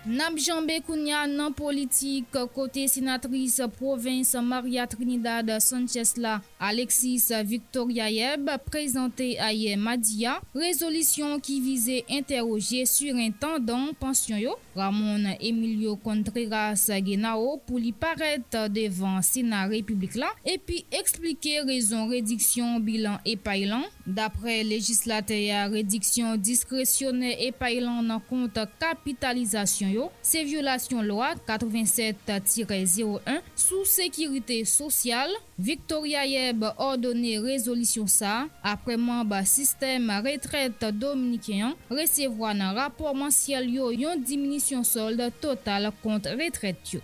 Nabjanbe 0.07 0.81
Kounia 0.81 1.27
nan 1.27 1.53
politik 1.55 2.25
kote 2.55 2.87
senatris 2.89 3.61
provins 3.79 4.35
Maria 4.43 4.87
Trinidad 4.87 5.51
Sanchez 5.61 6.17
la. 6.17 6.41
Alexis 6.61 7.31
Victoriaeb 7.49 8.51
prezante 8.69 9.33
a 9.41 9.49
ye 9.57 9.77
Madia 9.81 10.37
rezolisyon 10.53 11.41
ki 11.41 11.57
vize 11.65 11.97
interroje 12.13 12.85
sur 12.91 13.17
intendant 13.17 13.97
pensyon 14.01 14.39
yo. 14.43 14.57
Ramon 14.77 15.25
Emilio 15.41 15.97
Contreras 16.05 16.87
Genao 17.07 17.57
pou 17.67 17.81
li 17.81 17.91
paret 17.97 18.59
devan 18.71 19.19
Sena 19.27 19.65
Republik 19.71 20.15
la 20.21 20.29
epi 20.45 20.85
eksplike 21.01 21.65
rezon 21.67 22.11
rediksyon 22.13 22.79
bilan 22.85 23.19
epaylan. 23.25 23.89
Dapre 24.05 24.61
legislateya 24.67 25.67
rediksyon 25.71 26.37
diskresyonè 26.43 27.37
epaylan 27.49 28.05
nan 28.11 28.21
kont 28.29 28.59
kapitalizasyon 28.81 29.91
yo, 29.95 30.09
se 30.23 30.43
violasyon 30.45 31.07
loa 31.07 31.33
87-01 31.47 33.41
sou 33.55 33.87
sekirite 33.89 34.65
sosyal 34.69 35.31
Victoriaeb 35.61 36.50
Maghreb 36.51 36.75
ordone 36.83 37.39
rezolisyon 37.39 38.09
sa 38.11 38.49
apreman 38.63 39.23
ba 39.29 39.45
sistem 39.47 40.11
retret 40.25 40.83
Dominikyan 40.99 41.77
resevwa 41.87 42.51
nan 42.55 42.75
rapor 42.75 43.15
mansyal 43.15 43.71
yo 43.71 43.95
yon 43.95 44.19
diminisyon 44.19 44.83
solde 44.83 45.31
total 45.39 45.93
kont 46.03 46.27
retret 46.27 46.83
yo. 46.91 47.01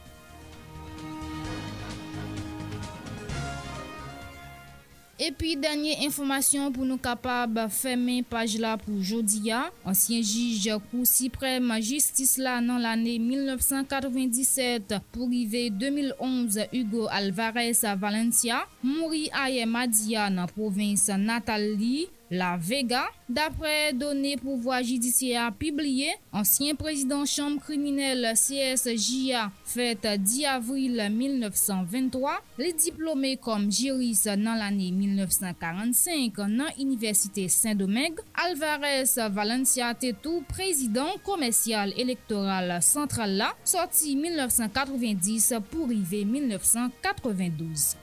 E 5.17 5.31
pi 5.33 5.55
denye 5.57 5.95
informasyon 6.05 6.75
pou 6.75 6.85
nou 6.85 7.01
kapab 7.01 7.57
fèmè 7.73 8.19
paj 8.29 8.59
la 8.61 8.75
pou 8.77 9.01
jodi 9.01 9.47
ya, 9.47 9.63
ansyen 9.89 10.21
jij 10.21 10.77
kou 10.91 11.09
siprem 11.09 11.71
jistis 11.81 12.35
la 12.37 12.59
nan 12.61 12.83
l'anè 12.85 13.15
1997 13.25 14.93
pou 15.15 15.31
rive 15.33 15.71
2011 15.73 16.69
Hugo 16.69 17.07
Alvarez 17.09 17.81
Valencia, 17.97 18.61
mouri 18.85 19.31
aye 19.33 19.65
madia 19.65 20.29
nan 20.29 20.53
provins 20.53 21.09
natal 21.17 21.65
li, 21.81 22.11
La 22.31 22.57
Vega, 22.57 23.05
d'après 23.29 23.93
données 23.93 24.37
pouvoir 24.37 24.83
judiciaire 24.83 25.53
publié, 25.53 26.11
ancien 26.33 26.75
président 26.75 27.25
chambre 27.25 27.61
criminelle 27.61 28.33
CSJA, 28.35 29.53
fait 29.65 30.05
10 30.05 30.45
avril 30.47 31.09
1923, 31.09 32.41
les 32.59 32.73
diplômé 32.73 33.37
comme 33.37 33.71
juriste 33.71 34.29
dans 34.29 34.59
l'année 34.59 34.91
1945 34.91 36.35
dans 36.35 36.67
l'Université 36.77 37.49
Saint-Domingue, 37.49 38.19
Alvarez 38.35 39.31
Valencia 39.31 39.95
Tetou, 39.95 40.43
président 40.49 41.15
commercial 41.25 41.93
électoral 41.97 42.83
central 42.83 43.37
là, 43.37 43.55
sorti 43.63 44.17
1990 44.17 45.55
pour 45.71 45.87
arriver 45.87 46.25
1992. 46.25 47.97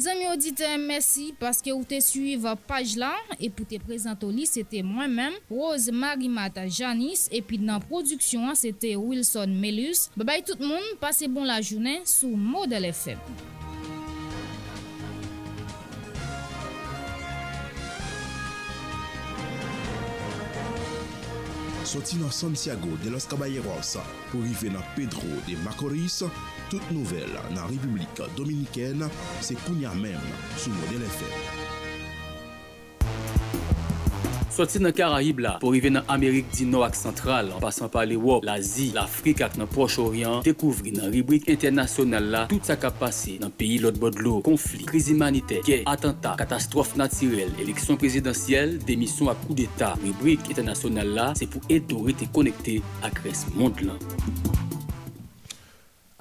Zami 0.00 0.24
audite, 0.30 0.64
mersi 0.80 1.26
paske 1.36 1.74
ou 1.74 1.84
te 1.84 1.98
suive 2.00 2.54
page 2.64 2.96
la 2.96 3.10
e 3.36 3.50
pou 3.52 3.68
te 3.68 3.76
prezento 3.82 4.30
li, 4.32 4.46
se 4.48 4.64
te 4.64 4.80
mwen 4.86 5.12
men 5.12 5.36
Rose 5.50 5.92
Marimata 5.92 6.64
Janis. 6.64 7.26
Epi 7.36 7.60
nan 7.60 7.84
produksyon 7.84 8.48
an, 8.48 8.56
se 8.56 8.72
te 8.72 8.94
Wilson 8.96 9.52
Melus. 9.60 10.08
Babay 10.16 10.40
tout 10.46 10.64
moun, 10.64 10.96
pase 11.04 11.28
bon 11.28 11.44
la 11.44 11.60
jounen 11.60 12.06
sou 12.08 12.32
Model 12.32 12.88
FM 12.94 13.59
Soti 21.90 22.20
nan 22.20 22.30
Santiago 22.30 22.92
de 23.02 23.10
los 23.10 23.24
Caballeros 23.26 23.96
pou 24.30 24.44
rive 24.44 24.70
nan 24.70 24.84
Pedro 24.94 25.26
de 25.48 25.56
Macorís, 25.64 26.20
tout 26.70 26.92
nouvel 26.94 27.34
nan 27.50 27.66
Republik 27.66 28.22
Dominikèn 28.38 29.02
se 29.42 29.58
kounya 29.66 29.90
menm 29.98 30.30
sou 30.54 30.70
model 30.78 31.02
FM. 31.10 31.79
Sorti 34.50 34.80
dans 34.80 34.90
Caraïbes 34.90 35.38
là, 35.38 35.58
pour 35.60 35.70
arriver 35.70 35.90
dans 35.90 36.02
Amérique 36.08 36.52
du 36.52 36.66
Nord 36.66 36.88
et 36.88 36.96
centrale, 36.96 37.50
en 37.56 37.60
passant 37.60 37.88
par 37.88 38.04
l'Europe, 38.04 38.44
l'Asie, 38.44 38.90
l'Afrique 38.92 39.40
et 39.40 39.44
dans 39.56 39.60
le 39.60 39.66
Proche-Orient, 39.66 40.40
découvrir 40.40 40.94
dans 40.94 41.04
la 41.04 41.10
rubrique 41.10 41.48
internationale 41.48 42.24
là, 42.24 42.46
tout 42.48 42.58
ça 42.62 42.76
qui 42.76 42.84
a 42.84 42.90
passé 42.90 43.38
dans 43.38 43.46
le 43.46 43.52
pays 43.52 43.78
l'autre 43.78 44.00
bord 44.00 44.10
de 44.10 44.18
l'eau, 44.18 44.40
conflit, 44.40 44.84
crise 44.84 45.08
humanitaire, 45.08 45.62
guerre, 45.62 45.82
attentat, 45.86 46.34
catastrophe 46.36 46.96
naturelle, 46.96 47.52
élection 47.60 47.96
présidentielle, 47.96 48.78
démission 48.78 49.28
à 49.28 49.36
coup 49.36 49.54
d'État. 49.54 49.94
Rubrique 50.02 50.50
internationale 50.50 51.08
là, 51.08 51.32
c'est 51.36 51.46
pour 51.46 51.62
aider 51.68 51.94
à 51.94 52.04
rester 52.04 52.26
connecté 52.26 52.82
à 53.02 53.08
ce 53.32 53.56
monde 53.56 53.80
là. 53.82 53.92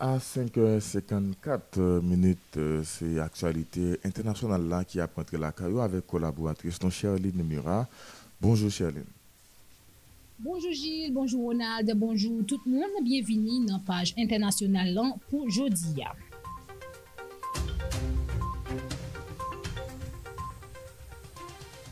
À 0.02 0.18
5h54 0.18 2.02
minutes, 2.02 2.56
euh, 2.56 2.82
c'est 2.86 3.16
l'actualité 3.16 4.00
internationale 4.06 4.66
là 4.70 4.86
qui 4.86 5.02
a 5.02 5.08
pointé 5.10 5.38
la 5.38 5.52
caillou 5.52 5.82
avec 5.82 6.08
collaboratrice 6.08 6.82
non 6.82 6.90
Charline 6.90 7.44
Mura. 7.44 7.86
Bonjour 8.42 8.72
Charline. 8.72 9.04
Bonjour 10.40 10.72
Gilles, 10.72 11.12
bonjour 11.12 11.48
Ronald, 11.48 11.92
bonjour 11.98 12.46
tout 12.48 12.62
moun. 12.66 13.04
Bienveni 13.04 13.60
nan 13.66 13.82
page 13.84 14.14
internasyonal 14.16 14.94
lan 14.96 15.10
pou 15.28 15.50
jodi 15.52 15.98
ya. 16.00 16.14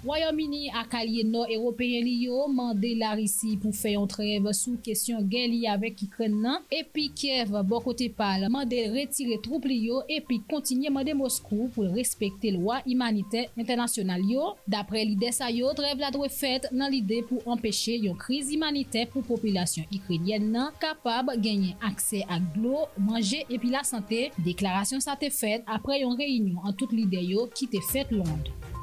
Royaume-Uni 0.08 0.70
ak 0.72 0.94
alye 1.02 1.26
nou 1.28 1.44
Européen 1.52 2.06
li 2.06 2.14
yo 2.30 2.46
mande 2.48 2.94
la 2.96 3.10
risi 3.20 3.58
pou 3.60 3.76
fè 3.76 3.92
yon 3.98 4.08
trev 4.08 4.46
sou 4.56 4.80
kesyon 4.86 5.26
gen 5.28 5.50
li 5.52 5.66
avèk 5.68 6.06
ikren 6.06 6.38
nan 6.46 6.64
epi 6.72 7.10
Kiev 7.12 7.52
bokote 7.68 8.08
pal 8.16 8.46
mande 8.54 8.80
retire 8.94 9.36
troup 9.44 9.68
li 9.68 9.82
yo 9.90 10.00
epi 10.08 10.38
kontinye 10.48 10.94
mande 10.96 11.12
Moskou 11.20 11.68
pou 11.76 11.92
respekte 11.98 12.54
lwa 12.56 12.80
imanite 12.88 13.50
internasyonal 13.60 14.24
yo. 14.32 14.54
Dapre 14.64 15.04
lide 15.04 15.34
sa 15.36 15.52
yo, 15.52 15.74
trev 15.76 16.00
la 16.00 16.14
dwe 16.16 16.32
fèt 16.32 16.70
nan 16.72 16.94
lide 16.94 17.20
pou 17.28 17.44
empèche 17.52 17.98
yon 18.06 18.16
kriz 18.22 18.54
imanite 18.56 19.04
pou 19.12 19.28
populasyon 19.28 19.92
ikrenyen 19.92 20.48
nan 20.56 20.72
kapab 20.80 21.34
genyen 21.36 21.76
akse 21.84 22.24
ak 22.24 22.48
glo, 22.56 22.88
manje 22.96 23.44
epi 23.52 23.76
la 23.76 23.84
sante. 23.84 24.30
Deklarasyon 24.40 25.04
sa 25.04 25.20
te 25.20 25.28
fèt 25.36 25.68
apre 25.68 26.00
yon 26.00 26.16
reynyon 26.16 26.64
an 26.64 26.80
tout 26.80 26.96
lide 26.96 27.28
yo 27.28 27.50
ki 27.52 27.68
te 27.76 27.84
fèt 27.92 28.16
Londres. 28.16 28.77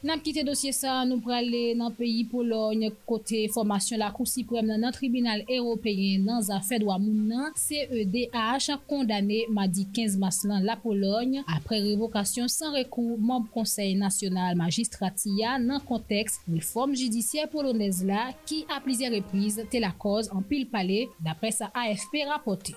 Nan 0.00 0.16
pkite 0.16 0.40
dosye 0.48 0.70
sa, 0.72 0.94
nou 1.04 1.20
prale 1.20 1.74
nan 1.76 1.92
peyi 1.92 2.22
Polonye 2.30 2.88
kote 3.08 3.42
formasyon 3.52 4.00
la 4.00 4.08
kou 4.14 4.24
siprem 4.24 4.64
nan 4.70 4.80
nan 4.86 4.94
tribunal 4.96 5.42
Eropeyen 5.44 6.24
nan 6.24 6.40
zafed 6.46 6.86
wamoun 6.88 7.26
nan 7.28 7.52
CEDH 7.60 8.70
kondane 8.88 9.42
madi 9.52 9.84
15 9.92 10.16
mas 10.22 10.40
lan 10.48 10.64
la 10.64 10.78
Polonye 10.80 11.44
apre 11.44 11.82
revokasyon 11.84 12.48
san 12.48 12.72
rekou 12.78 13.20
mamb 13.20 13.52
konsey 13.52 13.92
nasyonal 14.00 14.56
magistratiya 14.56 15.58
nan 15.60 15.84
konteks 15.84 16.40
reform 16.48 16.96
jidisye 16.96 17.44
polonez 17.52 18.00
la 18.08 18.30
ki 18.48 18.64
a 18.72 18.80
plize 18.80 19.12
reprise 19.12 19.68
te 19.68 19.84
la 19.84 19.92
koz 19.92 20.32
an 20.32 20.40
pil 20.48 20.64
pale 20.72 21.10
dapre 21.20 21.52
sa 21.52 21.68
AFP 21.76 22.22
rapote. 22.30 22.72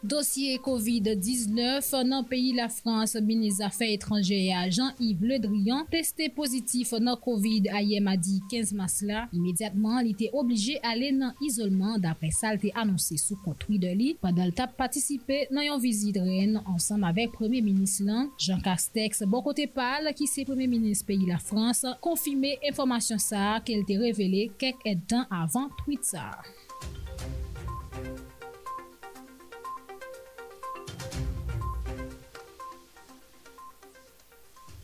Dosye 0.00 0.56
COVID-19 0.64 2.04
nan 2.08 2.24
peyi 2.24 2.54
la 2.56 2.70
Frans, 2.72 3.12
Minis 3.20 3.58
Afè 3.60 3.90
Etranje 3.92 4.38
ya 4.46 4.62
Jean-Yves 4.72 5.26
Le 5.28 5.36
Drian 5.42 5.84
testè 5.92 6.30
pozitif 6.32 6.94
nan 7.04 7.18
COVID 7.20 7.68
a 7.68 7.82
ye 7.84 8.00
madi 8.00 8.38
15 8.48 8.72
mas 8.78 8.96
la. 9.04 9.26
Imediatman 9.36 10.00
li 10.06 10.14
te 10.16 10.30
oblije 10.32 10.78
ale 10.80 11.10
nan 11.12 11.36
isolman 11.44 12.00
dapre 12.00 12.32
sal 12.32 12.56
te 12.62 12.72
anonsè 12.72 13.18
sou 13.20 13.36
kontri 13.44 13.76
de 13.82 13.92
li. 13.98 14.08
Padal 14.24 14.54
tap 14.56 14.72
patisipe 14.80 15.42
nan 15.52 15.68
yon 15.68 15.84
vizit 15.84 16.16
ren 16.16 16.56
ansam 16.62 17.04
avek 17.04 17.36
Premier 17.36 17.60
Minis 17.66 17.98
lan. 18.06 18.32
Jean 18.40 18.64
Castex 18.64 19.26
bon 19.28 19.44
kote 19.44 19.68
pal 19.74 20.08
ki 20.16 20.30
se 20.30 20.48
Premier 20.48 20.70
Minis 20.72 21.04
peyi 21.04 21.28
la 21.28 21.36
Frans 21.44 21.84
konfime 22.00 22.56
informasyon 22.72 23.20
sa 23.20 23.60
ke 23.60 23.76
el 23.76 23.84
te 23.84 24.00
revele 24.00 24.48
kek 24.56 24.80
etan 24.96 25.28
avan 25.28 25.68
tweet 25.84 26.08
sa. 26.08 26.30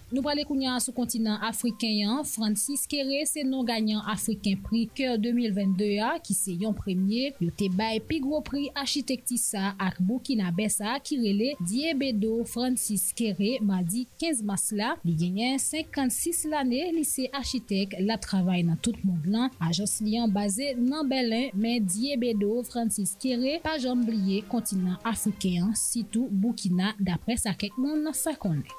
Nou 0.06 0.22
prale 0.22 0.44
kounyan 0.46 0.78
sou 0.78 0.94
kontinant 0.94 1.42
Afrikanyan, 1.42 2.20
Francis 2.30 2.84
Kere 2.86 3.24
se 3.26 3.42
non 3.42 3.64
ganyan 3.66 4.04
Afrikan 4.06 4.54
pri 4.62 4.84
Kèr 4.94 5.16
2022 5.18 5.96
a, 5.98 6.12
ki 6.22 6.34
se 6.36 6.52
yon 6.60 6.76
premye, 6.78 7.32
yo 7.42 7.50
te 7.50 7.66
bay 7.74 7.98
pi 7.98 8.20
gro 8.22 8.38
pri 8.46 8.68
architektisa 8.78 9.72
ak 9.82 9.98
Bukina 10.06 10.52
Besa 10.54 10.92
ki 11.02 11.18
rele 11.24 11.48
Diebedo 11.58 12.44
Francis 12.46 13.08
Kere 13.18 13.56
ma 13.66 13.80
di 13.82 14.04
15 14.22 14.44
mas 14.46 14.68
la, 14.78 14.92
li 15.02 15.16
genyen 15.18 15.58
56 15.58 16.44
lane 16.52 16.84
lise 16.94 17.26
architek 17.34 17.96
la 18.06 18.14
travay 18.22 18.62
nan 18.68 18.78
tout 18.78 19.00
moun 19.02 19.26
lan, 19.26 19.50
ajos 19.58 19.96
li 20.06 20.14
an 20.22 20.30
baze 20.30 20.70
nan 20.78 21.10
Belen 21.10 21.50
men 21.58 21.82
Diebedo 21.82 22.60
Francis 22.70 23.16
Kere 23.18 23.58
pa 23.66 23.74
jambliye 23.82 24.44
kontinant 24.54 25.02
Afrikanyan 25.02 25.74
sitou 25.74 26.30
Bukina 26.30 26.94
dapre 27.02 27.34
sa 27.42 27.58
kek 27.58 27.74
moun 27.74 28.06
nan 28.06 28.14
sa 28.14 28.38
konen. 28.38 28.70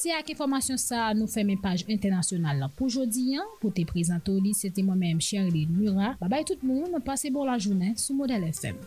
Se 0.00 0.08
ak 0.16 0.30
informasyon 0.32 0.78
sa 0.80 1.10
nou 1.12 1.28
fèmè 1.28 1.58
page 1.60 1.84
internasyonal 1.92 2.62
la 2.62 2.68
pou 2.72 2.88
jodi 2.88 3.34
yan, 3.34 3.44
pou 3.60 3.68
te 3.68 3.84
prezento 3.84 4.32
li, 4.40 4.54
se 4.56 4.70
te 4.72 4.80
mwen 4.86 4.96
mèm 4.96 5.20
Sherline 5.20 5.76
Mura. 5.76 6.14
Babay 6.22 6.46
tout 6.48 6.64
moun, 6.64 6.96
pase 7.04 7.28
bon 7.34 7.44
la 7.44 7.58
jounen 7.60 7.92
sou 8.00 8.16
Model 8.16 8.48
FM. 8.48 8.80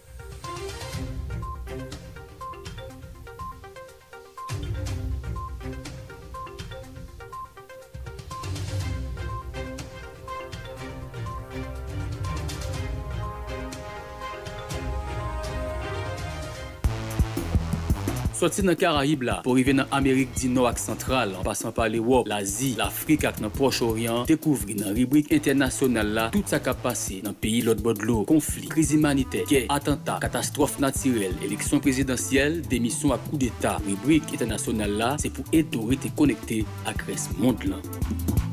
Soti 18.44 18.60
nan 18.68 18.76
Karaib 18.76 19.22
la, 19.24 19.38
pou 19.39 19.56
rive 19.56 19.72
nan 19.72 19.88
Amerik 19.96 20.34
di 20.36 20.50
nou 20.52 20.68
ak 20.68 20.82
sentral, 20.82 21.32
an 21.39 21.46
pasan 21.48 21.72
pa 21.72 21.86
l'Europe, 21.88 22.28
l'Azi, 22.28 22.74
l'Afrik 22.76 23.24
ak 23.30 23.39
nan 23.39 23.54
Proche-Orient, 23.56 24.28
dekouvri 24.28 24.76
nan 24.82 24.91
ribrik 24.98 25.32
internasyonal 25.32 26.12
la, 26.18 26.26
tout 26.34 26.52
sa 26.52 26.60
ka 26.60 26.74
pase 26.76 27.22
nan 27.24 27.38
peyi 27.39 27.62
lot 27.64 27.80
bodlo, 27.86 28.26
konflik, 28.28 28.68
kriz 28.76 28.91
imanite, 28.98 29.46
kè, 29.48 29.64
atenta, 29.72 30.18
katastrof 30.26 30.76
natirel, 30.84 31.39
eleksyon 31.48 31.80
prezidentyel, 31.88 32.60
demisyon 32.68 33.16
ak 33.16 33.30
kou 33.30 33.39
d'Etat, 33.39 33.80
ribrik 33.88 34.36
internasyonal 34.36 35.00
la, 35.00 35.14
se 35.24 35.32
pou 35.32 35.48
eto 35.56 35.88
rete 35.88 36.12
konekte 36.20 36.66
ak 36.91 37.08
res 37.08 37.32
mond 37.39 37.64
lan. 37.72 38.52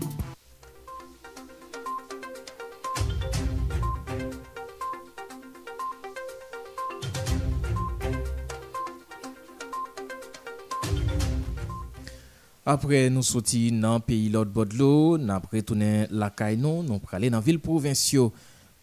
Apre 12.71 13.09
nou 13.11 13.27
soti 13.27 13.73
nan 13.75 13.99
peyi 14.07 14.29
lot 14.31 14.51
bodlo, 14.55 15.17
nan 15.19 15.43
pretounen 15.43 16.05
lakay 16.15 16.55
nou, 16.55 16.85
nou 16.87 17.03
prale 17.03 17.27
nan 17.35 17.43
vil 17.43 17.59
provensyo. 17.59 18.29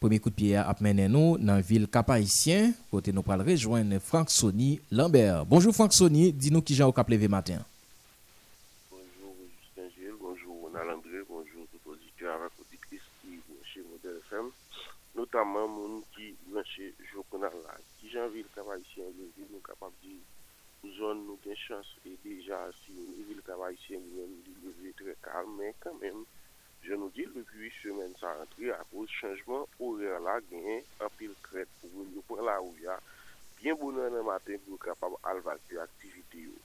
Pweme 0.02 0.18
kout 0.20 0.36
piye 0.36 0.60
ap 0.60 0.82
menen 0.84 1.14
nou 1.16 1.38
nan 1.40 1.62
vil 1.64 1.86
kapayisyen, 1.94 2.74
kote 2.92 3.14
nou 3.16 3.24
prale 3.24 3.46
rejoen 3.48 3.96
Frank 4.04 4.34
Sony 4.34 4.74
Lambert. 4.92 5.48
Bonjou 5.48 5.72
Frank 5.72 5.96
Sony, 5.96 6.34
di 6.36 6.52
nou 6.52 6.60
ki 6.68 6.76
jan 6.76 6.92
ou 6.92 6.98
kap 6.98 7.08
leve 7.08 7.32
maten. 7.32 7.64
Bonjou 8.92 9.32
Justin 9.56 9.88
Gilles, 9.96 10.20
bonjou 10.20 10.60
Ronald 10.66 10.98
André, 10.98 11.24
bonjou 11.32 11.64
tout 11.72 11.94
auditeur 11.96 12.36
avak 12.36 12.60
auditrice 12.60 13.08
ki 13.22 13.40
mwenche 13.40 13.88
Model 13.88 14.20
FM. 14.28 14.52
Notaman 15.16 15.72
moun 15.78 16.02
ki 16.18 16.34
mwenche 16.52 16.92
Jokonal 17.14 17.56
la, 17.64 17.80
ki 18.02 18.12
jan 18.12 18.28
vil 18.36 18.52
kapayisyen, 18.52 19.16
nou 19.48 19.64
kapap 19.64 19.96
pou 20.88 20.96
zon 20.96 21.20
nou 21.28 21.36
gen 21.44 21.58
chans 21.60 21.88
e 22.08 22.14
deja 22.24 22.58
si 22.80 22.94
yon 22.96 23.26
vil 23.28 23.40
kaba 23.44 23.68
isye 23.76 23.98
mwen 24.00 24.30
li 24.46 24.54
leve 24.64 24.92
tre 25.00 25.16
kal 25.26 25.50
men 25.58 25.74
kanmen 25.84 26.22
je 26.86 26.96
nou 26.96 27.12
di 27.16 27.26
lupi 27.28 27.60
8 27.68 27.80
semen 27.82 28.14
sa 28.22 28.32
rentri 28.38 28.72
apos 28.72 29.12
chanjman 29.20 29.66
orè 29.84 30.14
la 30.24 30.38
gen 30.48 30.86
apil 31.08 31.34
kret 31.48 31.74
pou 31.82 31.92
mwen 31.96 32.14
yo 32.16 32.24
pran 32.30 32.48
la 32.48 32.56
ou 32.64 32.72
ya 32.80 32.96
bien 33.58 33.76
bonan 33.82 34.16
nan 34.16 34.24
maten 34.30 34.64
pou 34.64 34.80
kapab 34.86 35.18
alvak 35.34 35.60
de 35.68 35.82
aktivite 35.84 36.46
yo 36.46 36.56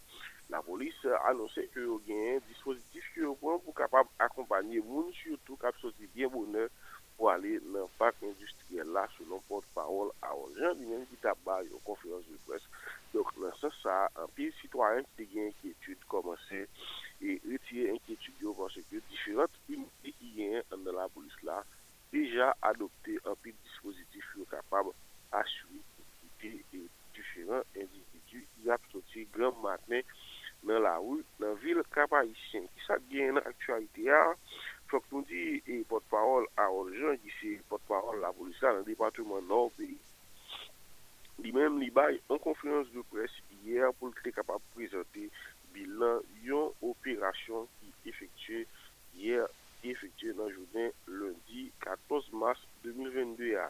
la 0.54 0.62
polis 0.68 1.02
anonsè 1.32 1.66
ke 1.74 1.82
yo 1.88 1.98
gen 2.06 2.38
dispositif 2.46 3.10
ki 3.16 3.26
yo 3.26 3.34
pran 3.42 3.58
pou 3.66 3.74
kapab 3.82 4.06
akompanye 4.28 4.84
moun 4.86 5.10
surtout 5.18 5.58
kap 5.66 5.82
soti 5.82 6.06
bien 6.14 6.30
bonan 6.30 6.70
pou 7.18 7.32
ale 7.34 7.58
nan 7.74 7.90
pak 7.98 8.22
industriel 8.30 8.94
la 8.94 9.08
selon 9.18 9.42
porte 9.50 9.74
parol 9.74 10.14
a 10.22 10.30
orjan 10.46 10.78
di 10.78 10.86
men 10.86 11.08
ki 11.10 11.18
taba 11.26 11.58
yo 11.66 11.82
konferans 11.88 12.30
de 12.30 12.38
pres 12.46 12.70
Donk 13.12 13.30
nan 13.36 13.52
sa 13.60 13.70
sa, 13.82 13.94
an 14.22 14.30
pil 14.36 14.52
sitwaryen 14.60 15.06
te 15.16 15.26
gen 15.32 15.50
enkyetude 15.50 16.08
komanse 16.12 16.64
e 17.20 17.36
retire 17.50 17.92
enkyetude 17.92 18.44
yo 18.46 18.54
konse 18.56 18.80
ke 18.88 19.02
diferant 19.10 19.58
unité 19.68 20.14
ki 20.18 20.34
gen 20.36 20.58
an 20.62 20.84
nan 20.84 20.96
la 20.98 21.08
polis 21.14 21.36
la 21.48 21.58
deja 22.14 22.52
adopte 22.70 23.18
an 23.28 23.36
pil 23.44 23.56
dispositif 23.66 24.30
yo 24.38 24.46
kapab 24.52 24.92
aswi 25.42 25.82
e 26.48 26.86
diferant 27.14 27.80
individu 27.82 28.40
yap 28.64 28.82
soti 28.92 29.26
gran 29.34 29.54
maten 29.64 30.02
nan 30.66 30.82
la 30.86 30.94
ou 31.02 31.18
nan 31.42 31.58
vil 31.62 31.82
kapayisyen. 31.96 32.68
Ki 32.72 32.86
sa 32.86 32.98
gen 33.10 33.36
nan 33.36 33.48
aktualite 33.50 34.06
ya, 34.06 34.22
fok 34.90 35.04
nou 35.12 35.26
di 35.28 35.58
e 35.66 35.82
potpawol 35.90 36.48
a 36.62 36.68
orjan 36.80 37.18
ki 37.22 37.36
se 37.40 37.52
potpawol 37.70 38.20
la 38.24 38.32
polis 38.38 38.64
la 38.64 38.76
nan 38.78 38.88
departement 38.88 39.44
nor 39.52 39.70
peyi. 39.76 39.98
Li 41.40 41.52
menm 41.56 41.80
li 41.80 41.88
bay 41.94 42.20
an 42.32 42.40
konferans 42.44 42.90
de 42.92 43.02
pres 43.12 43.32
yè 43.64 43.88
pou 43.98 44.10
l 44.10 44.14
kre 44.18 44.34
kapab 44.36 44.62
prezante 44.76 45.28
bilan 45.72 46.20
yon 46.44 46.72
operasyon 46.92 47.68
ki 47.80 48.12
efektye 48.12 48.64
yè 49.24 49.40
efektye 49.90 50.34
nan 50.38 50.50
jounen 50.52 50.92
lundi 51.06 51.64
14 51.84 52.28
mars 52.42 52.60
2022 52.84 53.52
ya. 53.54 53.66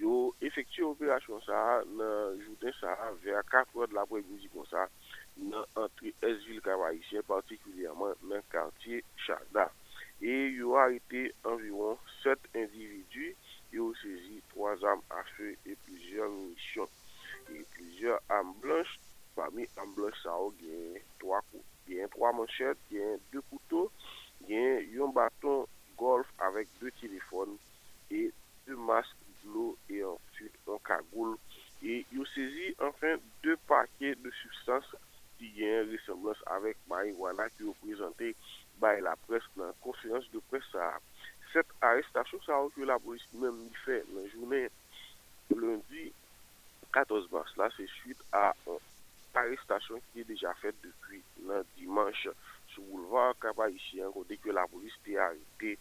Yo 0.00 0.34
efektye 0.44 0.84
operasyon 0.84 1.40
sa 1.46 1.60
nan 1.96 2.42
jounen 2.42 2.74
sa 2.80 2.96
ver 3.22 3.40
4 3.54 3.78
wad 3.78 3.94
la 3.96 4.04
prebouzi 4.10 4.50
kon 4.52 4.66
sa 4.68 4.88
nan 5.36 5.64
antre 5.78 6.12
Esville 6.28 6.64
Kavaisyen 6.66 7.24
partikulyaman 7.30 8.18
nan 8.28 8.44
kantye 8.52 9.00
Chada. 9.24 9.70
E 10.20 10.34
yo 10.58 10.76
a 10.80 10.88
ite 10.92 11.30
anviron 11.44 11.96
7 12.24 12.52
individu 12.56 13.32
yo 13.76 13.92
sezi 14.00 14.40
3 14.54 14.84
am 14.92 15.02
a 15.18 15.22
fe 15.34 15.52
e 15.70 15.76
plijer 15.84 16.28
misyon. 16.34 16.88
E 17.52 17.62
plijer 17.74 18.18
am 18.38 18.54
blanche, 18.62 18.98
pami 19.36 19.68
am 19.82 19.94
blanche 19.96 20.20
sa 20.22 20.36
ou 20.40 20.54
gen 20.60 21.00
3 21.22 21.42
kou. 21.50 21.64
Gen 21.88 22.10
3 22.16 22.32
manchet, 22.38 22.80
gen 22.90 23.20
2 23.34 23.44
koutou, 23.50 23.92
gen 24.48 24.86
yon 24.96 25.14
baton 25.16 25.66
golf 26.00 26.28
avèk 26.48 26.68
2 26.80 26.92
telefon 27.02 27.56
e 28.10 28.26
2 28.66 28.78
mask 28.88 29.26
blou 29.42 29.76
e 29.92 30.02
answit 30.12 30.72
an 30.72 30.80
kagoul. 30.88 31.36
E 31.82 32.02
yo 32.14 32.24
sezi 32.32 32.72
anfen 32.88 33.20
2 33.44 33.58
pakè 33.70 34.14
de 34.22 34.32
substans 34.40 34.88
ki 35.36 35.52
gen 35.58 35.90
resemblans 35.92 36.40
avèk 36.56 36.78
marihuana 36.90 37.48
ki 37.54 37.68
yo 37.68 37.76
prezante 37.82 38.32
bay 38.80 39.00
la 39.04 39.14
pres 39.26 39.44
nan 39.60 39.76
konferans 39.84 40.28
de 40.32 40.40
pres 40.50 40.64
sa 40.72 40.94
ap. 40.96 41.04
set 41.56 41.72
arrestasyon 41.80 42.42
sa 42.44 42.58
ou 42.60 42.68
ke 42.74 42.84
la 42.84 42.98
polis 43.00 43.24
mèm 43.40 43.62
ni 43.64 43.78
fè 43.86 44.02
nan 44.12 44.26
jounè 44.28 44.66
lundi 45.56 46.10
14 46.92 47.30
mars 47.32 47.54
la 47.60 47.70
se 47.72 47.86
suite 47.94 48.26
a 48.36 48.50
arrestasyon 49.40 50.02
ki 50.10 50.20
e 50.20 50.26
deja 50.28 50.52
fèt 50.60 50.76
depi 50.84 51.22
nan 51.48 51.64
dimanche 51.78 52.34
sou 52.74 52.84
boulevard 52.90 53.40
Kabayisyen 53.40 54.12
kote 54.12 54.36
ke 54.42 54.52
la 54.52 54.66
polis 54.68 54.96
te 55.06 55.16
arite 55.28 55.72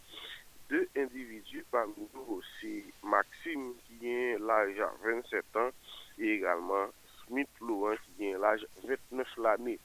de 0.71 0.85
individu 1.03 1.65
parmi 1.73 2.07
nou 2.13 2.39
se 2.55 2.71
Maxime 3.03 3.73
ki 3.85 3.99
gen 4.05 4.47
l'aj 4.47 4.79
27 5.03 5.59
an 5.65 5.75
e 6.15 6.31
egalman 6.37 6.95
Smith 7.25 7.59
Laurent 7.67 7.99
ki 8.05 8.15
gen 8.21 8.39
l'aj 8.41 8.63
29 8.85 9.35
l'anè. 9.43 9.75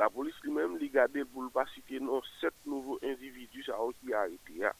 La 0.00 0.08
polis 0.14 0.36
li 0.44 0.56
mèm 0.56 0.78
li 0.80 0.88
gade 0.94 1.24
pou 1.34 1.44
l'pasite 1.44 2.00
nan 2.00 2.24
7 2.38 2.70
nouvo 2.70 2.96
individu 3.02 3.64
sa 3.66 3.76
ou 3.84 3.92
ki 4.00 4.16
arite 4.22 4.56
ya. 4.62 4.72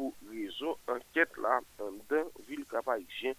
pou 0.00 0.14
rezo 0.32 0.78
anket 0.94 1.34
la 1.44 1.58
an 1.84 1.98
den 2.08 2.28
vil 2.48 2.62
kapayisyen 2.72 3.36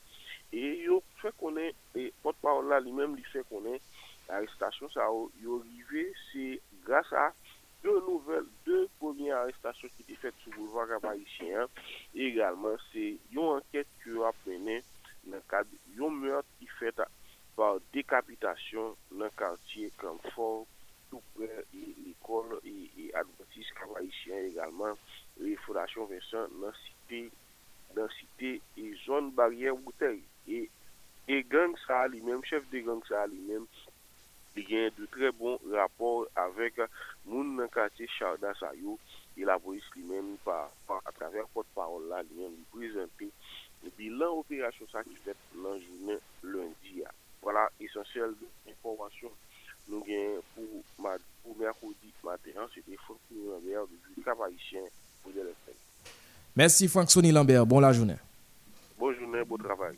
e 0.53 0.65
yo 0.85 0.99
fè 1.21 1.31
konen 1.41 1.73
e 1.97 2.09
potpawol 2.21 2.69
la 2.69 2.77
li 2.85 2.93
menm 2.93 3.15
li 3.17 3.25
fè 3.33 3.41
konen 3.49 3.79
arrestasyon 4.35 4.91
sa 4.93 5.07
yo 5.09 5.23
yo 5.41 5.57
rive 5.65 6.03
se 6.27 6.45
grasa 6.85 7.31
de 7.81 7.93
nouvel 8.07 8.45
de 8.67 8.83
pomi 8.99 9.31
arrestasyon 9.33 9.93
ki 9.95 10.05
te 10.11 10.19
fèt 10.21 10.37
sou 10.43 10.53
boulevard 10.59 10.93
kapayisyen 10.93 11.65
e 12.13 12.27
egalman 12.27 12.77
se 12.91 13.07
yon 13.33 13.57
anket 13.57 13.89
ki 14.03 14.13
yo 14.19 14.27
apene 14.29 14.77
nan 15.33 15.41
kad 15.49 15.73
yon 15.97 16.21
meot 16.21 16.53
ki 16.59 16.69
fèt 16.77 17.01
par 17.57 17.81
dekapitasyon 17.97 18.93
nan 19.17 19.33
kantye 19.41 19.89
kamfor 20.03 20.61
tout 21.09 21.33
prè 21.35 21.65
l'ekol 21.73 22.53
e, 22.61 22.69
e, 22.69 22.85
e 23.07 23.09
advertis 23.19 23.73
kapayisyen 23.81 24.51
egalman. 24.51 24.95
Fondasyon 25.65 26.09
Vincent 26.11 26.53
nan 26.61 26.75
site 26.83 27.21
nan 27.95 28.11
site 28.17 28.51
e 28.79 28.91
zon 29.05 29.31
baryen 29.37 29.79
bouteille 29.83 30.23
e, 30.47 30.67
e 31.27 31.41
gang 31.51 31.77
sa 31.85 32.05
li 32.11 32.21
menm, 32.25 32.43
chef 32.47 32.67
de 32.71 32.83
gang 32.85 33.01
sa 33.09 33.25
li 33.31 33.39
menm 33.47 33.67
li 34.55 34.65
gen 34.67 34.91
de 34.97 35.07
tre 35.13 35.31
bon 35.39 35.57
rapor 35.71 36.27
avek 36.45 36.81
moun 37.25 37.55
nan 37.57 37.71
kate 37.73 38.07
Charda 38.17 38.53
Sayou 38.59 38.97
e 39.39 39.47
la 39.47 39.57
polis 39.63 39.87
li 39.95 40.03
menm 40.07 40.35
pa, 40.45 40.65
pa 40.87 40.99
a 41.07 41.13
traver 41.15 41.47
pot 41.53 41.67
parol 41.75 42.09
la 42.11 42.21
li 42.27 42.39
menm 42.39 42.57
li 42.57 42.65
prezente 42.73 43.31
bilan 43.97 44.37
operasyon 44.41 44.91
sa 44.91 45.03
ki 45.07 45.15
fet 45.25 45.39
nan 45.57 45.79
jounen 45.81 46.19
lundi. 46.43 46.99
Ya. 47.01 47.09
Wala 47.41 47.65
esensyel 47.81 48.35
de 48.37 48.49
informasyon 48.69 49.33
nou 49.89 50.03
gen 50.05 50.41
pou, 50.53 50.81
ma, 51.01 51.15
pou 51.41 51.57
merkodi 51.57 52.11
materyan 52.25 52.69
se 52.73 52.83
de 52.85 52.99
Fontenay-Lambert 53.07 53.89
du 53.89 54.21
Cap-Haïtien 54.25 54.85
pour 55.23 55.31
Dieu 55.31 55.43
le 55.43 55.53
fait. 55.65 55.75
Merci 56.55 56.87
Franck 56.87 57.11
Sonny 57.11 57.31
Lambert. 57.31 57.65
Bon 57.65 57.79
la 57.79 57.93
journée. 57.93 58.17
Bonne 58.99 59.15
journée, 59.15 59.43
bon 59.47 59.57
travail. 59.57 59.95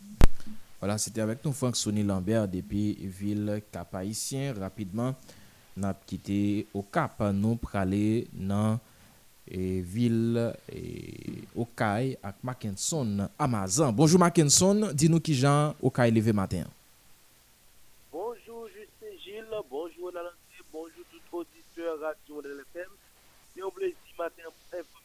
Voilà, 0.80 0.98
c'était 0.98 1.22
avec 1.22 1.44
nous 1.46 1.54
Franck 1.54 1.76
Sonny 1.78 2.04
Lambert 2.04 2.48
depuis 2.48 2.94
ville 3.00 3.62
Cap-Haïtien. 3.72 4.54
Rapidement, 4.60 5.16
nous 5.78 5.86
avons 5.86 5.98
quitté 6.06 6.68
au 6.74 6.82
Cap, 6.84 7.22
nous 7.34 7.56
pour 7.56 7.74
aller 7.76 8.28
dans 8.34 8.72
la 8.74 8.80
eh, 9.58 9.82
ville 9.82 10.54
eh, 10.72 11.44
Okaï 11.56 12.18
avec 12.22 12.44
Mackinson 12.44 13.30
Amazon. 13.40 13.92
Bonjour 13.92 14.20
Mackinson, 14.20 14.92
dis-nous 14.94 15.20
qui 15.20 15.36
Jean 15.36 15.74
Okaï 15.82 16.12
levé 16.12 16.34
matin. 16.34 16.66
Bonjour 18.12 18.68
Justin 18.68 19.18
Gilles, 19.24 19.46
bonjour 19.70 20.12
Nalante, 20.14 20.34
bonjour 20.72 21.04
tout 21.12 21.38
auditeur 21.38 22.00
Radio 22.00 22.42
LFM. 22.42 22.90
C'est 23.56 23.62
un 23.64 23.70
plaisir 23.70 23.96
matin 24.18 24.44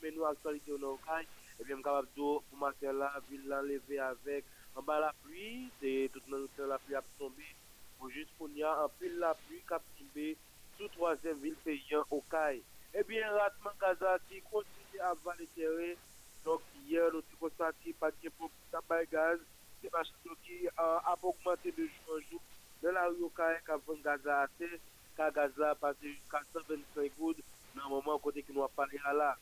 fè 0.09 0.15
nou 0.17 0.25
aktualite 0.25 0.73
ou 0.73 0.81
nan 0.81 1.01
kaj, 1.05 1.27
ebyen 1.61 1.81
m 1.81 1.85
kapap 1.85 2.07
do 2.17 2.39
pou 2.49 2.61
mater 2.63 2.95
la, 2.97 3.11
vil 3.29 3.45
lan 3.51 3.67
leve 3.69 3.99
avèk, 4.01 4.47
an 4.79 4.85
ba 4.89 4.97
la 5.03 5.11
pli, 5.25 5.69
se 5.81 5.91
tout 6.15 6.31
nan 6.33 6.47
noter 6.47 6.69
la 6.71 6.79
pli 6.85 6.97
ap 6.97 7.09
tombe, 7.19 7.49
pou 7.99 8.09
jist 8.15 8.33
pou 8.39 8.49
nya 8.55 8.71
an 8.85 8.95
pil 9.01 9.19
la 9.21 9.35
pli 9.45 9.59
kap 9.69 9.85
tombe, 9.99 10.29
sou 10.79 10.89
3e 10.97 11.35
vil 11.43 11.59
peyen 11.65 12.07
ou 12.07 12.23
kaj. 12.33 12.63
Ebyen 12.97 13.35
ratman 13.37 13.77
kaza 13.83 14.15
ti 14.31 14.41
kontine 14.49 15.03
ap 15.11 15.21
valetere, 15.27 15.91
donk 16.47 16.65
yè 16.89 17.05
nou 17.13 17.21
ti 17.29 17.37
konstati 17.43 17.93
patye 18.01 18.33
pou 18.39 18.49
tabay 18.73 19.05
gaz, 19.13 19.43
se 19.83 19.93
pa 19.93 20.07
chito 20.09 20.39
ki 20.47 20.71
ap 20.73 21.21
augmente 21.21 21.75
de 21.77 21.91
jou 21.91 22.17
an 22.17 22.25
jou, 22.31 22.41
de 22.81 22.95
la 22.97 23.05
ryo 23.11 23.29
kaj 23.37 23.61
kap 23.69 23.85
ven 23.91 24.01
gaza 24.07 24.41
ate, 24.47 24.73
ka 25.19 25.29
gaza 25.37 25.75
pase 25.83 26.17
425 26.33 27.21
goud, 27.21 27.45
nan 27.75 27.93
mouman 27.93 28.23
kote 28.25 28.47
ki 28.47 28.57
nou 28.57 28.65
ap 28.65 28.77
pale 28.79 29.05
ala. 29.13 29.35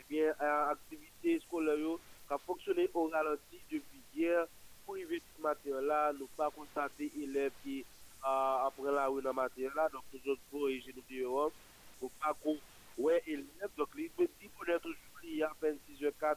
Eh 0.00 0.04
bien, 0.08 0.32
activité 0.70 1.40
scolaire 1.40 1.76
qui 1.76 2.32
a 2.32 2.38
fonctionné 2.38 2.88
au 2.94 3.08
ralenti 3.08 3.58
depuis 3.70 4.00
hier 4.14 4.46
pour 4.86 4.94
arriver 4.94 5.20
ce 5.36 5.42
matin 5.42 5.80
là, 5.82 6.12
nous 6.18 6.28
pas 6.36 6.50
constaté 6.50 7.10
élèves 7.16 7.52
qui 7.62 7.84
euh, 8.24 8.66
après 8.66 8.92
la 8.92 9.08
rue 9.08 9.20
dans 9.20 9.34
matin 9.34 9.68
là, 9.74 9.88
donc 9.90 10.02
nous 10.12 10.32
autres 10.32 10.40
pour 10.50 10.68
et 10.68 10.82
nous 10.96 11.52
pour 11.98 12.10
pas 12.12 12.34
qu'on 12.42 12.56
ouais 12.98 13.22
élèves 13.26 13.70
donc 13.76 13.88
les 13.94 14.08
petits 14.08 14.48
pour 14.56 14.68
être 14.68 14.88
y 15.24 15.42
a 15.42 15.52
26h04 15.62 16.36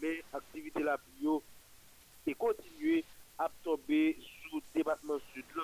mais 0.00 0.22
activité 0.32 0.80
la 0.80 0.96
bio 1.18 1.42
et 2.26 2.34
continuer 2.34 3.04
à 3.38 3.50
tomber 3.64 4.18
sous 4.48 4.56
le 4.56 4.62
département 4.74 5.18
sud 5.34 5.44
là. 5.56 5.62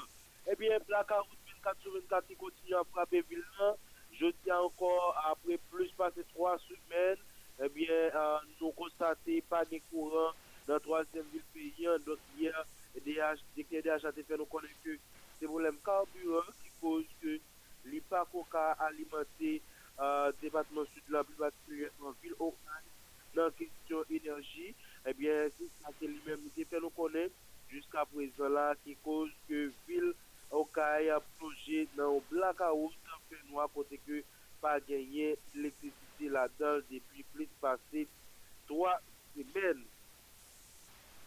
Eh 0.51 0.57
bien, 0.57 0.79
Blackout 0.87 1.27
24 1.65 1.81
sur 1.81 1.93
24 1.93 2.27
qui 2.27 2.37
continue 2.37 2.75
à 2.75 2.83
frapper 2.93 3.23
ville 3.23 3.45
là. 3.59 3.75
Je 4.13 4.27
tiens 4.45 4.59
encore 4.59 5.15
après 5.31 5.59
plus 5.71 5.91
passer 5.93 6.25
trois 6.35 6.59
semaines, 6.59 7.19
ebyen 7.59 8.11
eh 8.23 8.41
nou 8.61 8.73
konstate 8.81 9.41
pa 9.51 9.63
gen 9.71 9.83
kouran 9.91 10.35
nan 10.69 10.83
3e 10.85 11.23
vil 11.33 11.45
peyen 11.55 12.03
dok 12.07 12.21
yer 12.41 12.59
dekne 13.57 13.83
DHATP 13.87 14.35
nou 14.37 14.49
konen 14.53 14.75
ke 14.85 14.99
se 15.39 15.49
volem 15.53 15.79
karburan 15.87 16.53
ki 16.63 16.73
kouz 16.81 17.07
ke 17.23 17.39
li 17.91 18.01
pa 18.11 18.25
koka 18.33 18.67
alimante 18.89 19.53
uh, 19.97 20.29
debatman 20.43 20.89
sud 20.93 21.09
la 21.15 21.23
bi 21.29 21.39
batri 21.41 21.89
nan 22.03 22.19
vil 22.23 22.37
okan 22.51 22.85
nan 23.39 23.57
kestyon 23.59 24.15
enerji 24.21 24.69
ebyen 25.13 25.51
se 25.57 25.71
sa 25.79 25.95
ke 25.99 26.13
li 26.13 26.21
men 26.29 26.45
DHATP 26.45 26.79
nou 26.81 26.93
konen 27.01 27.35
jiska 27.73 28.05
prezon 28.13 28.57
la 28.59 28.69
ki 28.85 28.99
kouz 29.09 29.33
ke 29.49 29.67
vil 29.89 30.15
Okay, 30.51 31.11
a 31.11 31.19
proje 31.39 31.89
nan 31.97 32.07
ou 32.07 32.23
blaka 32.31 32.69
ou 32.71 32.93
tan 33.05 33.19
fenwa 33.29 33.67
kote 33.75 33.99
ke 34.07 34.21
pa 34.63 34.77
genye 34.87 35.35
elektrisite. 35.57 36.06
ki 36.19 36.31
la 36.33 36.47
dal 36.59 36.83
depi 36.91 37.25
plis 37.33 37.53
pase 37.61 38.07
3 38.69 38.97
semen. 39.35 39.85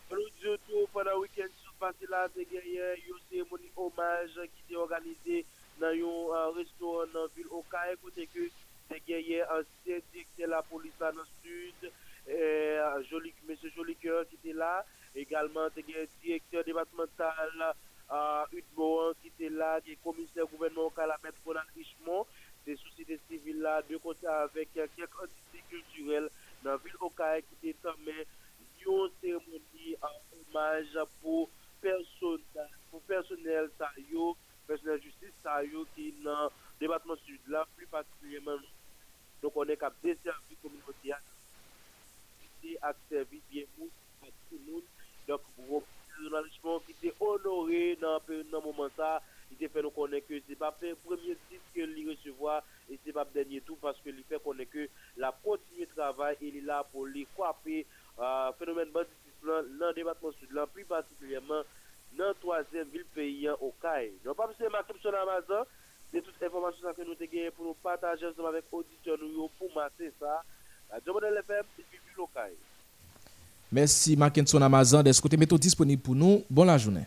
Paloun 0.10 0.32
diotou 0.42 0.88
panan 0.94 1.20
wikend 1.22 1.54
sou 1.62 1.74
pase 1.82 2.08
la 2.10 2.24
te 2.34 2.46
genyen 2.50 3.04
yon 3.08 3.20
seremoni 3.28 3.70
omaj 3.86 4.38
ki 4.56 4.64
te 4.70 4.78
organize 4.84 5.44
nan 5.82 5.94
yon 5.98 6.32
uh, 6.34 6.48
restoran 6.56 7.14
nan 7.14 7.30
vil 7.36 7.52
Okaye 7.60 7.98
kote 8.02 8.26
ke 8.34 8.48
te 8.90 8.98
genyen 9.06 9.52
ansyen 9.58 10.02
dikte 10.14 10.50
la 10.50 10.64
polisa 10.72 11.12
nan 11.14 11.28
sud 11.40 11.86
eh, 12.30 12.82
jolik, 13.10 13.38
M. 13.48 13.54
Jolikeur 13.76 14.26
ki 14.32 14.42
te 14.42 14.56
la 14.58 14.80
egalman 15.14 15.70
te 15.76 15.86
genyen 15.86 16.10
direktor 16.24 16.66
debatmental 16.66 17.54
Udmohan 18.10 19.14
uh, 19.14 19.18
ki 19.22 19.30
te 19.38 19.54
la 19.54 19.76
ki 19.86 20.00
komiser 20.02 20.50
gouvernement 20.50 20.90
Kalamet 20.98 21.38
Konan 21.46 21.70
Richemont 21.78 22.26
se 22.70 22.76
sosyete 22.78 23.18
sivil 23.28 23.62
la 23.66 23.82
de 23.90 23.98
konta 24.04 24.34
avèk 24.46 24.76
kèk 24.76 25.16
antite 25.24 25.60
kulturel 25.70 26.26
nan 26.64 26.78
vil 26.84 26.98
Okae 27.08 27.42
ki 27.48 27.56
te 27.62 27.72
tamè 27.86 28.18
yon 28.84 29.10
seremoni 29.22 29.96
an 30.06 30.18
omaj 30.38 30.92
pou 31.22 31.48
personel 31.82 33.72
sa 33.80 33.90
yo, 34.12 34.36
personel 34.68 35.02
justice 35.06 35.34
sa 35.42 35.56
yo 35.66 35.82
ki 35.96 36.12
nan 36.28 36.54
debatman 36.82 37.18
sud 37.24 37.50
la, 37.56 37.66
pli 37.74 37.90
patriyèman 37.96 38.62
nou 39.42 39.54
konèk 39.56 39.88
ap 39.90 39.98
de 40.06 40.14
servis 40.22 40.62
kominoti 40.62 41.16
ak 41.18 41.26
ak 42.92 43.02
servis 43.10 43.44
bien 43.50 43.66
mou 43.80 43.90
ak 44.22 44.34
tout 44.46 44.62
moun, 44.68 44.86
dok 45.26 45.42
pou 45.56 45.82
jounalistman 46.20 46.86
ki 46.86 47.00
te 47.02 47.18
honoré 47.18 47.84
nan 48.04 48.62
mouman 48.62 48.94
sa 49.00 49.18
il 49.52 49.58
te 49.58 49.68
fait 49.72 49.82
nous 49.82 49.90
connaître 49.90 50.28
que 50.28 50.36
c'est 50.48 50.56
pas 50.56 50.76
le 50.82 50.96
premier 50.96 51.36
titre 51.50 51.64
que 51.74 51.82
lui 51.82 52.10
recevoir 52.10 52.64
et 52.90 53.00
c'est 53.06 53.14
pas 53.14 53.24
le 53.26 53.32
dernier 53.34 53.62
tout 53.62 53.78
parce 53.82 53.98
que 54.04 54.10
lui 54.10 54.24
fait 54.24 54.42
connaître 54.44 54.72
que 54.72 54.88
la 55.18 55.32
continue 55.44 55.88
travail 55.88 56.38
il 56.42 56.58
est 56.58 56.62
là 56.62 56.84
pour 56.92 57.06
lui 57.06 57.28
couper 57.36 57.86
euh, 58.20 58.52
phénomène 58.58 58.90
banditisme 58.92 59.18
dans 59.44 59.88
le 59.88 59.94
département 59.94 60.32
sud 60.40 60.52
là 60.52 60.68
plus 60.68 60.86
particulièrement 60.86 61.64
dans 62.18 62.26
la 62.28 62.34
troisième 62.36 62.88
ville 62.90 63.06
paysan 63.14 63.54
au 63.62 63.74
CAI. 63.82 64.12
Ne 64.26 64.34
pas 64.34 64.50
M. 64.60 64.68
Martin 64.72 64.94
sur 65.00 65.14
Amazon, 65.16 65.66
c'est 66.12 66.22
toute 66.22 66.42
information 66.42 66.94
que 66.94 67.02
nous 67.04 67.12
avons 67.12 67.52
pour 67.56 67.66
nous 67.66 67.74
partager 67.76 68.26
avec 68.26 68.66
auditeurs 68.72 69.18
pour 69.58 69.74
masser 69.76 70.12
ça. 70.20 70.44
La 70.92 71.14
Model 71.14 71.38
FM, 71.38 71.64
c'est 71.78 71.84
plus 71.86 72.00
local. 72.18 72.52
Merci 73.72 74.18
Mackinson 74.18 74.62
Amazon 74.62 75.04
de 75.04 75.12
ce 75.12 75.22
côté 75.22 75.38
méthode 75.38 75.60
disponible 75.60 76.02
pour 76.02 76.16
nous. 76.16 76.44
Bonne 76.50 76.68
la 76.68 76.78
journée. 76.78 77.06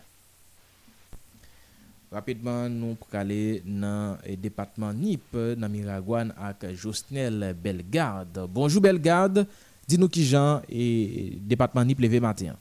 Rapidman 2.13 2.75
nou 2.77 2.93
pou 3.01 3.09
kale 3.09 3.63
nan 3.65 4.19
depatman 4.43 4.99
NIP 5.01 5.33
nan 5.57 5.73
Miragwan 5.73 6.33
ak 6.37 6.67
Jostnel 6.77 7.55
Belgarde. 7.57 8.45
Bonjou 8.53 8.85
Belgarde, 8.85 9.47
di 9.89 9.97
nou 9.97 10.13
ki 10.13 10.27
jan 10.29 10.61
e 10.69 11.41
depatman 11.49 11.89
NIP 11.89 12.03
leve 12.05 12.21
matin. 12.21 12.59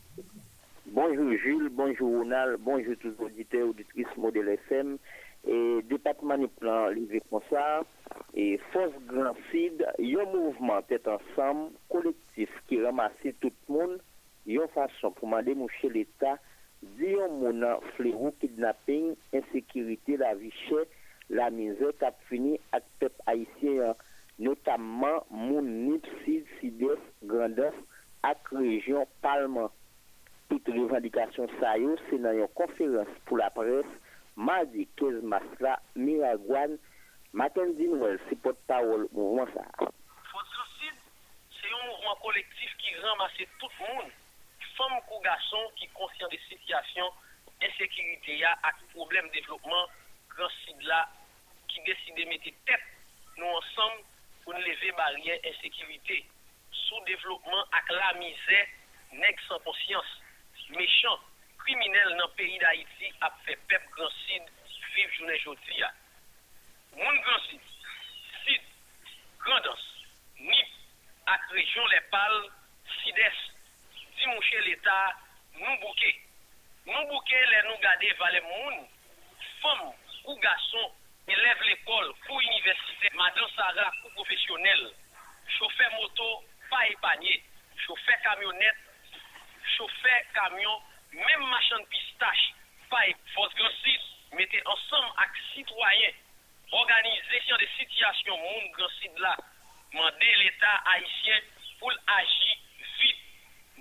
Bonjou 0.96 1.36
Jules, 1.36 1.68
bonjou 1.76 2.22
Ronald, 2.22 2.62
bonjou 2.64 2.96
tous 3.04 3.20
audite 3.20 3.60
auditris 3.60 4.16
model 4.16 4.54
FM. 4.56 4.96
E 5.44 5.82
depatman 5.90 6.46
NIP 6.46 6.64
lan 6.64 6.96
leve 6.96 7.20
konsa, 7.28 7.82
e 8.32 8.56
fos 8.72 8.96
gran 9.10 9.36
sid, 9.50 9.84
yon 10.00 10.32
mouvment 10.32 10.96
et 10.96 11.12
ansam 11.12 11.68
kolektif 11.92 12.54
ki 12.70 12.80
ramase 12.86 13.36
tout 13.44 13.58
moun, 13.68 13.98
yon 14.48 14.72
fason 14.72 15.12
pou 15.18 15.28
mande 15.28 15.58
mouche 15.60 15.92
l'Etat 15.92 16.40
pour 16.82 16.90
demander 16.98 16.98
chez 16.98 17.08
l'État 17.08 17.12
Di 17.12 17.12
yon 17.14 17.40
mounan 17.40 17.82
flerou, 17.96 18.32
kidnapping, 18.42 19.16
insécurité, 19.34 20.18
la 20.18 20.34
vie 20.34 20.52
chère, 20.68 20.86
la 21.30 21.52
misère 21.52 21.92
qui 21.98 22.06
a 22.06 22.12
fini 22.28 22.60
avec 22.72 22.86
le 23.02 23.08
peuple 23.08 23.22
haïtien, 23.28 23.96
notamment 24.40 25.26
moun 25.30 25.66
nip, 25.86 26.06
sid, 26.26 26.46
sides, 26.60 26.98
grandef, 27.24 27.76
ak 28.24 28.50
région 28.52 29.08
Palma. 29.22 29.70
Toute 30.50 30.68
revendication 30.68 31.48
ça 31.60 31.78
yo, 31.78 31.96
c'est 32.10 32.18
dans 32.18 32.34
une 32.34 32.48
conférence 32.50 33.08
pour 33.26 33.38
la 33.38 33.50
presse, 33.52 33.86
mardi 34.36 34.88
15 34.98 35.22
mars 35.24 35.46
là, 35.60 35.80
Miragouane, 35.96 36.78
Mackenzie 37.34 37.88
Noël, 37.88 38.20
c'est 38.28 38.42
porte-parole 38.42 39.08
mouvement 39.14 39.46
ça. 39.54 39.64
Fausse 39.78 40.58
c'est 41.62 41.68
un 41.68 41.88
mouvement 41.88 42.16
collectif 42.22 42.76
qui 42.80 42.96
ramasse 42.96 43.32
tout 43.60 43.70
le 43.80 43.94
monde 43.94 44.12
femmes 44.12 44.21
ou 45.12 45.20
garçons 45.22 45.72
qui 45.76 45.88
conscient 45.90 46.28
des 46.30 46.42
situations 46.50 47.12
insécurité 47.62 48.44
à 48.44 48.58
problème 48.94 49.28
de 49.28 49.34
développement 49.34 49.88
grand 50.30 50.50
qui 51.68 51.82
décide 51.84 52.16
de 52.16 52.26
mettre 52.26 52.50
tête 52.66 52.82
nous 53.38 53.46
ensemble 53.46 54.04
pour 54.44 54.54
lever 54.54 54.92
barrière 54.98 55.40
insécurité. 55.46 56.26
Sous 56.72 57.00
développement 57.06 57.64
avec 57.72 57.90
la 57.90 58.14
misère 58.20 58.68
nèg 59.14 59.40
sans 59.48 59.60
conscience 59.60 60.22
méchant 60.70 61.20
criminel 61.60 62.16
dans 62.18 62.30
pays 62.30 62.58
d'Haïti 62.58 63.14
a 63.22 63.32
fait 63.46 63.60
peuple 63.68 63.88
grand 63.96 64.10
site 64.26 64.44
vivre 64.96 65.14
journée 65.14 65.36
aujourd'hui 65.36 65.84
mon 66.98 67.16
grand 67.22 67.40
site 67.50 67.62
site 68.46 68.62
grandance 69.40 69.96
nip 70.40 70.68
avec 71.28 71.42
région 71.52 71.86
les 71.88 72.02
pales 72.10 72.50
sides 73.04 73.51
l'État, 74.66 75.16
nous 75.56 75.78
bouquons. 75.80 76.20
Nous 76.86 77.08
bouquons 77.08 77.50
les 77.50 77.70
nous 77.70 77.78
garder 77.82 78.12
vers 78.14 78.32
les 78.32 78.42
moun, 78.42 78.88
femmes 79.62 79.94
ou 80.26 80.36
garçons, 80.38 80.92
élèves 81.28 81.62
l'école, 81.64 82.14
pour 82.28 82.40
université, 82.42 83.10
madame 83.14 83.50
Sarah, 83.56 83.92
pour 84.02 84.12
professionnel, 84.12 84.92
chauffeur 85.58 85.92
moto, 85.94 86.44
pas 86.70 86.88
épargné, 86.90 87.44
chauffeur 87.86 88.16
camionnette, 88.24 88.78
chauffeur 89.78 90.22
camion, 90.34 90.82
même 91.14 91.50
machin 91.50 91.84
pistache, 91.90 92.54
pas 92.90 93.06
Votre 93.36 93.56
grand 93.56 93.70
mettez 94.34 94.62
ensemble 94.66 95.14
avec 95.18 95.32
citoyens, 95.54 96.12
organiser 96.72 97.42
des 97.60 97.70
situations, 97.80 98.38
moun 98.38 98.72
grand 98.72 99.20
là, 99.20 99.38
demander 99.92 100.36
l'État 100.36 100.82
haïtien 100.86 101.40
pour 101.80 101.92
agir 101.92 102.58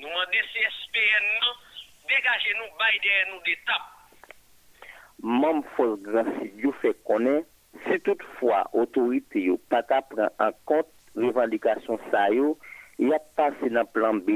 nous 0.01 0.09
demandons 0.09 0.47
CSPN, 0.55 1.27
dégagez 2.09 2.55
nous, 2.57 2.79
baillez 2.79 3.31
nous 3.31 3.43
des 3.45 3.59
tapes. 3.67 3.93
Même 5.23 5.63
force 5.77 6.01
grand 6.01 6.25
fait 6.81 6.97
connaître, 7.05 7.47
si 7.87 8.01
toutefois 8.01 8.69
autorité 8.73 9.43
yo 9.43 9.59
pas 9.69 9.83
prendre 9.83 10.31
en 10.39 10.51
compte 10.65 10.87
revendication 11.15 11.99
ça 12.11 12.31
il 12.31 13.09
y 13.09 13.13
a 13.13 13.19
passé 13.37 13.69
dans 13.71 13.85
plan 13.85 14.15
B 14.15 14.31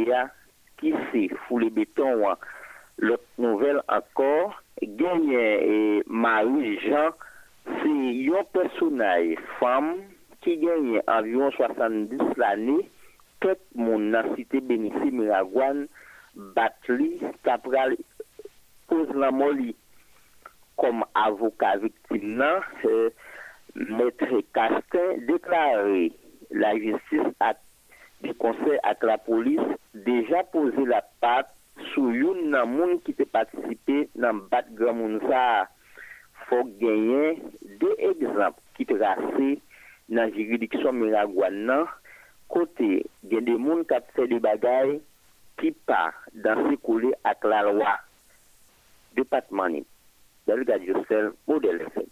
qui 0.79 0.93
c'est 1.11 1.29
fouler 1.47 1.71
béton 1.71 2.23
l'autre 2.99 3.25
nouvelle 3.39 3.83
encore 3.89 4.63
gagne 4.83 5.33
et 5.33 6.03
Marie 6.07 6.79
Jean 6.81 7.11
c'est 7.65 8.39
un 8.39 8.45
personnage 8.53 9.37
femme 9.59 9.97
qui 10.43 10.59
gagne 10.59 11.01
environ 11.07 11.51
70 11.53 12.19
l'année 12.37 12.91
tout 13.41 13.57
mon 13.75 13.99
dans 14.11 14.35
cité 14.37 14.61
bénéficie 14.61 15.11
Miragouane 15.11 15.87
Batli 16.35 17.21
Capral 17.43 17.97
pose 18.89 19.09
la 19.15 19.31
molly 19.31 19.77
comme 20.77 21.05
avocat 21.15 21.77
victime 21.77 22.43
maître 23.75 24.41
Castin 24.53 25.19
déclaré. 25.27 26.13
La 26.51 26.77
justice 26.77 27.35
du 28.23 28.35
conseil 28.35 28.79
avec 28.83 29.03
la 29.03 29.19
police 29.19 29.61
déjà 29.95 30.45
posé 30.45 30.85
la 30.85 31.03
patte 31.21 31.53
sur 31.93 32.09
une 32.09 32.51
monde 32.67 33.03
qui 33.03 33.15
a 33.19 33.25
participé 33.27 34.09
dans 34.15 34.35
bat 34.35 34.65
grand 34.73 34.95
monde 34.95 35.21
ça. 35.29 35.69
Faut 36.49 36.65
gagner 36.65 37.43
deux 37.81 37.95
exemples 37.99 38.61
qui 38.77 38.87
tracés 38.87 39.61
dans 40.09 40.23
la 40.23 40.31
juridiction 40.31 40.93
Miragouane 40.93 41.87
côté, 42.49 43.07
il 43.25 43.33
y 43.33 43.37
a 43.37 43.41
des 43.41 43.53
gens 43.53 43.83
qui 43.83 44.13
fait 44.15 44.29
des 44.29 44.41
bagailles 44.41 45.01
qui 45.61 45.71
pas 45.71 46.13
dans 46.35 46.71
ce 46.71 46.77
coulé 46.77 47.13
avec 47.23 47.45
la 47.45 47.63
loi. 47.63 47.99
Département. 49.17 49.69
Belgade 50.47 50.83
Josnel, 50.87 51.33
modèle 51.47 51.81
FM. 51.83 52.05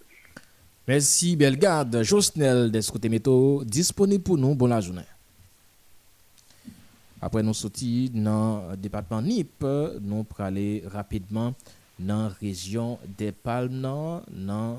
Merci 0.89 1.37
Belgade 1.37 2.03
Josnel 2.03 2.71
de 2.71 2.81
côté 2.91 3.09
métaux 3.09 3.63
disponible 3.65 4.23
pour 4.23 4.39
nous. 4.39 4.55
Bonne 4.55 4.81
journée. 4.81 5.03
Après 7.21 7.43
nous 7.43 7.55
sortis 7.55 8.11
dans 8.11 8.71
le 8.71 8.77
département 8.77 9.23
NIP, 9.23 9.65
nous 10.01 10.25
pour 10.25 10.41
aller 10.41 10.83
rapidement 10.87 11.55
dans 11.99 12.25
la 12.25 12.29
région 12.29 12.99
des 13.17 13.31
Palmes, 13.31 13.81
dans 13.81 14.23
euh, 14.29 14.77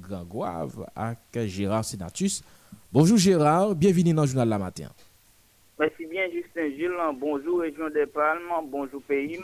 Grand 0.00 0.24
Goave, 0.24 0.86
avec 0.96 1.46
Gérard 1.46 1.84
Senatus. 1.84 2.42
Bonjour 2.90 3.18
Gérard, 3.18 3.74
bienvenue 3.74 4.14
dans 4.14 4.22
le 4.22 4.28
journal 4.28 4.48
La 4.48 4.58
Matin. 4.58 4.88
Merci 5.78 6.06
bien 6.06 6.22
Justin 6.32 6.70
Gilles, 6.70 6.96
bonjour 7.20 7.60
Région 7.60 7.90
des 7.90 8.06
Palmes, 8.06 8.40
bonjour 8.64 9.02
pays, 9.02 9.38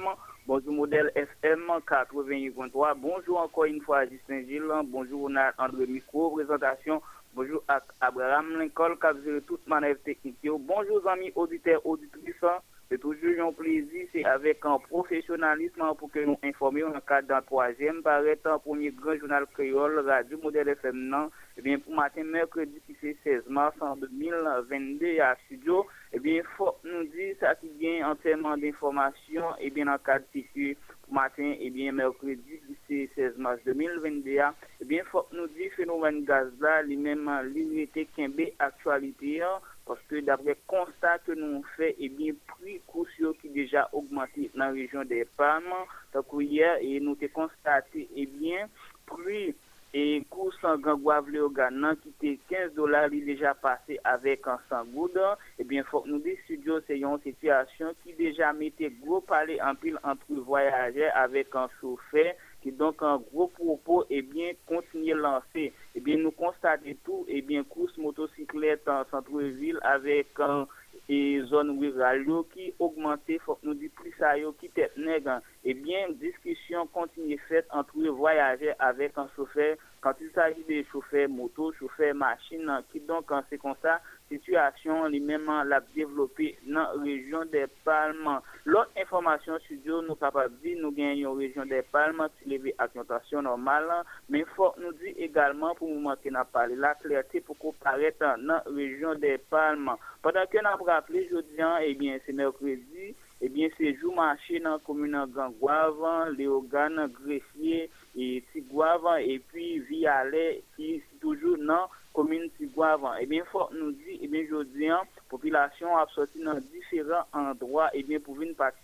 bonjour 0.47 0.73
modèle 0.73 1.13
FM 1.15 1.61
88.3, 1.87 2.95
bonjour 2.97 3.39
encore 3.41 3.67
une 3.67 3.83
fois 3.83 4.07
Justin 4.07 4.41
Gilles, 4.49 4.73
bonjour 4.87 5.31
André 5.59 5.87
Micro, 5.87 6.31
présentation, 6.31 7.03
bonjour 7.35 7.63
Abraham 8.01 8.57
Lincoln, 8.59 8.97
qui 8.97 9.43
toute 9.47 9.67
manœuvre 9.67 10.01
technique. 10.03 10.39
Bonjour 10.43 11.07
amis 11.07 11.31
auditeurs, 11.35 11.87
auditrices, 11.87 12.49
c'est 12.95 13.01
toujours 13.01 13.49
un 13.49 13.53
plaisir, 13.53 14.07
c'est 14.13 14.25
avec 14.25 14.65
un 14.65 14.79
professionnalisme 14.79 15.83
pour 15.99 16.13
que 16.13 16.21
nous 16.21 16.39
informions 16.45 16.91
le 16.91 17.01
cadre 17.01 17.27
d'un 17.27 17.43
troisième, 17.43 18.03
paraître 18.03 18.61
premier 18.61 18.93
grand 18.93 19.17
journal 19.17 19.47
créole, 19.53 19.99
Radio 19.99 20.39
Modèle 20.41 20.69
FM, 20.69 21.09
non, 21.09 21.29
eh 21.59 21.63
bien, 21.63 21.81
pour 21.81 21.93
matin, 21.93 22.23
mercredi, 22.23 22.81
c'est 23.01 23.17
16 23.25 23.49
mars 23.49 23.75
en 23.81 23.97
2022 23.97 25.19
à 25.19 25.35
Studio, 25.47 25.87
eh 26.13 26.21
bien, 26.21 26.43
faut 26.57 26.77
nous 26.85 27.03
dire 27.05 27.35
ça 27.41 27.57
qui 27.57 27.69
vient 27.81 28.11
entièrement 28.13 28.57
d'informations, 28.57 29.49
eh 29.59 29.71
bien, 29.71 29.87
le 29.87 29.99
cadre 29.99 30.27
de 30.33 30.77
pour 31.03 31.15
matin, 31.15 31.55
eh 31.59 31.71
bien, 31.71 31.91
mercredi, 31.91 32.61
c'est 32.87 33.11
16 33.17 33.39
mars 33.39 33.59
2022, 33.67 34.39
eh 34.81 34.85
bien, 34.85 35.03
faut 35.11 35.27
nous 35.33 35.49
dire 35.49 35.73
phénomène 35.77 36.25
gaz 36.25 36.47
là, 36.61 36.83
lui-même, 36.83 37.29
l'unité 37.53 38.07
Kembe 38.17 38.41
actualité, 38.61 39.41
parce 39.41 39.74
Paske 39.89 40.23
dapre 40.25 40.55
konstat 40.71 41.27
ke 41.27 41.37
nou 41.37 41.61
fè, 41.75 41.93
ebyen, 42.07 42.39
eh 42.39 42.55
prikous 42.55 43.13
yo 43.21 43.35
ki 43.41 43.53
deja 43.57 43.85
augmante 43.93 44.49
nan 44.55 44.73
rejon 44.79 45.09
de 45.11 45.21
PAM, 45.39 45.69
takou 46.15 46.41
yè, 46.41 46.79
e 46.81 46.97
nou 47.05 47.19
te 47.21 47.29
konstate, 47.35 48.09
ebyen, 48.25 48.67
eh 48.67 48.91
prikous 49.11 49.71
e 49.95 50.25
kousan 50.29 50.81
gangwav 50.83 51.29
le 51.31 51.39
ogan 51.47 51.77
nan 51.79 51.95
ki 52.03 52.11
te 52.19 52.31
15 52.51 52.73
dolar 52.75 53.05
li 53.13 53.21
deja 53.29 53.53
pase 53.63 53.95
avek 54.11 54.49
ansan 54.51 54.89
goudan, 54.91 55.39
ebyen, 55.63 55.85
eh 55.85 55.91
fòk 55.91 56.09
nou 56.11 56.19
de 56.25 56.35
studio 56.41 56.81
se 56.89 56.97
yon 56.99 57.21
sityasyon 57.23 57.95
ki 58.03 58.17
deja 58.19 58.51
mette 58.59 58.91
gwo 59.05 59.21
pale 59.29 59.61
anpil 59.69 60.01
anpil 60.03 60.41
voyaje 60.49 61.13
avek 61.23 61.55
ansoufè, 61.63 62.27
qui 62.65 62.73
donc 62.73 63.03
un 63.03 63.19
gros 63.19 63.49
propos 63.49 64.07
et 64.09 64.23
bien 64.23 64.53
continuer 64.67 65.13
lancer. 65.13 65.75
Et 65.95 66.01
bien 66.01 66.17
nous 66.17 66.31
constatons 66.31 66.97
tout. 67.05 67.27
Et 67.29 67.43
bien 67.43 67.63
course 67.63 67.97
motocyclette 67.99 68.89
en 68.89 69.05
centre-ville 69.11 69.79
avec 69.83 70.29
un 70.41 70.67
et 71.09 71.43
zone 71.51 71.79
rurale 71.79 72.25
qui 72.55 72.73
augmenté 72.79 73.39
faut 73.41 73.59
nous 73.63 73.75
dire 73.75 73.91
plus 73.95 74.15
ça 74.19 74.33
qui 74.59 74.71
tête 74.71 74.97
nègre. 74.97 75.41
Et 75.63 75.75
bien 75.75 76.09
discussion 76.13 76.87
continue 76.87 77.39
faite 77.49 77.67
entre 77.71 77.99
voyageurs 78.09 78.77
avec 78.79 79.19
un 79.19 79.29
chauffeur. 79.37 79.77
Quand 80.01 80.15
il 80.23 80.31
s'agit 80.31 80.65
des 80.65 80.85
chauffeurs 80.85 81.29
moto 81.29 81.73
chauffeurs 81.73 82.15
machine 82.15 82.81
qui 82.91 83.01
donc 83.01 83.31
c'est 83.51 83.59
comme 83.59 83.75
ça 83.83 84.01
situasyon 84.35 85.13
li 85.13 85.21
menman 85.23 85.69
la 85.71 85.81
devlopi 85.95 86.51
nan 86.67 87.01
rejyon 87.05 87.51
de 87.53 87.65
Palman. 87.87 88.43
Lot 88.69 88.93
informasyon 89.01 89.63
studio 89.65 90.01
nou 90.05 90.19
kapab 90.21 90.53
di 90.63 90.75
nou 90.81 90.95
gen 90.97 91.17
yon 91.21 91.39
rejyon 91.41 91.71
de 91.71 91.83
Palman 91.95 92.33
si 92.37 92.51
leve 92.53 92.75
ak 92.83 92.97
notasyon 92.99 93.49
normal 93.49 93.89
lan, 93.91 94.11
men 94.29 94.47
fok 94.57 94.81
nou 94.83 94.95
di 95.01 95.15
egalman 95.27 95.77
pou 95.79 95.91
mouman 95.91 96.21
ki 96.23 96.35
nan 96.35 96.49
pale 96.53 96.79
la 96.81 96.95
klerti 97.03 97.43
pou 97.45 97.59
ko 97.61 97.75
paret 97.85 98.21
nan 98.43 98.61
rejyon 98.69 99.23
de 99.23 99.37
Palman. 99.53 100.01
Padan 100.25 100.49
ke 100.49 100.63
nan 100.65 100.79
praple 100.81 101.21
jodian, 101.29 101.83
ebyen 101.85 102.15
eh 102.17 102.23
se 102.25 102.33
merkredi, 102.33 103.11
ebyen 103.45 103.69
eh 103.69 103.75
se 103.77 103.91
jou 103.99 104.15
manche 104.17 104.57
nan 104.65 104.79
komuna 104.87 105.27
Gangouavan, 105.35 106.33
Leogan, 106.39 106.97
Grefye, 107.19 107.91
Tigouavan, 108.15 109.21
epi 109.21 109.83
Viale 109.85 110.47
ki 110.79 110.95
toujou 111.21 111.61
nan 111.61 111.93
Vialet 112.17 112.51
qui 112.51 112.67
toujours 112.67 112.85
dans 112.85 112.93
commune 112.93 112.97
Tigouave. 112.97 113.17
Eh 113.21 113.27
bien, 113.27 113.45
faut 113.45 113.69
nous 113.73 113.93
dire, 113.93 114.19
eh 114.21 114.29
bien, 114.29 114.45
aujourd'hui, 114.45 114.87
la 114.87 115.03
population 115.29 115.97
a 115.97 116.07
sorti 116.15 116.43
dans 116.43 116.55
différents 116.55 117.27
endroits, 117.33 117.91
eh 117.93 118.03
bien, 118.03 118.21
pour 118.21 118.35
venir 118.35 118.55
participer, 118.57 118.84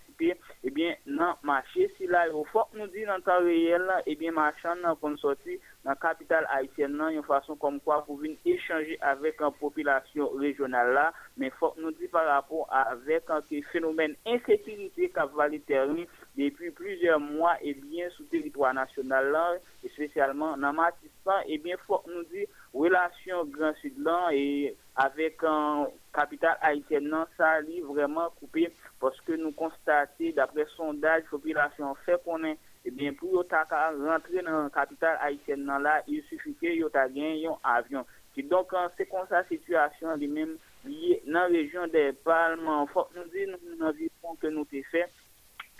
eh 0.63 0.69
bien, 0.69 0.95
dans 1.05 1.35
le 1.41 1.47
marché. 1.47 1.91
Si 1.97 2.07
là, 2.07 2.27
il 2.27 2.45
faut 2.51 2.63
nous 2.73 2.87
dire 2.87 3.07
dans 3.07 3.17
le 3.17 3.21
temps 3.21 3.39
réel, 3.39 3.83
eh 4.05 4.15
bien, 4.15 4.31
marchand, 4.31 4.75
qu'on 4.99 5.17
sorti 5.17 5.59
dans 5.83 5.91
la 5.91 5.95
capitale 5.95 6.47
haïtienne, 6.51 7.01
une 7.11 7.23
façon 7.23 7.55
comme 7.55 7.79
quoi 7.79 8.05
pour 8.05 8.17
venir 8.17 8.37
échanger 8.45 8.97
avec 9.01 9.39
la 9.39 9.51
population 9.51 10.29
régionale 10.29 10.93
là, 10.93 11.13
mais 11.37 11.49
faut 11.51 11.73
nous 11.77 11.91
dire 11.91 12.09
par 12.11 12.27
rapport 12.27 12.67
avec 12.71 13.29
un 13.29 13.41
phénomène 13.71 14.15
insécurité 14.25 15.09
qui 15.09 15.35
va 15.35 15.49
depuis 15.49 16.71
plusieurs 16.71 17.19
mois, 17.19 17.57
et 17.61 17.73
bien, 17.73 18.09
sous 18.11 18.23
territoire 18.25 18.73
national 18.73 19.31
là, 19.31 19.53
et 19.83 19.89
spécialement 19.89 20.57
dans 20.57 20.73
Matissan, 20.73 21.41
et 21.47 21.57
bien, 21.57 21.75
faut 21.87 22.01
nous 22.07 22.23
dire 22.25 22.47
relation 22.73 23.45
Grand 23.45 23.73
Sud 23.81 23.97
là 23.97 24.29
et 24.31 24.75
avec 24.95 25.37
un 25.43 25.87
kapital 26.15 26.57
Haitien 26.61 27.07
nan 27.11 27.29
sa 27.37 27.57
li 27.65 27.81
vreman 27.87 28.31
koupe 28.39 28.67
poske 29.01 29.37
nou 29.39 29.55
konstate 29.59 30.31
dapre 30.37 30.65
sondaj 30.75 31.23
populasyon 31.29 31.97
fe 32.05 32.17
konen 32.25 32.57
ebyen 32.87 33.13
eh 33.13 33.17
pou 33.19 33.31
yo 33.35 33.43
ta 33.53 33.63
ka 33.69 33.89
rentre 33.95 34.43
nan 34.47 34.69
kapital 34.75 35.17
Haitien 35.23 35.65
nan 35.65 35.83
la 35.85 35.99
yo 36.07 36.19
non, 36.19 36.27
sufike 36.29 36.75
yo 36.75 36.89
ta 36.89 37.07
gen 37.15 37.37
yon 37.45 37.57
avyon 37.75 38.07
ki 38.35 38.47
donk 38.51 38.73
an 38.79 38.91
se 38.97 39.07
kon 39.11 39.27
sa 39.31 39.43
situasyon 39.49 40.19
li 40.21 40.27
men 40.27 40.55
liye 40.85 41.21
nan 41.25 41.51
rejyon 41.51 41.91
de 41.95 42.05
palman 42.25 42.87
fok 42.93 43.11
nou 43.15 43.27
di 43.33 43.45
nou 43.49 43.77
nan 43.81 43.97
vipon 43.99 44.39
ke 44.41 44.49
nou 44.53 44.65
te 44.71 44.83
fe 44.91 45.05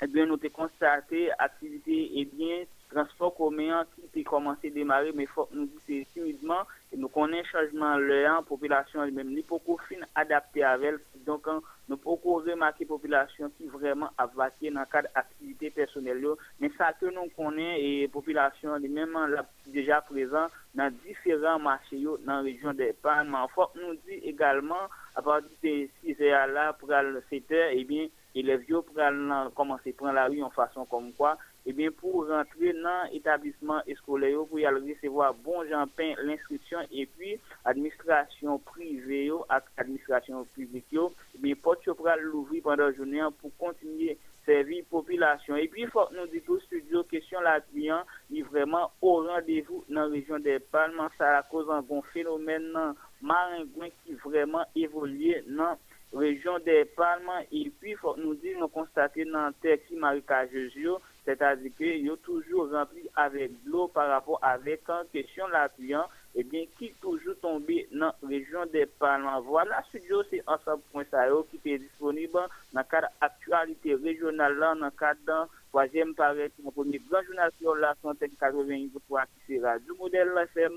ebyen 0.01 0.25
eh 0.25 0.29
nou 0.29 0.41
te 0.41 0.51
konstate 0.53 1.27
aktivite 1.47 1.97
ebyen 2.23 2.63
eh 2.63 2.80
transport 2.91 3.35
komeyan 3.37 3.87
ki 3.95 4.07
te 4.13 4.23
komanse 4.27 4.71
demare, 4.75 5.13
me 5.15 5.25
fok 5.31 5.51
nou 5.55 5.67
di 5.67 5.81
se 5.87 6.05
timidman, 6.13 6.67
nou 6.97 7.11
konen 7.13 7.45
chanjman 7.49 8.03
le 8.07 8.21
an, 8.29 8.45
populasyon 8.47 9.07
el 9.07 9.13
mem, 9.15 9.31
ni 9.35 9.43
poko 9.47 9.77
fin 9.87 10.03
adapte 10.19 10.63
avel, 10.67 10.99
donk 11.25 11.47
an 11.51 11.61
nou 11.89 11.99
poko 12.01 12.37
remake 12.45 12.87
populasyon 12.89 13.53
ki 13.57 13.69
vreman 13.73 14.11
avakye 14.21 14.71
nan 14.75 14.89
kad 14.91 15.07
aktivite 15.19 15.71
personel 15.75 16.23
yo, 16.23 16.37
men 16.59 16.73
sa 16.77 16.91
ke 16.99 17.11
nou 17.11 17.31
konen 17.37 17.77
e 17.79 18.07
populasyon 18.13 18.83
li 18.83 18.91
mem 18.91 19.15
an 19.19 19.35
la 19.37 19.45
deja 19.71 20.01
prezan 20.07 20.51
nan 20.77 20.95
diferan 21.03 21.63
mache 21.63 21.99
yo 21.99 22.17
nan 22.27 22.45
rejyon 22.45 22.77
de 22.79 22.91
panman. 23.03 23.49
Fok 23.55 23.75
nou 23.79 23.95
di 24.07 24.21
egalman, 24.31 24.91
apati 25.19 25.55
se 25.61 25.75
si 25.99 26.15
se 26.19 26.31
ala 26.35 26.71
pral 26.79 27.17
sete, 27.29 27.69
ebyen, 27.75 28.11
eh 28.11 28.17
elev 28.33 28.63
yo 28.67 28.81
pral 28.87 29.15
nan 29.27 29.51
komanse 29.55 29.91
pran 29.97 30.15
la 30.15 30.27
ri 30.29 30.39
yon 30.39 30.53
fason 30.55 30.87
kom 30.91 31.11
kwa, 31.17 31.35
Eh 31.61 31.69
ebyen 31.69 31.93
pou 31.93 32.23
rentre 32.25 32.71
nan 32.73 33.11
etablisman 33.13 33.85
eskole 33.93 34.31
yo 34.31 34.47
pou 34.49 34.57
yal 34.57 34.79
resevo 34.81 35.21
a 35.21 35.29
bon 35.45 35.67
janpen 35.69 36.17
l'instriksyon 36.25 36.89
epi 36.89 37.35
administrasyon 37.69 38.63
prive 38.71 39.19
yo 39.27 39.43
ak 39.45 39.69
administrasyon 39.77 40.47
publik 40.55 40.89
yo. 40.89 41.11
Eh 41.35 41.37
ebyen 41.37 41.61
pot 41.61 41.85
yo 41.85 41.93
pral 41.99 42.23
louvri 42.25 42.63
pandan 42.65 42.95
jounen 42.97 43.29
pou 43.37 43.53
kontinye 43.61 44.17
servi 44.47 44.81
populasyon 44.89 45.61
epi 45.61 45.85
fok 45.93 46.15
nou 46.15 46.25
dito 46.31 46.57
studio 46.65 47.03
kesyon 47.11 47.45
la 47.45 47.59
kliyan 47.67 48.09
ni 48.33 48.41
vreman 48.41 48.89
o 49.05 49.13
randevou 49.27 49.85
nan 49.93 50.09
rejyon 50.15 50.41
de 50.41 50.57
palman 50.73 51.13
sa 51.19 51.29
la 51.35 51.45
kozan 51.53 51.85
bon 51.85 52.01
fenomen 52.09 52.71
nan 52.73 52.97
maringwen 53.21 53.93
ki 54.01 54.17
vreman 54.25 54.65
evolye 54.73 55.43
nan 55.45 55.77
rejyon 56.17 56.65
de 56.65 56.81
palman 56.97 57.45
epi 57.53 57.93
fok 58.01 58.17
nou 58.17 58.33
di 58.41 58.57
nou 58.57 58.73
konstate 58.73 59.29
nan 59.29 59.53
tek 59.61 59.85
ki 59.85 60.01
marikajez 60.01 60.73
yo. 60.87 60.97
c'est-à-dire 61.25 61.71
qu'ils 61.77 62.07
sont 62.07 62.17
toujours 62.17 62.71
rempli 62.71 63.09
avec 63.15 63.51
l'eau 63.65 63.87
par 63.87 64.09
rapport 64.09 64.39
avec 64.41 64.89
en 64.89 65.03
question 65.11 65.47
la 65.47 65.69
pluie, 65.69 65.93
et 65.93 66.39
eh 66.39 66.43
bien 66.43 66.63
qui 66.77 66.93
toujours 67.01 67.35
tombé 67.41 67.87
dans 67.91 68.05
la 68.05 68.15
région 68.27 68.65
des 68.71 68.85
Palmes. 68.85 69.29
Voilà, 69.43 69.83
studio, 69.89 70.23
c'est 70.29 70.41
ensemble 70.47 70.81
point 70.91 71.03
qui 71.03 71.71
est 71.71 71.77
disponible 71.77 72.31
dans 72.33 72.47
le 72.73 72.83
cadre 72.89 73.09
actualité 73.19 73.95
régionale, 73.95 74.57
dans 74.57 74.85
le 74.85 74.91
cadre 74.91 75.49
troisième 75.69 76.15
paraître, 76.15 76.55
mon 76.63 76.71
premier 76.71 76.99
grand 77.09 77.21
journal 77.23 77.51
sur 77.59 77.75
la 77.75 77.95
santé 78.01 78.29
183 78.39 79.23
qui 79.25 79.55
sera 79.55 79.77
du 79.79 79.91
modèle 79.99 80.31
FM. 80.55 80.73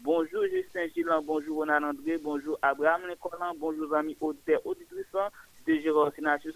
Bonjour 0.00 0.44
Justin 0.50 0.86
Gillan, 0.94 1.22
bonjour 1.22 1.58
Ronald 1.58 1.84
André, 1.84 2.18
bonjour 2.18 2.58
Abraham 2.60 3.02
Nicolas, 3.08 3.52
bonjour 3.58 3.94
amis 3.94 4.16
auditeurs, 4.20 4.66
auditrices, 4.66 5.06
de 5.66 5.74
Jérôme 5.76 6.10
Sénat, 6.14 6.38
qui 6.38 6.52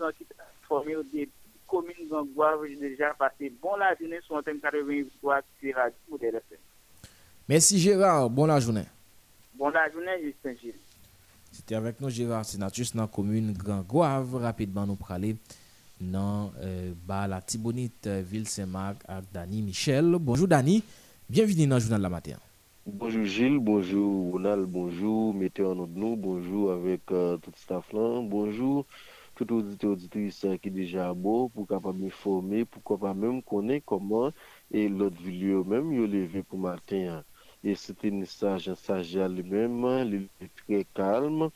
formé 0.67 0.97
au 0.97 1.03
début. 1.03 1.38
Commune 1.69 2.09
d'Angoire, 2.11 2.59
j'ai 2.67 2.77
déjà 2.77 3.15
passé 3.15 3.53
bon 3.63 3.77
la 3.77 3.95
journée 3.95 4.19
sur 4.27 4.37
Antenne 4.37 4.59
83 4.61 5.43
qui 5.61 5.69
sera 5.69 5.89
du 5.91 5.97
modèle 6.11 6.35
FM. 6.37 6.59
Merci 7.49 7.79
Gérard, 7.79 8.29
bonne 8.31 8.49
la 8.49 8.59
journée. 8.59 8.85
Bonne 9.55 9.75
la 9.75 9.91
journée, 9.91 10.23
Justin 10.23 10.55
Gilles. 10.61 10.75
C'était 11.53 11.75
avec 11.75 12.01
nous 12.01 12.11
Gérard 12.11 12.45
Sénatus 12.45 12.95
dans 12.95 13.03
la 13.03 13.09
commune 13.09 13.53
Grand 13.53 13.83
Goave. 13.83 14.35
Rapidement, 14.37 14.87
nous 14.87 14.97
parler 14.97 15.37
dans 16.01 16.53
euh, 16.61 16.93
la 17.09 17.41
Tibonite, 17.41 18.07
ville 18.07 18.49
Saint-Marc 18.49 18.99
avec 19.07 19.27
Dani 19.33 19.63
Michel. 19.63 20.17
Bonjour 20.19 20.49
Dani, 20.49 20.83
bienvenue 21.29 21.67
dans 21.67 21.77
le 21.77 21.81
journal 21.81 22.01
la 22.03 22.09
matin. 22.09 22.37
Bonjour 22.87 23.25
Gilles, 23.25 23.59
bonjour 23.59 24.33
Ronald, 24.33 24.65
bonjour 24.67 25.35
Météo 25.35 25.75
nous, 25.75 26.17
bonjour 26.17 26.73
avec 26.73 27.03
euh, 27.11 27.37
tout 27.37 27.51
le 27.51 27.61
staff 27.61 27.85
là, 27.93 28.21
bonjour 28.23 28.87
tout 29.39 29.55
auditeur 29.55 29.93
auditrice 29.93 30.45
qui 30.61 30.71
déjà 30.71 31.15
beau 31.15 31.49
pour 31.49 31.69
capable 31.69 32.01
m'informer, 32.01 32.65
pourquoi 32.65 32.99
pas 32.99 33.15
même 33.15 33.41
connaître 33.41 33.87
comment 33.87 34.33
et 34.73 34.89
l'autre 34.89 35.23
vidéo 35.23 35.63
même 35.63 35.93
il 35.93 36.11
levé 36.11 36.43
pour 36.43 36.59
matin. 36.59 37.23
Et 37.63 37.77
c'était 37.77 38.09
un 38.09 38.17
message, 38.17 38.69
un 38.69 38.75
sage 38.75 39.17
lui-même, 39.17 40.29
très 40.67 40.85
calme. 40.93 41.51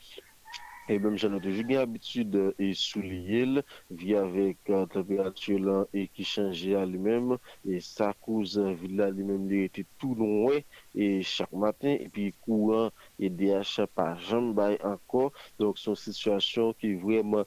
Et 0.89 0.99
même 0.99 1.17
j'en 1.17 1.37
ai 1.37 1.39
toujours 1.39 1.63
bien 1.63 1.79
habitude 1.79 2.53
et 2.59 2.73
souligner, 2.73 3.61
via 3.89 4.21
avec 4.23 4.57
la 4.67 4.85
température 4.85 5.59
là 5.59 5.85
et 5.93 6.09
qui 6.09 6.25
changeait 6.25 6.75
à 6.75 6.85
lui-même. 6.85 7.37
Et 7.65 7.79
ça 7.79 8.13
cause 8.19 8.59
villa 8.59 9.09
lui-même, 9.09 9.49
il 9.49 9.63
était 9.63 9.85
tout 9.97 10.13
loin 10.13 10.59
et 10.93 11.21
chaque 11.21 11.53
matin. 11.53 11.95
Et 11.99 12.09
puis 12.11 12.33
courant 12.41 12.91
et 13.17 13.29
DH 13.29 13.85
par 13.95 14.19
jambe 14.19 14.59
encore. 14.83 15.31
Donc 15.57 15.77
une 15.87 15.95
situation 15.95 16.73
qui 16.73 16.91
est 16.91 16.95
vraiment 16.95 17.45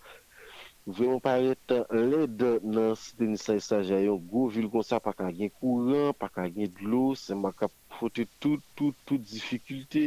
vreman 0.86 1.18
paret 1.18 1.72
euh, 1.74 1.84
led 2.10 2.42
nan 2.62 2.94
siten 3.00 3.34
sa 3.42 3.56
estajan 3.58 4.04
yon 4.04 4.20
go 4.30 4.44
vil 4.54 4.68
kon 4.70 4.84
sa 4.86 5.00
pa 5.02 5.12
ka 5.18 5.32
gen 5.34 5.50
kouran, 5.58 6.12
pa 6.20 6.28
ka 6.30 6.46
gen 6.54 6.70
dlo, 6.78 7.08
se 7.18 7.34
ma 7.34 7.50
ka 7.50 7.66
fote 7.98 8.26
tout, 8.38 8.62
tout, 8.78 8.94
tout 9.06 9.18
dificulte 9.18 10.04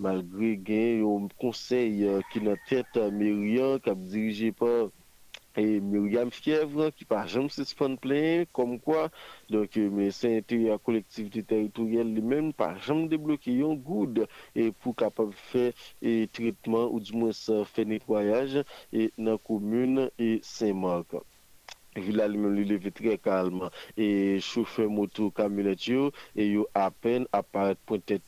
malgre 0.00 0.54
gen 0.68 1.02
yon 1.04 1.28
konsey 1.42 2.00
euh, 2.08 2.24
ki 2.32 2.44
nan 2.48 2.56
tet 2.70 2.96
euh, 2.96 3.12
meryan 3.12 3.76
kap 3.84 4.00
dirije 4.08 4.54
pa 4.56 4.72
et 5.56 5.80
Myriam 5.80 6.30
Fièvre 6.30 6.90
qui 6.90 7.04
par 7.04 7.28
se 7.28 7.40
suspend 7.48 7.96
plein 7.96 8.44
comme 8.52 8.80
quoi 8.80 9.10
donc 9.50 9.76
e, 9.76 9.88
médecin 9.88 10.36
intérieur 10.36 10.80
collectivité 10.82 11.42
territoriale 11.42 12.12
lui-même 12.12 12.52
par 12.52 12.78
jamais 12.78 13.08
débloqué 13.08 13.62
un 13.62 13.74
good 13.74 14.26
et 14.54 14.72
pour 14.72 14.94
capable 14.96 15.32
faire 15.32 15.72
et 16.00 16.28
traitement 16.32 16.86
ou 16.92 17.00
du 17.00 17.12
moins 17.12 17.32
faire 17.32 17.86
nettoyage 17.86 18.62
et 18.92 19.12
dans 19.18 19.32
la 19.32 19.38
commune 19.38 20.10
et 20.18 20.40
Saint-Marc. 20.42 21.14
Villa 21.96 22.26
lui-même 22.26 22.54
lui 22.54 22.64
levé 22.64 22.90
très 22.90 23.18
calme 23.18 23.68
et 23.98 24.40
chauffeur 24.40 24.88
moto 24.88 25.30
camionnette 25.30 25.90
et 26.36 26.46
yo 26.48 26.66
à 26.74 26.90
peine 26.90 27.26
apparaître 27.32 27.80
point 27.84 27.98
tête 27.98 28.22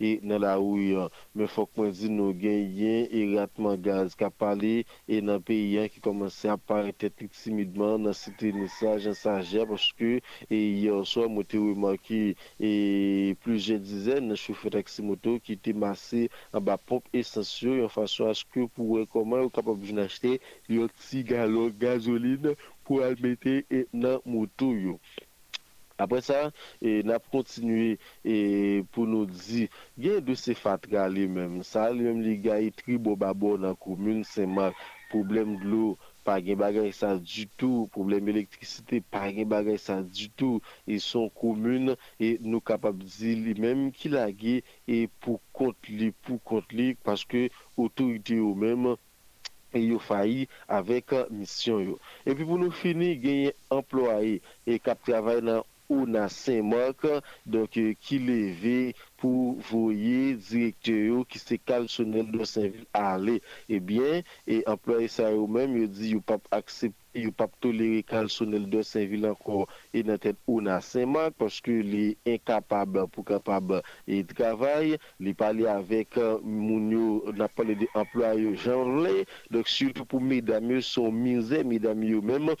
et 0.00 0.20
dans 0.22 0.38
la 0.38 0.56
rue 0.56 0.96
mais 1.34 1.46
faut 1.46 1.66
que 1.66 1.90
dit 1.90 2.10
nous 2.10 2.32
gagner 2.34 3.08
et 3.16 3.36
ratement 3.38 3.76
gaz 3.76 4.16
qu'a 4.16 4.30
parlé 4.30 4.84
et 5.06 5.20
dans 5.20 5.40
pays 5.40 5.88
qui 5.90 6.00
commençait 6.00 6.48
à 6.48 6.54
apparaître 6.54 7.06
timidement 7.30 7.98
dans 8.00 8.12
cité 8.12 8.52
message 8.52 9.06
en 9.06 9.14
sagesse 9.14 9.64
parce 9.68 9.92
que 9.92 10.20
et 10.50 10.70
hier 10.70 11.06
soir 11.06 11.28
moi 11.28 11.44
remarqué 11.52 12.34
et 12.58 13.36
plusieurs 13.42 13.78
dizaines 13.78 14.30
de 14.30 14.34
chauffeurs 14.34 14.72
taxi 14.72 15.02
moto 15.02 15.38
qui 15.38 15.52
étaient 15.52 15.72
massés 15.72 16.30
en 16.52 16.60
bas 16.60 16.78
pompe 16.78 17.04
essentielle 17.12 17.84
en 17.84 17.88
façon 17.88 18.26
à 18.26 18.34
ce 18.34 18.44
que 18.44 18.66
pour 18.66 18.98
comment 19.12 19.48
capable 19.48 19.86
d'acheter 19.92 20.40
un 20.68 20.88
petit 20.88 21.22
galon 21.22 21.68
gasoline 21.78 22.54
pou 22.86 23.04
albete 23.06 23.60
e 23.70 23.84
nan 23.92 24.20
moutou 24.24 24.76
yo. 24.86 24.98
Apre 26.02 26.18
sa, 26.26 26.38
e, 26.82 27.04
nap 27.06 27.26
kontinue 27.30 27.92
e, 28.26 28.36
pou 28.94 29.06
nou 29.06 29.28
di, 29.30 29.68
gen 30.02 30.24
de 30.26 30.34
se 30.40 30.56
fatra 30.58 31.04
li 31.06 31.28
menm, 31.30 31.60
sa 31.68 31.84
li 31.94 32.02
menm 32.08 32.24
li 32.24 32.34
gayi 32.42 32.72
e 32.72 32.74
tribo 32.80 33.14
babo 33.22 33.52
nan 33.62 33.76
komoun 33.84 34.24
seman, 34.26 34.74
problem 35.12 35.54
glou, 35.62 35.94
pa 36.26 36.40
gen 36.42 36.58
bagay 36.58 36.90
sa 36.98 37.12
du 37.20 37.46
tout, 37.60 37.86
problem 37.94 38.32
elektrisite, 38.32 39.04
pa 39.14 39.28
gen 39.30 39.46
bagay 39.54 39.78
sa 39.78 40.00
du 40.02 40.26
tout, 40.34 40.58
e 40.90 40.98
son 40.98 41.30
komoun, 41.38 41.94
e 42.18 42.34
nou 42.42 42.64
kapab 42.72 42.98
di 43.06 43.36
li 43.44 43.54
menm 43.62 43.92
ki 43.94 44.10
la 44.16 44.26
ge, 44.34 44.56
e 44.90 45.04
pou 45.22 45.38
kont 45.54 45.92
li, 45.94 46.10
pou 46.26 46.42
kont 46.50 46.74
li, 46.74 46.90
paske 47.06 47.46
otorite 47.86 48.42
yo 48.42 48.50
menm, 48.58 48.96
Euh, 49.74 49.82
yo 49.90 49.98
fayi 49.98 50.46
avèk 50.70 51.10
misyon 51.34 51.80
yo. 51.88 51.94
E 52.28 52.34
pi 52.36 52.46
pou 52.46 52.58
nou 52.60 52.70
fini 52.80 53.08
genye 53.22 53.50
employe 53.74 54.36
e 54.70 54.78
kap 54.84 55.00
travay 55.06 55.40
nan 55.42 55.64
ou 55.94 56.06
nan 56.10 56.28
Saint-Marc, 56.32 57.06
donk 57.46 57.74
ki 57.74 58.18
euh, 58.18 58.26
leve 58.28 58.76
pou 59.22 59.54
voye 59.70 60.34
direkte 60.36 60.94
yo 61.08 61.22
ki 61.28 61.40
se 61.40 61.58
kalsonel 61.70 62.28
do 62.34 62.44
Saint-Ville 62.48 62.88
ale. 62.98 63.38
Ebyen, 63.72 64.20
eh 64.46 64.58
e 64.58 64.62
employe 64.74 65.08
sa 65.08 65.30
yo 65.32 65.46
menm 65.48 65.78
yo 65.80 65.88
di 65.88 66.12
yo 66.16 66.20
pap 66.26 66.44
aksepte 66.54 67.00
yo 67.14 67.30
pap 67.30 67.52
tolere 67.62 68.02
kalsonel 68.02 68.66
do 68.70 68.82
Saint-Ville 68.84 69.30
ankon 69.30 69.64
e 69.94 70.02
nan 70.06 70.18
ten 70.20 70.36
ou 70.50 70.60
nan 70.64 70.82
Saint-Marc 70.84 71.38
paske 71.40 71.76
li 71.86 72.04
inkapab 72.28 72.98
pou 73.14 73.24
kapab 73.26 73.78
e 74.04 74.20
travay, 74.34 74.96
li 75.22 75.34
pale 75.38 75.68
avek 75.70 76.18
euh, 76.20 76.42
moun 76.42 76.90
yo 76.92 77.34
nan 77.38 77.48
pale 77.56 77.78
de 77.80 77.88
employe 77.94 78.42
yo 78.44 78.54
janle, 78.66 79.24
donk 79.54 79.70
sou 79.70 80.04
pou 80.10 80.20
medam 80.20 80.68
yo 80.74 80.82
son 80.84 81.14
mize, 81.14 81.62
medam 81.64 82.02
yo 82.04 82.20
menm 82.24 82.52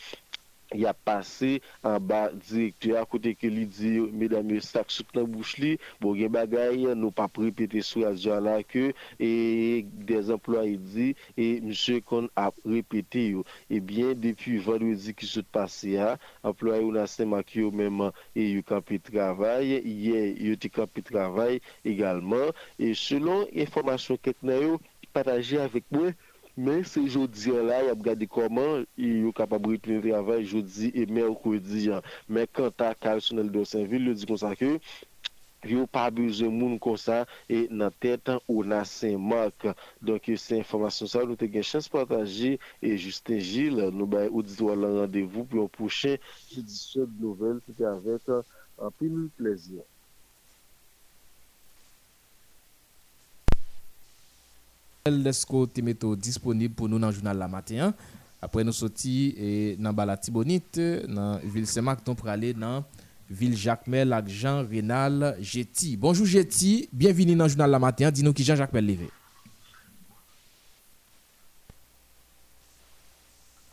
il 0.72 0.86
a 0.86 0.94
passé 0.94 1.60
en 1.82 2.00
bas 2.00 2.30
directeur 2.32 3.02
à 3.02 3.06
côté 3.06 3.34
que 3.34 3.46
lui 3.46 3.66
dit 3.66 4.00
mesdames 4.12 4.60
sac 4.60 4.90
sous 4.90 5.04
la 5.14 5.24
bouche 5.24 5.58
li 5.58 5.78
bon 6.00 6.14
gen 6.16 6.28
bagay 6.28 6.94
nous 6.94 7.10
pas 7.10 7.28
répéter 7.36 7.82
sur 7.82 8.00
la 8.00 8.40
là 8.40 8.62
que 8.62 8.92
et 9.20 9.84
des 9.92 10.30
employés 10.30 10.76
dit 10.76 11.14
et 11.36 11.60
monsieur 11.60 12.00
qu'on 12.00 12.28
a 12.36 12.50
répété 12.64 13.28
yo. 13.28 13.44
Et 13.70 13.80
bien 13.80 14.14
depuis 14.14 14.58
vendredi 14.58 15.14
qui 15.14 15.26
se 15.26 15.40
passé 15.40 15.98
à 15.98 16.18
employé 16.42 16.82
ou 16.82 16.92
na 16.92 17.06
Saint-Marc 17.06 17.56
même 17.56 18.10
et 18.34 18.50
eu 18.52 18.62
campé 18.62 18.98
travail 18.98 19.80
hier 19.84 20.34
eu 20.38 20.56
campé 20.68 21.02
travail 21.02 21.60
également. 21.84 22.50
Et 22.78 22.94
selon 22.94 23.46
information 23.56 24.16
que 24.16 24.30
nous 24.42 24.78
partagé 25.14 25.58
avec 25.58 25.84
moi 25.92 26.10
Men 26.56 26.84
se 26.86 27.00
jodi 27.10 27.50
an 27.50 27.64
la, 27.66 27.80
y 27.82 27.88
ap 27.90 28.02
gade 28.06 28.26
koman 28.30 28.84
yo 28.94 29.32
kapab 29.34 29.64
ritme 29.66 29.96
travay 30.04 30.44
jodi 30.46 30.92
e 30.94 31.02
merkwedi 31.10 31.88
an. 31.96 32.04
Men 32.30 32.46
kanta 32.46 32.92
kalsonel 32.94 33.48
do 33.50 33.64
Saint-Ville, 33.66 34.12
yo 34.12 34.14
di 34.20 34.28
konsa 34.30 34.52
ke 34.60 34.68
yo 35.66 35.86
pa 35.90 36.04
beze 36.14 36.46
moun 36.46 36.76
konsa 36.78 37.24
e 37.50 37.64
nan 37.74 37.90
tetan 37.98 38.38
ou 38.46 38.62
nan 38.62 38.86
Saint-Marc. 38.86 39.66
Donk 39.98 40.28
yo 40.30 40.36
se 40.38 40.60
informasyon 40.62 41.10
sa, 41.10 41.24
nou 41.26 41.34
te 41.40 41.48
gen 41.50 41.66
chans 41.66 41.90
pataje 41.90 42.52
e 42.78 42.92
Justin 43.02 43.42
Gilles 43.42 43.90
nou 43.90 44.06
bay 44.06 44.30
ou 44.30 44.44
di 44.46 44.54
wala 44.62 44.92
randevou 45.00 45.48
pou 45.48 45.64
yon 45.64 45.72
pouchen 45.74 46.20
edisyon 46.54 47.10
de 47.10 47.26
nouvel 47.26 47.58
ki 47.66 47.74
te 47.80 47.88
avet 47.90 48.30
an 48.30 48.94
pil 49.00 49.24
plezyon. 49.40 49.82
Lesko 55.04 55.66
Temeto 55.68 56.14
disponib 56.16 56.78
pou 56.78 56.88
nou 56.88 56.96
nan 56.96 57.10
jounal 57.12 57.36
la 57.36 57.44
maten. 57.52 57.90
Apre 58.40 58.62
nou 58.64 58.72
soti 58.72 59.34
e, 59.36 59.48
nan 59.76 59.92
bala 59.92 60.14
Tibonit, 60.16 60.78
nan 61.12 61.42
vil 61.44 61.66
Semak, 61.68 62.00
ton 62.06 62.16
prale 62.16 62.54
nan 62.56 62.80
vil 63.28 63.52
Jacmel 63.52 64.16
ak 64.16 64.30
Jean 64.32 64.62
Renal 64.64 65.34
Jeti. 65.44 65.90
Bonjou 66.00 66.24
Jeti, 66.24 66.88
bienvini 66.88 67.36
nan 67.36 67.52
jounal 67.52 67.76
la 67.76 67.82
maten. 67.84 68.08
Din 68.08 68.24
euh, 68.24 68.30
nou 68.30 68.38
ki 68.38 68.46
Jean 68.48 68.56
Jacmel 68.56 68.88
leve. 68.88 69.10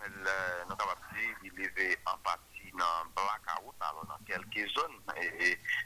Nou 0.03 0.75
kapapsi, 0.75 1.31
li 1.45 1.53
leve 1.61 1.93
an 2.11 2.19
pati 2.27 2.75
nan 2.75 3.15
blakaout, 3.15 3.87
alon 3.87 4.11
nan 4.11 4.27
kelke 4.27 4.67
zon. 4.75 4.99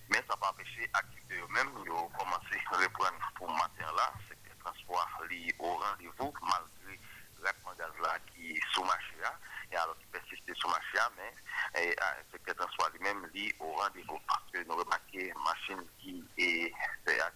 Men 0.09 0.25
sa 0.25 0.41
pa 0.41 0.55
peche 0.57 0.89
akite 0.89 1.37
yo 1.37 1.53
men, 1.53 1.69
yo 1.85 2.07
komanse 2.17 2.65
repren 2.81 3.21
pou 3.37 3.45
maten 3.53 3.93
la. 3.93 4.09
Seke 4.25 4.54
transport 4.65 5.07
lié 5.29 5.53
au 5.59 5.75
rendez-vous, 5.77 6.33
malgré 6.41 6.99
le 7.37 7.77
gaz 7.77 7.91
là 8.01 8.17
qui 8.33 8.51
est 8.51 8.61
sous 8.73 8.83
marché, 8.83 9.15
et 9.71 9.75
alors 9.75 9.95
qui 9.99 10.05
persiste 10.11 10.53
sous 10.55 10.67
marché, 10.67 10.97
mais 11.15 11.81
et, 11.81 11.95
le 12.47 12.53
transport 12.53 12.89
lui-même 12.93 13.25
lié 13.33 13.53
au 13.59 13.71
rendez-vous. 13.73 14.19
Parce 14.27 14.43
que 14.51 14.63
nous 14.63 14.75
remarquons 14.75 15.39
machine 15.43 15.83
qui 15.99 16.23
est 16.37 16.73
à 17.07 17.31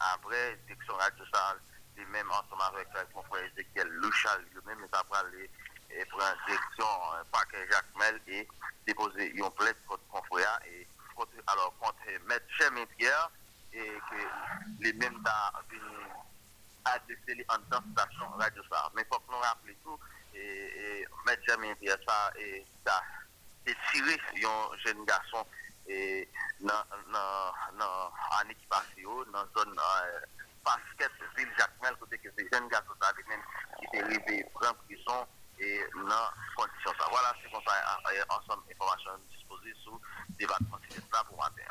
après 0.00 0.56
direction 0.66 0.94
radio 0.96 1.24
ça 1.32 1.56
lui-même 1.96 2.30
ensemble 2.30 2.62
avec 2.74 2.88
le 2.94 3.12
confrère 3.12 3.44
Ezekiel 3.44 3.88
Luchal 3.88 4.42
lui-même 4.54 4.78
il 4.80 4.96
a 4.96 5.04
parlé 5.04 5.50
et 5.90 6.04
direction 6.46 6.86
parquet 7.30 7.66
Jacques 7.70 7.94
Mel 7.98 8.20
et 8.28 8.46
déposer 8.86 9.30
une 9.30 9.50
plainte 9.50 9.76
contre 9.86 10.06
confrère 10.08 10.58
et 10.66 10.86
contre 11.14 11.32
alors 11.46 11.74
contre 11.78 11.96
maître 12.26 12.46
Chemin 12.58 12.86
Pierre 12.96 13.30
et 13.72 13.98
que 14.10 14.82
les 14.82 14.92
mêmes 14.94 15.22
adresser 16.84 17.46
en 17.48 17.58
dans 17.70 17.82
station 17.92 18.28
radio 18.38 18.62
ça 18.70 18.90
mais 18.94 19.04
faut 19.12 19.18
que 19.20 19.32
nous 19.32 19.38
rappelions 19.38 19.76
tout 19.84 19.98
et, 20.34 21.02
et 21.02 21.06
Chemin 21.46 21.74
Pierre 21.74 21.98
ça 22.06 22.32
et 22.38 22.64
ça 22.86 23.02
tiré 23.92 24.18
un 24.44 24.76
jeune 24.78 25.04
garçon 25.04 25.44
et 25.90 26.28
dans 26.60 26.84
dans 27.12 27.52
dans 27.78 28.10
en 28.38 28.48
équipation 28.48 29.10
dans 29.32 29.44
zone 29.58 29.74
euh, 29.74 30.20
basket 30.64 31.10
ville 31.36 31.48
Jacmel 31.58 31.94
côté 31.98 32.18
que 32.18 32.28
ces 32.38 32.46
jeunes 32.52 32.68
garçons 32.68 32.94
qui 33.78 33.96
est 33.96 34.02
arrivé 34.02 34.46
prendre 34.54 34.76
prison 34.86 35.26
et 35.58 35.80
dans 35.94 36.30
condition 36.56 36.92
ça 36.98 37.06
voilà 37.10 37.34
c'est 37.42 37.50
comme 37.50 37.62
ça 37.66 37.74
ensemble 38.30 38.62
information 38.70 39.10
disposée 39.34 39.74
sur 39.82 39.98
débattement 40.38 40.78
c'est 40.88 41.02
ça 41.12 41.24
pour 41.24 41.36
matin 41.38 41.62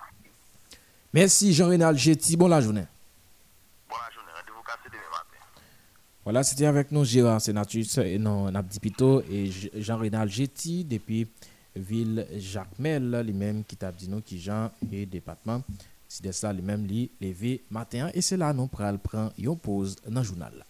Merci 1.12 1.54
Jean-Renal 1.54 1.98
Getty. 1.98 2.38
Bon 2.38 2.48
la 2.48 2.62
journée. 2.62 2.86
Bonne 3.90 3.98
la 4.08 4.14
journée. 4.14 4.30
Rendez-vous 4.32 4.62
cassé 4.62 4.90
demain 4.92 5.10
matin. 5.10 5.62
Voilà, 6.24 6.44
c'était 6.44 6.68
avec 6.68 6.92
nous 6.92 7.04
Gérard 7.04 7.42
Sénatus 7.42 7.98
et 7.98 8.20
non 8.20 8.52
Nabdipito 8.52 9.24
et 9.24 9.50
Jean-Renal 9.74 10.30
Getty 10.30 10.86
depuis 10.86 11.28
vil 11.76 12.24
Jacmel 12.38 13.20
li 13.26 13.36
menm 13.36 13.66
ki 13.68 13.78
tap 13.80 13.98
di 14.00 14.10
nou 14.12 14.26
ki 14.26 14.40
jan 14.46 14.72
e 14.90 15.06
depatman. 15.10 15.66
Si 16.10 16.24
de 16.26 16.34
sa 16.34 16.54
li 16.54 16.66
menm 16.66 16.88
li 16.90 17.08
leve 17.22 17.60
matin 17.70 18.10
e 18.14 18.24
se 18.26 18.38
la 18.38 18.54
nou 18.56 18.72
pral 18.72 18.98
pran 19.04 19.30
yon 19.38 19.60
pose 19.60 20.02
nan 20.10 20.26
jounal 20.26 20.62
la. 20.62 20.69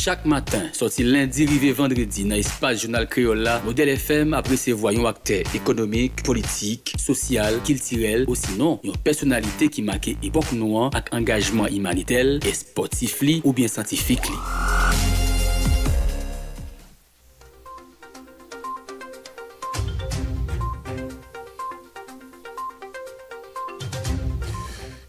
Chak 0.00 0.24
matin, 0.24 0.62
soti 0.72 1.04
lendi 1.04 1.44
rive 1.44 1.74
vendredi 1.76 2.22
nan 2.24 2.40
espas 2.40 2.78
jounal 2.80 3.04
kreola, 3.12 3.58
Model 3.66 3.90
FM 3.92 4.32
apresevoa 4.38 4.94
yon 4.96 5.10
akte 5.10 5.42
ekonomik, 5.58 6.22
politik, 6.24 6.94
sosyal, 6.96 7.60
kiltirel, 7.68 8.24
osinon 8.32 8.80
yon 8.86 8.96
personalite 9.04 9.68
ki 9.68 9.84
make 9.84 10.16
epok 10.24 10.54
nouan 10.56 10.96
ak 10.96 11.12
engajman 11.20 11.68
imanitel, 11.76 12.38
esportif 12.48 13.20
li 13.20 13.42
ou 13.44 13.52
bien 13.52 13.68
santifik 13.68 14.32
li. 14.32 15.09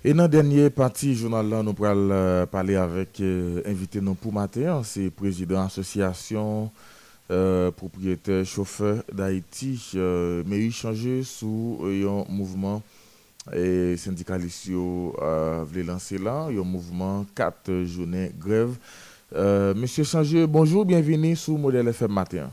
Et 0.03 0.13
dans 0.15 0.23
la 0.23 0.27
dernière 0.27 0.71
partie 0.71 1.13
journal 1.13 1.47
là, 1.47 1.61
nous 1.61 1.73
pourrons 1.73 2.09
euh, 2.09 2.47
parler 2.47 2.75
avec 2.75 3.19
euh, 3.19 3.61
invité 3.67 3.99
pour 4.19 4.33
matin, 4.33 4.81
c'est 4.83 5.11
président 5.11 5.61
association 5.63 6.71
euh, 7.29 7.69
propriétaire 7.69 8.43
chauffeur 8.43 9.03
d'Haïti, 9.13 9.91
euh, 9.93 10.41
mais 10.47 10.65
il 10.65 10.71
changé 10.73 11.21
sous 11.21 11.77
un 11.83 12.25
mouvement 12.33 12.81
et 13.53 13.95
syndicaliste 13.95 14.69
euh, 14.71 15.63
voulait 15.67 15.83
lancer 15.83 16.17
là, 16.17 16.47
un 16.49 16.63
mouvement 16.63 17.23
4 17.35 17.83
journées 17.83 18.31
grève. 18.39 18.75
Euh, 19.35 19.75
Monsieur 19.75 20.03
Changeux, 20.03 20.47
bonjour, 20.47 20.83
bienvenue 20.83 21.35
sous 21.35 21.57
Modèle 21.57 21.87
FM 21.89 22.11
matin. 22.11 22.49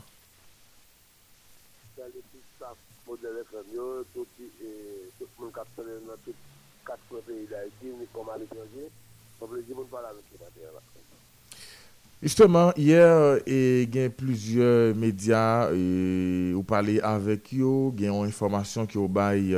Justement, 12.21 12.73
hier, 12.75 13.39
il 13.47 13.95
y 13.95 14.03
a 14.03 14.09
plusieurs 14.09 14.95
médias 14.95 15.71
et 15.71 16.51
vous 16.53 16.63
parlez 16.63 16.99
avec 16.99 17.53
eux, 17.53 17.91
il 17.97 18.03
y 18.03 18.07
a 18.07 18.11
une 18.11 18.25
information 18.25 18.85
qui 18.85 18.97
bail 19.07 19.55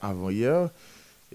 avant 0.00 0.30
hier. 0.30 0.70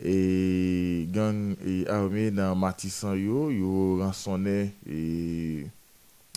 Et 0.03 1.05
gang 1.11 1.53
et 1.68 1.85
armée 1.88 2.31
dans 2.31 2.55
Matissan 2.55 3.13
yo, 3.13 3.51
yo 3.51 3.97
rançonné 3.99 4.73
et 4.89 5.68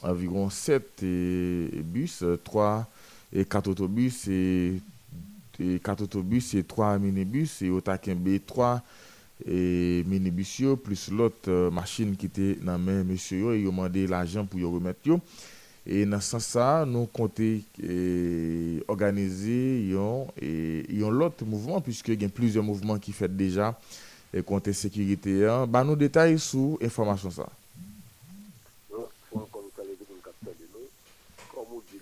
environ 0.02 0.50
7 0.50 1.02
et, 1.02 1.82
bus, 1.82 2.24
3 2.42 2.86
et 3.32 3.44
4 3.44 3.68
autobus 3.68 4.28
et, 4.28 4.80
et 5.60 5.78
4 5.78 6.02
autobus 6.02 6.54
et 6.54 6.64
3 6.64 6.98
minibus 6.98 7.62
et 7.62 7.70
au 7.70 7.80
B 7.80 8.38
3 8.46 8.82
et 9.46 10.04
minibus 10.06 10.62
plus 10.82 11.10
l'autre 11.10 11.48
euh, 11.48 11.70
machine 11.70 12.16
qui 12.16 12.26
était 12.26 12.54
dans 12.62 12.78
main 12.78 13.02
monsieur 13.02 13.54
et 13.54 13.60
yo 13.60 13.70
demandé 13.70 14.06
l'argent 14.06 14.44
pour 14.46 14.60
remettre. 14.60 15.18
Et 15.86 16.06
dans 16.06 16.20
ce 16.20 16.38
sens 16.38 16.86
nous 16.86 17.06
comptons 17.06 17.60
organiser 18.88 19.92
l'autre 21.10 21.44
mouvement, 21.44 21.80
puisque 21.80 22.08
il 22.08 22.22
y 22.22 22.24
a 22.24 22.28
plusieurs 22.28 22.64
mouvements 22.64 22.98
qui 22.98 23.12
fait 23.12 23.34
déjà 23.34 23.78
et 24.32 24.42
côté 24.42 24.72
sécurité. 24.72 25.46
Hein. 25.46 25.66
Bah, 25.66 25.84
nous 25.84 25.94
détails 25.96 26.38
sur 26.38 26.78
information 26.82 27.30
ça. 27.30 27.48
Comme 28.90 29.46
on 31.72 31.82
dit, 31.90 31.98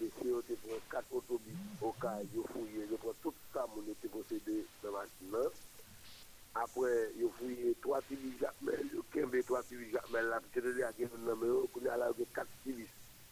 les 0.00 0.06
CEO 0.06 0.42
prend 0.42 0.78
4 0.90 1.04
autobus 1.12 1.54
au 1.80 1.92
cas 2.00 2.18
où 2.36 2.42
fouillé, 2.52 2.86
ils 2.90 2.96
prend 2.96 3.10
tout 3.22 3.34
ça, 3.52 3.66
mon 3.74 3.82
était 3.90 4.08
possédé 4.08 4.64
dans 4.82 4.90
la 4.92 5.38
machine. 5.38 5.50
Après, 6.62 7.10
ils 7.18 7.28
fouillé 7.38 7.74
3 7.82 8.00
civils 8.02 8.38
3 9.42 9.62
civils 9.64 9.90
Jacmel, 9.90 10.26
là, 10.26 10.40
parce 10.40 10.52
que 10.52 10.60
les 10.60 10.80
gens 10.80 10.92
qui 10.96 11.04
ont 11.04 11.18
nommé, 11.26 11.48
il 11.76 11.82
y 11.82 11.88
a 11.88 12.12
4 12.34 12.46
civils 12.62 12.86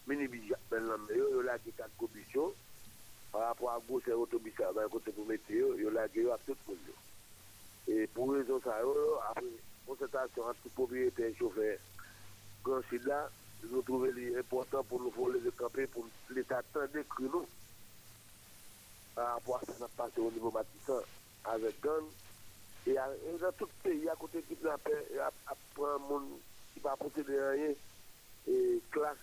minibus 0.06 0.48
Jacmel, 0.48 0.82
mais 1.08 1.14
ils 1.16 1.36
ont 1.36 1.42
4 1.76 1.90
commissions. 1.96 2.52
Par 3.30 3.42
rapport 3.42 3.70
à 3.70 3.78
gauche 3.88 4.08
et 4.08 4.12
autobus, 4.12 4.52
ben, 4.74 4.88
côté 4.90 5.12
pour 5.12 5.24
mettre, 5.26 5.44
ils 5.48 5.62
ont 5.62 5.96
à 5.96 6.08
tout 6.08 6.56
le 6.66 6.74
monde. 6.74 6.78
Et 7.86 8.06
pour 8.08 8.32
raison 8.32 8.60
ça, 8.64 8.74
après 9.30 9.46
concertation 9.86 10.42
entre 10.44 10.68
propriétaires 10.74 11.26
et 11.26 11.34
chauffeurs, 11.34 11.78
quand 12.64 12.80
c'est 12.90 13.02
là, 13.04 13.30
nous 13.70 13.82
trouvons 13.82 14.10
important 14.38 14.82
pour 14.84 15.00
nous 15.00 15.10
voler 15.10 15.40
de 15.40 15.50
camper 15.50 15.86
pour 15.86 16.04
l'État 16.30 16.62
tendre 16.72 16.88
que 16.92 17.22
nous. 17.22 17.46
Par 19.14 19.34
rapport 19.34 19.56
à 19.56 19.60
ce 19.60 19.72
qui 19.72 19.96
passé 19.96 20.20
au 20.20 20.30
niveau 20.32 20.50
bâtissant 20.50 21.00
avec 21.44 21.80
gang. 21.80 22.04
E 22.86 22.96
an 22.96 23.52
tout 23.58 23.68
peyi 23.84 24.08
akote 24.08 24.40
ki 24.48 24.56
plapè, 24.62 24.94
apren 25.52 26.00
moun 26.08 26.30
ki 26.72 26.80
pa 26.80 26.94
apote 26.96 27.22
de 27.28 27.36
anye, 27.50 27.74
e 28.48 28.54
klas, 28.94 29.20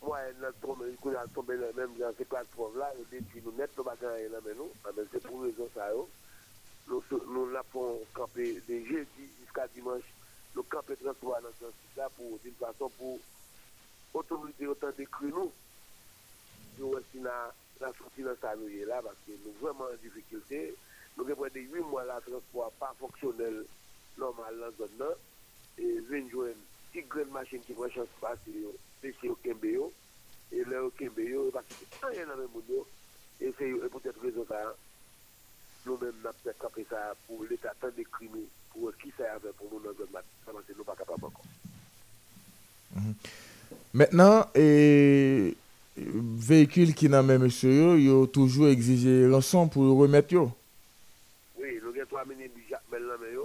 mwa 0.00 0.22
en 0.30 0.40
nan 0.40 0.56
tombe, 0.62 0.88
kou 1.02 1.12
nan 1.12 1.28
tombe 1.36 1.58
nan 1.60 1.76
men, 1.76 1.92
jan 2.00 2.16
se 2.16 2.24
klas 2.30 2.48
pov 2.54 2.78
la, 2.80 2.88
e 2.96 3.04
deti 3.10 3.42
nou 3.44 3.52
net 3.58 3.74
to 3.76 3.84
bagan 3.84 4.16
en 4.22 4.32
nan 4.32 4.46
men 4.46 4.56
nou, 4.62 4.72
amen 4.88 5.10
se 5.12 5.20
pou 5.26 5.44
rezon 5.44 5.68
sa 5.74 5.90
yo, 5.92 6.06
nou 6.88 7.44
la 7.52 7.60
pon 7.74 8.00
kampe 8.16 8.48
de 8.70 8.80
jeudi 8.88 9.28
jiska 9.42 9.68
dimanche, 9.76 10.16
nou 10.56 10.64
kampe 10.72 10.96
33 11.04 11.44
nan 11.44 11.60
jan 11.60 11.78
si 11.82 11.94
sa 11.98 12.08
pou, 12.16 12.40
din 12.46 12.56
fason 12.62 12.96
pou, 12.96 13.20
otorite 14.16 14.72
otan 14.72 14.96
de 14.96 15.04
kri 15.18 15.34
nou, 15.36 15.52
nou 16.80 16.96
wè 16.96 17.04
si 17.12 17.20
nan, 17.20 17.52
nan 17.82 17.92
soti 18.00 18.24
nan 18.24 18.40
sa 18.40 18.56
nou 18.56 18.72
ye 18.72 18.88
la, 18.88 19.04
parce 19.04 19.40
nou 19.44 19.60
vèman 19.60 19.92
an 19.92 20.00
difikilte, 20.06 20.70
Nous 21.18 21.28
avons 21.28 21.48
des 21.52 21.62
8 21.62 21.80
mois 21.90 22.04
là 22.04 22.20
transport 22.24 22.72
pas 22.78 22.94
fonctionnel 22.98 23.64
normal 24.16 24.54
dans 24.56 24.66
la 24.66 24.70
zone. 24.78 25.16
Et 25.78 26.00
venir 26.08 26.30
jouer 26.30 26.54
une 26.94 27.06
grande 27.08 27.30
machine 27.32 27.60
qui 27.66 27.72
prend 27.72 27.90
chance 27.90 28.06
passer 28.20 28.38
c'est 29.02 29.28
au 29.28 29.34
Kembeo. 29.42 29.92
Et 30.52 30.64
là 30.64 30.82
au 30.84 30.90
Kembeo, 30.90 31.50
que 31.50 32.06
rien 32.06 32.26
dans 32.26 32.36
le 32.36 32.48
monde. 32.54 32.84
Et 33.40 33.52
c'est 33.58 33.70
peut-être 33.88 34.20
raison 34.22 34.44
ça. 34.48 34.74
Nous-mêmes, 35.86 36.12
nous 36.22 36.28
avons 36.28 36.58
capé 36.60 36.86
ça 36.90 37.14
pour 37.26 37.44
l'État 37.48 37.72
tant 37.80 37.88
de 37.88 38.02
crimes, 38.02 38.46
pour 38.70 38.92
qui 39.00 39.12
ça 39.16 39.34
avait 39.34 39.52
pour 39.56 39.68
nous 39.72 39.80
dans 39.80 39.90
le 39.90 40.08
là. 40.12 40.22
Ça, 40.44 40.52
c'est 40.66 40.76
nous 40.76 40.84
pas 40.84 40.96
capable 40.96 41.24
encore. 41.24 41.44
Maintenant, 43.94 44.46
et 44.54 45.56
véhicule 45.96 46.94
qui 46.94 47.08
n'a 47.08 47.22
même 47.22 47.42
monsieur, 47.42 47.98
il 47.98 48.10
a 48.10 48.26
toujours 48.26 48.68
exigé 48.68 49.28
rançon 49.28 49.68
pour 49.68 49.96
remettre 49.96 50.34
kwa 52.18 52.24
mene 52.26 52.48
bi 52.48 52.66
jakmel 52.70 53.04
nan 53.06 53.20
men 53.20 53.32
yo, 53.32 53.44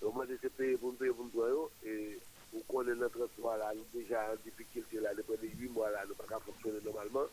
yo 0.00 0.10
mwen 0.12 0.28
de 0.28 0.36
se 0.36 0.48
peye 0.52 0.76
pou 0.76 0.92
mpeye 0.92 1.12
pou 1.16 1.24
mpwa 1.24 1.46
yo, 1.48 1.62
e 1.88 1.92
ou 2.52 2.60
konen 2.68 2.98
nan 3.00 3.08
33 3.14 3.54
la, 3.62 3.70
nou 3.78 3.86
deja 3.94 4.20
an 4.28 4.42
difikilte 4.44 5.00
la, 5.00 5.14
depen 5.16 5.40
de 5.40 5.48
8 5.54 5.72
mwa 5.72 5.88
la, 5.94 6.02
nou 6.04 6.18
pa 6.20 6.26
ka 6.28 6.40
foksyone 6.44 6.82
normalman, 6.84 7.30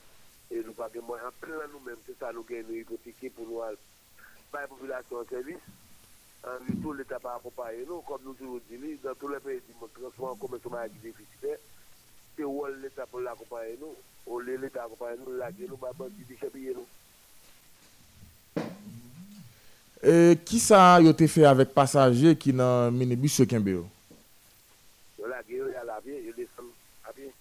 e 0.48 0.62
nou 0.64 0.78
pa 0.78 0.88
gen 0.94 1.04
mwen 1.10 1.26
an 1.28 1.36
plan 1.42 1.68
nou 1.74 1.84
men, 1.84 2.00
se 2.06 2.16
sa 2.22 2.32
nou 2.32 2.48
gen 2.48 2.64
nou 2.70 2.78
hipoteke 2.78 3.34
pou 3.36 3.50
nou 3.50 3.66
al 3.66 3.76
paye 4.54 4.70
populasyon 4.72 5.26
an 5.26 5.28
servis, 5.34 5.68
an 6.54 6.64
vitou 6.70 6.96
l'Etat 6.96 7.26
pa 7.26 7.36
apopaye 7.36 7.84
nou, 7.84 8.00
kom 8.08 8.24
nou 8.24 8.40
toujou 8.40 8.64
di 8.70 8.80
li, 8.80 8.94
dan 9.04 9.20
tou 9.20 9.34
le 9.34 9.42
peye 9.44 9.60
di 9.68 9.76
mwen 9.82 9.92
transform 9.98 10.40
kome 10.40 10.62
souman 10.64 10.88
ak 10.88 10.96
defisite, 11.04 11.58
se 12.38 12.48
ou 12.48 12.64
l'Etat 12.80 13.12
pou 13.12 13.28
l'akopaye 13.28 13.76
nou, 13.84 14.00
ou 14.24 14.40
l'Etat 14.40 14.86
akopaye 14.86 15.20
nou, 15.20 15.36
lage 15.44 15.68
nou, 15.68 15.84
ba 15.84 15.92
banti 16.00 16.24
di 16.32 16.40
chepiye 16.40 16.80
nou. 16.80 16.88
Avec 20.04 21.74
passagers 21.74 22.36
qui 22.36 22.54
dans 22.54 22.92
minibus 22.92 23.34
ce 23.34 23.44
Kembeo? 23.44 23.86
La 25.20 25.44
guerre, 25.44 25.66
il 25.68 25.74
y 25.74 25.76
a 25.76 25.84
la 25.84 26.00
vie, 26.00 26.18
il 26.26 26.34
descend 26.36 26.66
à 27.06 27.12
pied. 27.14 27.32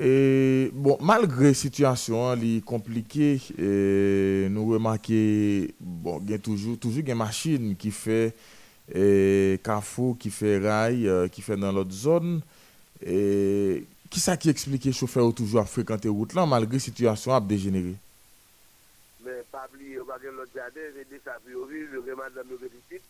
Et 0.00 0.70
bon, 0.72 0.98
malgré 1.00 1.48
la 1.48 1.54
situation 1.54 2.30
hein, 2.30 2.36
compliquée, 2.64 3.40
nous 3.58 4.66
remarquons 4.66 5.68
bon, 5.78 6.20
il 6.24 6.30
y 6.30 6.34
a 6.34 6.38
toujours, 6.38 6.78
toujours 6.78 7.02
une 7.06 7.14
machine 7.14 7.76
qui 7.76 7.90
fait 7.90 8.34
et 8.92 9.60
carrefour, 9.62 10.18
qui 10.18 10.30
fait 10.30 10.58
rail, 10.58 11.08
euh, 11.08 11.28
qui 11.28 11.40
fait 11.42 11.56
dans 11.56 11.72
l'autre 11.72 11.92
zone. 11.92 12.40
Qui 13.00 14.20
ça 14.20 14.36
qui 14.36 14.48
explique 14.48 14.82
que 14.82 14.88
les 14.88 14.92
chauffeurs 14.92 15.26
ont 15.26 15.32
toujours 15.32 15.66
fréquenté 15.68 16.08
la 16.08 16.12
route 16.14 16.34
malgré 16.34 16.74
la 16.74 16.80
situation 16.80 17.34
a 17.34 17.40
dégénéré? 17.40 17.94
yo 20.04 20.10
pa 20.12 20.18
gen 20.18 20.36
lot 20.36 20.52
jade, 20.52 20.92
ve 20.92 21.04
de 21.04 21.18
sa 21.24 21.38
priori, 21.40 21.88
yo 21.92 22.02
gen 22.04 22.16
madame 22.16 22.50
yo 22.50 22.58
petitit, 22.58 23.02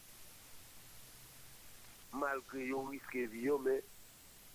malke 2.12 2.58
yo 2.68 2.86
riske 2.90 3.26
vi 3.26 3.42
yo, 3.42 3.58
men, 3.58 3.80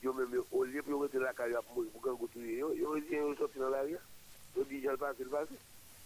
yo 0.02 0.14
men 0.14 0.30
me 0.32 0.40
olye 0.56 0.82
pou 0.82 0.91
yo 0.91 1.02
rete 1.03 1.20
la 1.20 1.34
karyo 1.36 1.60
ap 1.60 1.68
mou, 1.76 1.84
pou 1.91 1.99
kan 2.06 2.16
goutouye 2.16 2.56
yo, 2.61 2.72
yo 2.80 2.94
rete 2.95 3.20
yo 3.20 3.34
soti 3.36 3.60
nan 3.60 3.74
la 3.76 3.84
ria, 3.84 3.99
yo 4.56 4.64
di 4.70 4.80
jal 4.80 4.98
pase, 4.98 5.20
jal 5.20 5.34
pase, 5.34 5.60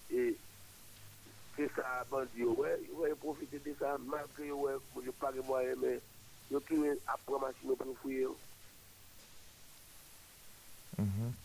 e, 0.10 0.34
se 1.54 1.70
sa 1.76 2.02
bandi 2.10 2.42
yo, 2.42 2.58
we, 2.58 2.74
yo 2.88 3.04
we 3.04 3.14
profite 3.22 3.62
de 3.62 3.76
sa, 3.78 3.94
malke 4.02 4.50
yo 4.50 4.58
we, 4.66 4.74
pou 4.90 5.06
yo 5.06 5.14
page 5.22 5.46
mwa 5.46 5.62
e, 5.62 5.78
men, 5.86 6.02
yo 6.50 6.64
tou 6.66 6.98
ap 7.06 7.22
pramasi 7.30 7.70
yo 7.70 7.78
pou 7.78 8.02
fouye 8.02 8.26
yo. 8.26 8.36
Mm-hmm. 10.98 11.43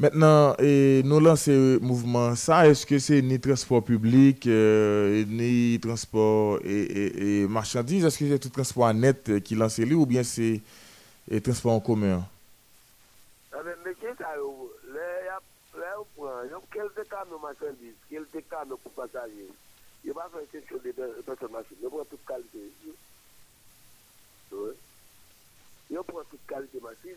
Maintenant, 0.00 0.54
et 0.60 1.02
nous 1.04 1.18
lançons 1.18 1.50
le 1.50 1.78
mouvement 1.80 2.36
ça, 2.36 2.68
est-ce 2.68 2.86
que 2.86 3.00
c'est 3.00 3.20
ni 3.20 3.40
transport 3.40 3.82
public, 3.82 4.46
euh, 4.46 5.24
ni 5.26 5.80
transport 5.80 6.60
et, 6.62 6.82
et, 6.82 7.42
et 7.42 7.48
marchandises, 7.48 8.04
est-ce 8.04 8.16
que 8.16 8.28
c'est 8.28 8.38
tout 8.38 8.48
transport 8.48 8.94
net 8.94 9.42
qui 9.42 9.56
lance 9.56 9.78
lui 9.80 9.94
ou 9.94 10.06
bien 10.06 10.22
c'est 10.22 10.60
transport 11.42 11.72
en 11.72 11.80
commun? 11.80 12.24
Il 20.04 20.12
va 20.12 20.28
faire 20.30 20.40
quelque 20.52 20.68
chose 20.68 20.82
de 20.84 20.92
personnes 21.22 21.50
machines. 21.52 21.76
Il 21.82 21.88
prend 21.88 22.04
toute 22.04 22.24
qualité. 22.24 22.58
Il 25.90 25.96
prend 25.96 26.22
toute 26.30 26.46
qualité 26.46 26.78
machine. 26.80 27.16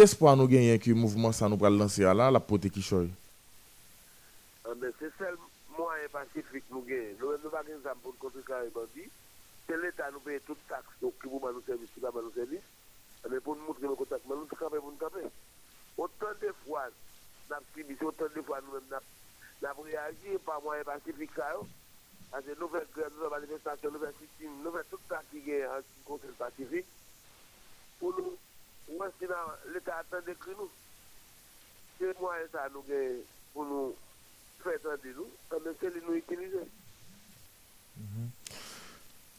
espoir 0.00 0.36
nous 0.36 0.46
gagner 0.48 0.78
que 0.78 0.88
le 0.90 0.96
mouvement 0.96 1.32
ça 1.32 1.48
nous 1.48 1.56
va 1.56 1.70
lancer 1.70 2.02
là, 2.02 2.30
la 2.30 2.40
pote 2.40 2.68
qui 2.70 2.82
choye? 2.82 3.10
Ah, 4.64 4.70
c'est 4.98 5.12
seul 5.18 5.36
moyen 5.76 6.08
pacifique 6.12 6.64
nous 6.70 6.82
gagnons. 6.82 7.16
Nous 7.20 7.30
n'avons 7.32 7.50
pas 7.50 7.62
de 7.62 8.00
pour 8.02 8.16
contrer 8.18 8.40
les 8.64 8.70
bandits. 8.70 9.10
C'est 9.66 9.76
l'État 9.76 10.10
nous 10.12 10.20
paye 10.20 10.40
toute 10.46 10.58
taxe 10.68 10.86
donc 11.00 11.14
qui 11.20 11.28
vous 11.28 11.40
nous 11.40 11.62
service, 11.62 11.90
qui 11.94 12.00
va 12.00 12.10
nous 12.14 12.32
service. 12.32 12.60
Mais 13.30 13.40
pour 13.40 13.56
nous 13.56 13.64
montrer 13.64 13.86
le 13.86 13.94
contact, 13.94 14.22
nous 14.28 14.34
sommes 14.34 14.48
capables 14.48 14.80
de 16.40 16.52
fois, 16.64 16.88
avons 17.50 17.64
suivi, 17.72 17.94
autant 18.02 18.24
de 18.34 18.42
fois 18.42 18.60
nous 18.60 19.68
avons 19.68 19.82
réagi 19.82 20.38
par 20.44 20.60
moyen 20.62 20.82
pacifique 20.84 21.30
ça. 21.36 21.54
Parce 22.30 22.44
que 22.44 22.58
nous 22.58 22.68
faisons 22.68 22.86
grève, 22.94 23.10
nous 23.12 23.18
faisons 23.18 23.30
manifestation, 23.30 23.90
nous 23.92 23.98
faisons 23.98 24.12
sitting, 24.20 24.50
nous 24.64 24.72
faisons 24.72 24.84
tout 24.90 24.98
ça 25.08 25.20
qui 25.30 25.50
est 25.50 25.66
en 25.66 25.80
conseil 26.04 26.30
pacifique. 26.38 26.86
Pour 28.00 28.14
nous, 28.18 28.38
est-ce 29.00 29.26
que 29.26 29.32
l'État 29.72 29.96
attend 30.00 30.24
de 30.26 30.34
nous 30.58 30.68
C'est 31.98 32.20
moyen 32.20 32.44
ça 32.52 32.68
nous 32.72 32.82
pour 33.52 33.64
nous 33.64 33.94
faire 34.62 34.74
entendre 34.80 35.02
nous, 35.16 35.60
mais 35.64 35.70
c'est 35.80 36.06
nous 36.06 36.14
utiliser. 36.14 36.66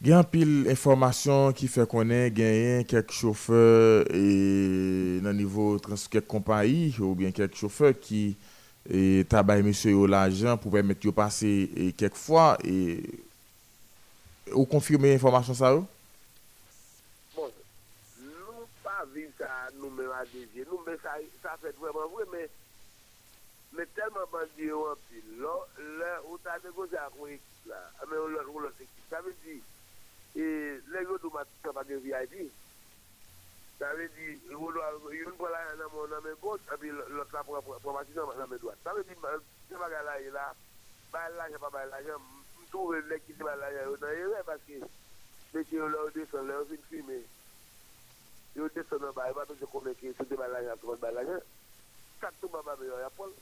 Il 0.02 0.08
y 0.08 0.12
a 0.12 0.22
pile 0.22 0.64
d'informations 0.64 1.52
qui 1.52 1.66
fait 1.66 1.88
qu'on 1.88 2.08
ait 2.10 2.30
gagné 2.30 2.84
quelques 2.84 3.12
chauffeurs 3.12 4.04
et 4.12 5.20
dans 5.22 5.32
niveau 5.32 5.78
quelques 5.78 6.26
compagnies 6.26 6.94
ou 6.98 7.14
bien 7.14 7.30
quelques 7.30 7.56
chauffeurs 7.56 7.98
qui 7.98 8.36
et 8.90 9.24
tabac 9.26 9.62
l'argent 10.06 10.58
pour 10.58 10.72
permettre 10.72 11.00
de 11.00 11.10
passer 11.10 11.70
et 11.74 11.92
quelquefois 11.92 12.58
et 12.64 13.02
vous 14.52 14.66
confirmez 14.66 15.12
l'information 15.12 15.54
ça 15.54 15.74
dezye 20.32 20.64
nou, 20.68 20.80
men 20.86 20.98
sa, 21.02 21.16
sa 21.42 21.54
fèt 21.62 21.78
vèman 21.80 22.10
vwè, 22.12 22.24
men, 22.32 22.56
men 23.76 23.90
telman 23.96 24.28
bandi 24.32 24.68
yo 24.68 24.80
anpil, 24.92 25.30
lò, 25.42 25.54
lè, 26.00 26.10
ou 26.28 26.38
ta 26.44 26.56
negoze 26.64 26.98
akou 27.02 27.28
ekip 27.30 27.68
la, 27.70 27.80
amè 28.04 28.18
ou 28.20 28.32
lò, 28.32 28.44
ou 28.52 28.64
lò 28.64 28.70
ekip, 28.72 29.00
sa 29.10 29.22
vè 29.24 29.32
di, 29.44 29.56
e, 30.38 30.46
lè 30.92 31.04
yo 31.06 31.18
dou 31.22 31.34
mati 31.34 31.60
sa 31.62 31.74
pa 31.76 31.84
de 31.88 31.98
VIP, 32.04 32.36
sa 33.78 33.92
vè 33.98 34.08
di, 34.16 34.32
ou 34.54 34.72
lò, 34.74 34.88
yon 35.14 35.38
pou 35.40 35.52
la 35.52 35.62
nan 35.74 35.86
mè, 35.92 36.08
nan 36.14 36.26
mè 36.26 36.34
gòt, 36.42 36.72
api 36.76 36.94
lò 36.94 37.28
ta 37.32 37.44
pou, 37.46 37.60
pou 37.82 37.96
mati 37.96 38.16
nan 38.16 38.30
mè, 38.30 38.38
nan 38.40 38.50
mè 38.52 38.60
doat, 38.62 38.80
sa 38.86 38.96
vè 38.96 39.06
di, 39.08 39.18
se 39.68 39.80
baga 39.80 40.02
la 40.08 40.18
yon 40.24 40.36
la, 40.38 40.50
bay 41.14 41.30
l'ajan 41.38 41.62
pa 41.62 41.70
bay 41.74 41.88
l'ajan, 41.92 42.28
mtou 42.64 42.92
vè 42.92 43.04
lè 43.10 43.20
ki 43.26 43.38
se 43.38 43.46
bay 43.46 43.56
l'ajan, 43.62 43.86
e 43.86 43.94
ou 43.94 44.02
nan 44.02 44.12
e 44.14 44.20
yon 44.22 44.36
vè, 44.36 44.44
paske, 44.50 44.82
mè 45.54 45.64
ki 45.70 45.82
yon 45.82 45.94
lò 45.94 46.08
ou 46.08 46.14
desan, 46.18 46.46
lè 46.50 46.60
ou 46.62 46.70
fin 46.72 46.86
fume, 46.90 47.24
c'est 48.54 48.88
de 52.78 52.90
c'est. 53.04 53.32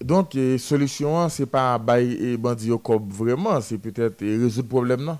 Donc, 0.00 0.36
solution, 0.58 1.28
ce 1.28 1.42
n'est 1.42 1.46
pas 1.46 1.78
bailler 1.78 2.36
bandit 2.36 2.70
vraiment, 3.10 3.60
c'est 3.60 3.78
peut-être 3.78 4.20
résoudre 4.20 4.62
le 4.62 4.68
problème, 4.68 5.04
non? 5.04 5.18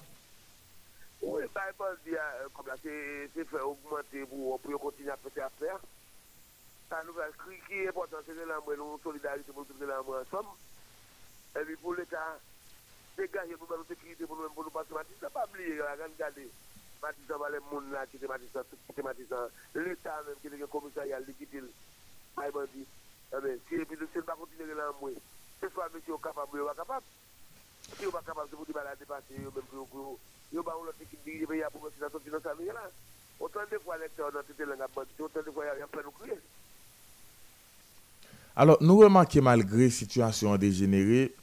Oui, 1.22 1.42
bailler 1.54 1.72
bandit 1.78 2.16
comme 2.54 2.66
là, 2.66 2.74
c'est 2.82 3.44
faire 3.44 3.68
augmenter 3.68 4.24
pour, 4.26 4.58
pour 4.60 4.80
continuer 4.80 5.10
à 5.10 5.16
faire 5.16 5.46
affaire. 5.46 5.78
Ça 6.90 7.02
nous 7.06 7.14
va 7.14 7.24
important, 7.88 8.16
c'est 8.26 8.34
de 8.34 8.44
nous 8.76 8.98
solidarité 9.02 9.52
pour 9.52 9.64
tout 9.66 9.74
ensemble. 10.12 10.48
Et 11.56 11.64
puis 11.64 11.76
pour 11.76 11.94
l'État, 11.94 12.38
dégager 13.16 13.56
pour 13.56 13.68
nous 13.76 13.84
sécurité 13.88 14.26
pour 14.26 14.36
pas 15.30 15.44
oublier 15.48 15.76
va 17.38 17.50
les 17.50 17.58
qui 18.10 19.02
Matissa 19.02 19.48
l'état 19.74 20.22
même 20.26 20.66
commissariat 20.68 21.20
liquide 21.20 21.64
eh 22.36 22.50
ben 22.50 22.66
si 22.72 22.86
c'est 24.12 24.24
pas 24.24 24.34
de 24.58 24.74
la 24.74 24.90
de 34.88 35.42
de 35.42 36.38
Alors, 38.56 38.78
nous 38.80 38.98
remarquons 38.98 39.42
malgré 39.42 39.84
la 39.86 39.90
situation 39.90 40.56
dégénérée, 40.56 41.34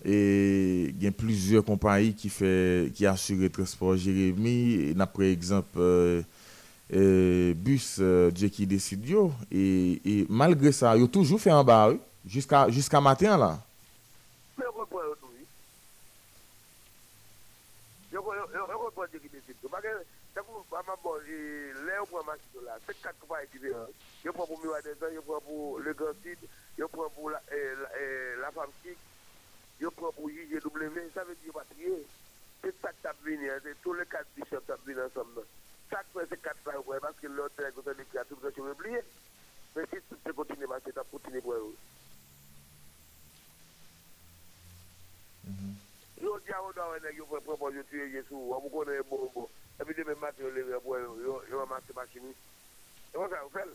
E 0.00 0.94
gen 0.96 1.12
plizye 1.12 1.60
kompanyi 1.60 2.14
ki, 2.16 2.30
ki 2.96 3.08
asyre 3.08 3.50
transport 3.52 4.00
Jeremie, 4.00 4.94
na 4.96 5.04
pre 5.04 5.28
ekzamp 5.28 5.76
euh, 5.76 6.22
euh, 6.88 7.52
bus 7.52 7.98
euh, 8.00 8.30
dje 8.32 8.48
ki 8.48 8.64
desid 8.70 9.04
yo, 9.04 9.26
e, 9.52 10.00
e 10.00 10.14
malgre 10.32 10.72
sa 10.72 10.94
yo 10.96 11.04
toujou 11.04 11.36
fe 11.36 11.52
an 11.52 11.66
bar, 11.68 11.98
jiska, 12.24 12.64
jiska 12.72 13.02
maten 13.04 13.36
la. 13.42 13.50
Yo 14.56 14.72
konpon 14.78 15.04
yo 15.04 15.12
tou, 15.20 15.36
yo 18.08 18.24
konpon 18.24 19.12
dje 19.12 19.20
ki 19.20 19.34
desid 19.36 19.60
yo, 19.60 19.68
bagè, 19.76 19.92
takou 20.32 20.64
maman 20.72 20.96
bon, 21.04 21.20
le 21.28 22.00
yo 22.00 22.08
pran 22.08 22.24
masin 22.30 22.56
yo 22.56 22.64
la, 22.64 22.80
se 22.86 22.96
kat 23.04 23.20
kompanyi 23.20 23.52
ki 23.52 23.66
ve 23.66 23.76
an, 23.76 23.92
yo 24.24 24.32
pran 24.32 24.48
pou 24.48 24.64
Miwa 24.64 24.80
Desan, 24.88 25.12
yo 25.12 25.28
pran 25.28 25.44
pou 25.44 25.76
Le 25.84 25.92
Grand 25.92 26.24
Cid, 26.24 26.48
yo 26.80 26.88
pran 26.88 27.12
pou 27.12 27.28
euh, 27.28 27.36
euh, 27.52 28.40
La 28.40 28.48
Femme 28.56 28.72
Kik, 28.80 29.09
yo 29.80 29.90
pran 29.96 30.12
pou 30.12 30.28
YJW, 30.28 31.08
sa 31.14 31.24
ve 31.24 31.34
di 31.40 31.48
yo 31.48 31.52
patriye, 31.56 32.04
se 32.60 32.72
tak 32.82 32.96
tap 33.00 33.16
vini, 33.24 33.48
se 33.64 33.72
tou 33.82 33.96
le 33.96 34.04
kat 34.04 34.28
bishop 34.36 34.66
tap 34.68 34.82
vini 34.84 35.00
ansam 35.00 35.28
nan. 35.34 35.46
Tak 35.88 36.06
mwen 36.14 36.28
se 36.28 36.36
kat 36.44 36.56
la 36.68 36.76
wè, 36.84 36.98
paske 37.00 37.30
lò 37.32 37.48
tre 37.56 37.70
goutan 37.72 37.96
li 37.96 38.04
kreatou, 38.12 38.36
mwen 38.42 38.52
se 38.52 38.60
mwen 38.60 38.76
bliye, 38.76 39.00
mwen 39.74 39.88
se 39.88 40.02
tout 40.10 40.20
se 40.28 40.34
kontine, 40.36 40.68
mwen 40.68 40.84
se 40.84 40.92
tap 40.92 41.08
kontine 41.10 41.40
pou 41.40 41.56
yo. 41.56 41.72
Yo 46.20 46.36
diya 46.44 46.60
wè 46.60 46.72
nan 46.76 46.92
wè 46.92 47.00
nè, 47.06 47.16
yo 47.16 47.28
pran 47.32 47.48
pou 47.48 47.72
yo 47.72 47.84
tuye 47.88 48.10
Yesou, 48.12 48.50
wè 48.52 48.60
mwen 48.60 48.74
konen 48.76 49.00
yon 49.00 49.08
bon 49.08 49.30
bon, 49.38 49.48
epi 49.80 49.96
de 49.96 50.04
men 50.10 50.20
mati 50.20 50.44
yo 50.44 50.52
leve 50.52 50.76
yon 50.76 50.84
bon, 50.84 51.48
yo 51.48 51.64
mati 51.72 51.96
machini, 51.96 52.36
yon 53.16 53.32
sa 53.32 53.40
yon 53.40 53.56
fel. 53.56 53.72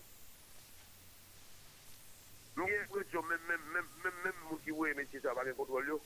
Mwen 2.56 2.70
gen 2.72 2.88
presyon 2.92 3.24
même 3.30 3.48
même 3.50 3.66
même 3.74 3.90
même 4.04 4.20
même 4.24 4.44
moun 4.50 4.62
ki 4.64 4.72
wè 4.72 4.94
men 4.96 5.08
si 5.12 5.20
sa 5.20 5.36
pa 5.36 5.44
gen 5.48 5.58
kontrol 5.58 5.88
yo. 5.88 6.00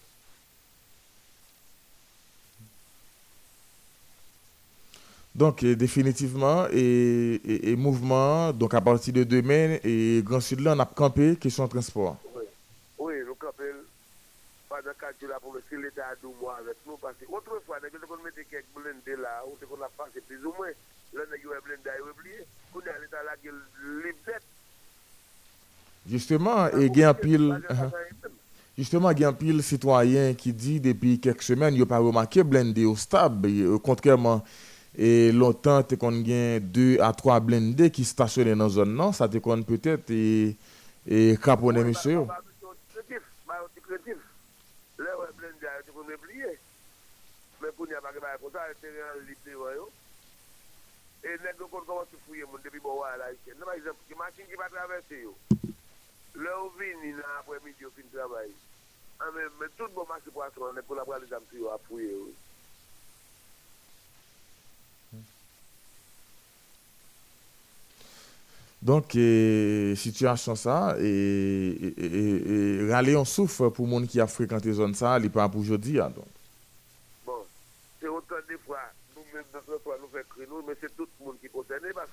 Donc, 5.35 5.63
définitivement, 5.63 6.67
et, 6.69 7.35
et, 7.45 7.69
et 7.71 7.75
mouvement, 7.77 8.51
donc 8.51 8.73
à 8.73 8.81
partir 8.81 9.13
de 9.13 9.23
demain, 9.23 9.77
et 9.83 10.21
Grand 10.21 10.41
Sud 10.41 10.59
là, 10.59 10.73
on 10.75 10.79
a 10.79 10.85
campé 10.85 11.37
question 11.37 11.63
de 11.63 11.69
transport. 11.69 12.17
Oui, 12.35 12.43
oui 12.97 13.13
nous 13.25 13.35
campons 13.35 13.63
pendant 14.67 14.91
4 14.99 15.21
jours 15.21 15.39
pour 15.39 15.55
l'État 15.55 16.07
à 16.07 16.15
deux 16.15 16.33
mois 16.41 16.57
avec 16.57 16.75
nous. 16.85 16.97
Parce 16.97 17.15
que 17.15 17.25
autrefois, 17.31 17.77
nous 17.79 18.03
avons 18.03 18.23
mis 18.23 18.31
quelques 18.33 18.65
blindés 18.75 19.15
là, 19.15 19.43
ou 19.47 19.55
qu'on 19.65 19.81
a 19.81 19.87
passé 19.89 20.19
plus 20.27 20.43
ou 20.43 20.53
moins. 20.57 20.73
Là, 21.13 21.23
blindé 21.25 21.89
à 21.89 22.03
oublier. 22.03 22.43
Nous 22.75 22.81
avons 22.81 23.01
l'État 23.01 23.23
là 23.23 23.37
qui 23.39 23.47
est 23.47 23.51
libre 24.03 24.39
Justement, 26.07 26.67
et 26.69 26.85
il 26.85 26.97
y 26.97 27.03
a 27.03 27.09
un 27.09 27.13
pile. 27.13 27.61
Justement, 28.77 29.11
il 29.11 29.33
pile 29.33 29.61
citoyen 29.61 30.33
qui 30.33 30.53
dit 30.53 30.79
depuis 30.79 31.19
quelques 31.19 31.43
semaines, 31.43 31.73
il 31.73 31.77
n'y 31.77 31.83
a 31.83 31.85
pas 31.85 31.97
remarqué 31.99 32.43
blindé 32.43 32.85
au 32.85 32.95
stade, 32.95 33.45
et, 33.45 33.65
contrairement 33.83 34.43
et 34.97 35.31
longtemps 35.31 35.83
tu 35.83 35.95
gain 35.97 36.59
deux 36.61 36.99
à 36.99 37.13
trois 37.13 37.39
blindés 37.39 37.91
qui 37.91 38.03
stationnent 38.03 38.57
dans 38.57 38.69
zone 38.69 38.93
non? 38.93 39.11
Ça 39.11 39.27
te 39.27 39.37
qu'on 39.37 39.61
peut-être 39.61 40.09
et 40.11 40.57
caponner 41.43 41.83
monsieur 41.83 42.25
yo. 56.35 56.41
Là, 56.41 56.49
on 56.63 56.69
vient, 56.79 57.11
dans 57.11 57.17
l'après-midi, 57.17 57.85
au 57.85 57.91
fin 57.91 58.01
de 58.01 58.17
travail. 58.17 58.51
Ah, 59.19 59.25
mais, 59.35 59.43
mais 59.59 59.67
tout 59.77 59.89
bon 59.93 60.05
la 60.95 61.03
prendre 61.03 61.25
les 61.25 61.33
âmes, 61.33 61.43
à 61.73 61.77
fouiller, 61.87 62.15
oui. 62.15 62.33
Donc, 68.81 69.13
euh, 69.17 69.93
situation 69.93 70.55
ça, 70.55 70.95
et, 70.99 71.03
et, 71.03 72.05
et, 72.05 72.85
et 72.85 72.89
râler 72.89 73.17
on 73.17 73.25
souffre 73.25 73.67
pour 73.67 73.85
les 73.85 73.99
gens 73.99 74.05
qui 74.07 74.21
a 74.21 74.27
fréquenté 74.27 74.71
zone 74.71 74.95
ça, 74.95 75.17
il 75.17 75.23
n'est 75.23 75.29
pas 75.29 75.49
pour 75.49 75.59
aujourd'hui. 75.59 75.99
Hein, 75.99 76.09
donc. 76.15 76.25
Bon, 77.25 77.45
tout 77.99 78.07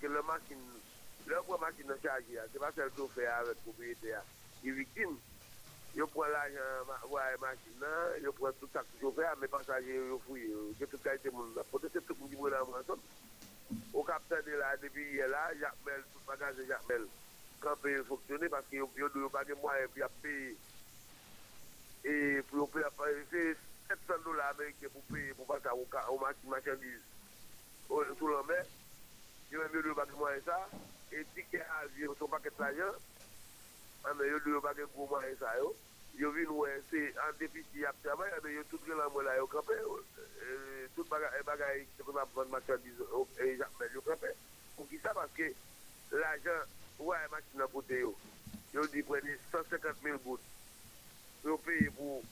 le 0.09 0.20
lè 1.31 1.40
pou 1.47 1.59
masin 1.62 1.89
nan 1.90 2.03
chaje 2.03 2.39
a, 2.39 2.47
se 2.53 2.62
pa 2.62 2.70
sel 2.77 2.93
tou 2.98 3.11
fè 3.15 3.27
avèk 3.31 3.62
propriété 3.65 4.15
a. 4.19 4.23
Di 4.62 4.74
viktim, 4.74 5.16
yo 5.97 6.07
pou 6.12 6.27
l'ajan 6.31 6.93
wè 7.11 7.28
masin 7.43 7.81
nan, 7.82 8.19
yo 8.23 8.35
pou 8.36 8.53
tout 8.61 8.70
tak 8.74 8.89
tou 9.01 9.15
fè 9.16 9.27
a, 9.31 9.35
mè 9.40 9.51
pasaje 9.51 9.97
yo 9.97 10.20
fouye, 10.27 10.51
yo 10.78 10.86
tout 10.86 11.03
kalite 11.03 11.32
moun 11.35 11.51
nan. 11.57 11.66
Pote 11.73 11.90
se 11.90 12.03
tout 12.03 12.19
moun 12.20 12.31
di 12.31 12.39
moun 12.39 12.55
nan 12.55 12.69
mwanson. 12.70 13.03
Ou 13.93 14.05
kapten 14.07 14.44
de 14.47 14.55
la, 14.61 14.74
depi 14.78 15.03
yè 15.19 15.27
la, 15.27 15.48
jakmel, 15.59 16.03
tout 16.12 16.27
bagaj 16.31 16.55
de 16.61 16.66
jakmel. 16.70 17.07
Kampè 17.62 17.97
yon 17.97 18.07
foksyonè, 18.07 18.51
paske 18.53 18.78
yon 18.78 18.90
piyon 18.94 19.11
do 19.15 19.24
yon 19.24 19.32
bagè 19.35 19.57
mwa, 19.59 19.74
e 19.74 19.86
yon 19.86 19.94
piyon 19.94 20.19
peye. 20.23 20.51
E 22.07 22.12
pou 22.51 22.62
yon 22.62 22.70
peye 22.74 22.86
apay, 22.86 23.16
e 23.19 23.24
se 23.32 23.44
700 23.89 24.23
dola 24.27 24.51
Amerike 24.53 24.90
pou 24.93 25.03
peye, 25.11 25.35
pou 25.35 25.48
pata 25.48 25.74
ou 25.74 26.20
masin 26.23 26.53
machandiz. 26.53 27.03
Ou 27.89 28.05
sou 28.12 28.31
l'anmè, 28.31 28.61
yon 29.51 29.65
mè 29.65 29.73
mè 29.73 29.82
do 29.82 29.90
yon 29.90 29.98
bagè 29.98 30.20
mwa 30.20 30.35
yon 30.36 30.47
sa, 30.47 30.61
etike 31.11 31.61
azi 31.62 32.03
ah, 32.03 32.05
yo 32.05 32.15
son 32.19 32.28
paket 32.28 32.59
la 32.59 32.73
jan, 32.74 32.95
ame 34.11 34.27
yo 34.27 34.39
nou 34.45 34.57
yo 34.57 34.61
bagen 34.61 34.89
kouman 34.95 35.24
e 35.28 35.35
sa 35.39 35.53
yo, 35.59 35.73
yo 36.19 36.31
vin 36.35 36.51
wè 36.59 36.73
se 36.91 37.03
an 37.27 37.37
depiti 37.39 37.85
ap 37.87 37.99
travay, 38.03 38.31
ame 38.39 38.55
yo 38.57 38.65
tout 38.70 38.83
gen 38.87 38.99
la 38.99 39.09
mwen 39.15 39.27
la 39.27 39.37
yo 39.39 39.47
kapè, 39.51 39.77
tout 40.97 41.09
bagay, 41.11 41.43
bagay, 41.47 41.85
se 41.97 42.07
kon 42.07 42.19
ap 42.20 42.33
vande 42.35 42.55
machan 42.55 42.83
dizon, 42.85 43.27
e 43.39 43.55
jakmen 43.61 43.95
yo 43.95 44.03
kapè. 44.07 44.33
Pou 44.77 44.89
ki 44.91 45.01
sa, 45.03 45.15
paske 45.16 45.53
la 46.15 46.35
jan, 46.45 46.74
wè 46.99 47.20
e 47.23 47.31
machin 47.35 47.62
nan 47.62 47.70
pote 47.73 48.01
yo, 48.03 48.15
yo 48.74 48.87
di 48.91 49.05
prene 49.07 49.39
mil 50.03 50.19
gout, 50.24 50.41
yo 51.45 51.59
peye 51.62 51.91
pou 51.97 52.23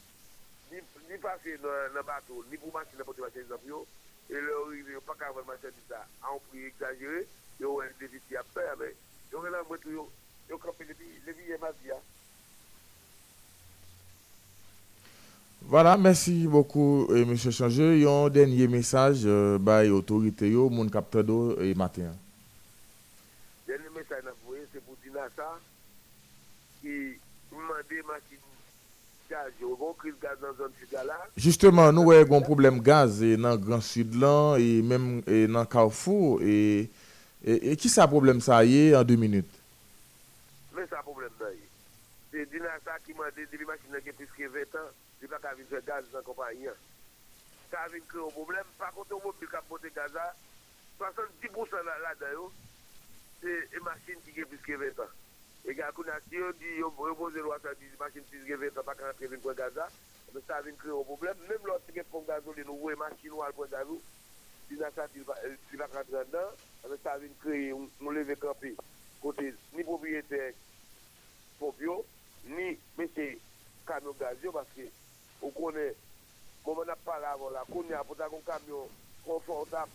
ni 0.72 1.18
pase 1.22 1.58
nan 1.62 2.02
batou, 2.02 2.42
ni 2.50 2.58
pou 2.58 2.74
machin 2.74 2.98
nan 2.98 3.06
pote 3.06 3.22
machan 3.22 3.54
ap 3.54 3.64
yo, 3.70 3.84
e 4.28 4.34
lè 4.34 4.52
orive 4.64 4.98
yo 4.98 5.00
pa 5.06 5.14
ka 5.14 5.30
vande 5.32 5.52
machan 5.52 5.82
sa, 5.88 6.02
an 6.26 6.42
pou 6.50 6.58
exagere, 6.58 7.24
yo 7.60 7.76
wè 7.78 7.86
ap 8.38 8.82
yo 9.32 9.42
lan 9.42 9.64
mwen 9.68 9.80
tou 9.80 9.90
yo, 9.90 10.08
yo. 10.48 10.58
Voilà, 15.66 15.96
merci 15.96 16.46
beaucoup, 16.46 17.06
euh, 17.10 17.22
M. 17.22 17.36
Changeux. 17.36 18.06
A 18.06 18.10
un 18.10 18.28
dernier 18.28 18.68
message 18.68 19.22
euh, 19.24 19.58
by 19.58 19.88
autorité, 19.88 20.50
yo, 20.50 20.68
mon 20.68 20.88
capteur 20.88 21.24
et 21.62 21.74
matin. 21.74 22.12
Dernier 23.66 23.88
message 23.94 24.24
c'est 24.72 24.84
pour 24.84 24.94
Dinasa 25.02 25.58
qui 26.82 27.18
demande 27.50 28.06
machine 28.06 28.38
gaz, 29.30 29.50
une 29.60 29.94
crise 29.98 30.14
gaz 30.22 30.38
dans 30.40 30.48
la 30.48 30.54
zone 30.54 30.72
sud 30.78 30.92
là. 30.92 31.26
Justement, 31.36 31.92
nous 31.92 32.12
avons 32.12 32.38
un 32.38 32.42
problème 32.42 32.80
gaz 32.80 33.20
dans 33.20 33.50
le 33.52 33.56
Grand 33.56 33.80
Sud 33.80 34.14
là 34.14 34.56
et 34.58 34.82
même 34.82 35.22
et 35.26 35.46
dans 35.46 35.64
Carrefour. 35.64 36.42
Et, 36.42 36.90
E, 37.44 37.60
e 37.72 37.76
ki 37.76 37.90
sa 37.92 38.08
problem 38.08 38.40
sa 38.40 38.62
ye 38.64 38.94
an 38.96 39.04
2 39.04 39.20
minute? 39.20 39.50
Men 40.72 40.88
sa 40.88 41.04
problem 41.04 41.28
sa 41.36 41.50
ye. 41.52 41.66
Se 42.32 42.46
dinasa 42.48 42.96
ki 43.04 43.12
mande 43.18 43.44
di 43.50 43.60
li 43.60 43.68
masin 43.68 43.92
anke 43.92 44.14
piske 44.16 44.48
20 44.48 44.78
an, 44.80 44.88
di 45.20 45.28
pa 45.28 45.36
ka 45.44 45.52
vin 45.52 45.68
se 45.68 45.82
gaz 45.84 46.08
nan 46.08 46.24
kompanyan. 46.24 46.72
E 46.72 47.68
e 47.68 47.68
sa 47.68 47.84
vin 47.92 48.06
kre 48.08 48.22
ou 48.24 48.32
problem, 48.32 48.64
pa 48.80 48.88
konti 48.96 49.12
ou 49.12 49.20
mobil 49.20 49.50
ka 49.52 49.60
pote 49.68 49.92
gaza, 49.92 50.24
70% 50.96 51.84
la 51.84 51.98
la 52.06 52.14
dayo, 52.16 52.48
se 53.42 53.84
masin 53.84 54.24
ki 54.24 54.32
ge 54.40 54.48
piske 54.48 54.80
20 54.80 55.04
an. 55.04 55.12
E 55.68 55.76
gakou 55.76 56.08
nasi 56.08 56.40
yo 56.40 56.48
di 56.56 56.80
yo 56.80 56.88
boze 56.96 57.44
lwa 57.44 57.60
sa 57.60 57.76
di 57.76 57.92
masin 58.00 58.24
piske 58.32 58.56
20 58.56 58.80
an 58.80 58.88
pa 58.88 58.96
kan 58.96 59.12
anke 59.12 59.28
vin 59.28 59.44
kwen 59.44 59.60
gaza, 59.60 59.84
men 60.32 60.48
sa 60.48 60.64
vin 60.64 60.80
kre 60.80 60.96
ou 60.96 61.04
problem, 61.12 61.44
men 61.44 61.68
lò 61.68 61.76
si 61.84 61.92
gen 61.92 62.08
pon 62.08 62.24
gazo 62.24 62.56
li 62.56 62.64
nou 62.64 62.88
we 62.88 62.96
masin 62.96 63.36
ou 63.36 63.44
al 63.44 63.52
kwen 63.52 63.68
gazo, 63.68 64.00
bizans 64.68 64.96
sa 64.96 65.08
ti 65.12 65.22
va 65.26 65.88
kante 65.92 66.18
an 66.20 66.30
dan, 66.32 66.52
an 66.84 66.98
sa 67.02 67.18
vin 67.22 67.32
kreye 67.42 67.72
moun 67.74 68.14
leve 68.16 68.36
kampi 68.40 68.74
kote 69.24 69.54
ni 69.72 69.84
propriyete 69.84 70.54
popyo, 71.58 72.04
ni 72.44 72.78
mese 72.98 73.38
kamyon 73.88 74.16
gazyo, 74.18 74.52
paske 74.52 74.90
ou 75.40 75.52
konen, 75.56 75.94
bon, 76.64 76.74
mouman 76.74 76.92
ap 76.92 77.00
pala 77.06 77.32
avon 77.32 77.52
la, 77.54 77.64
konen 77.70 77.96
apota 77.98 78.28
kon 78.32 78.44
kamyon 78.44 78.92
konfortab 79.24 79.92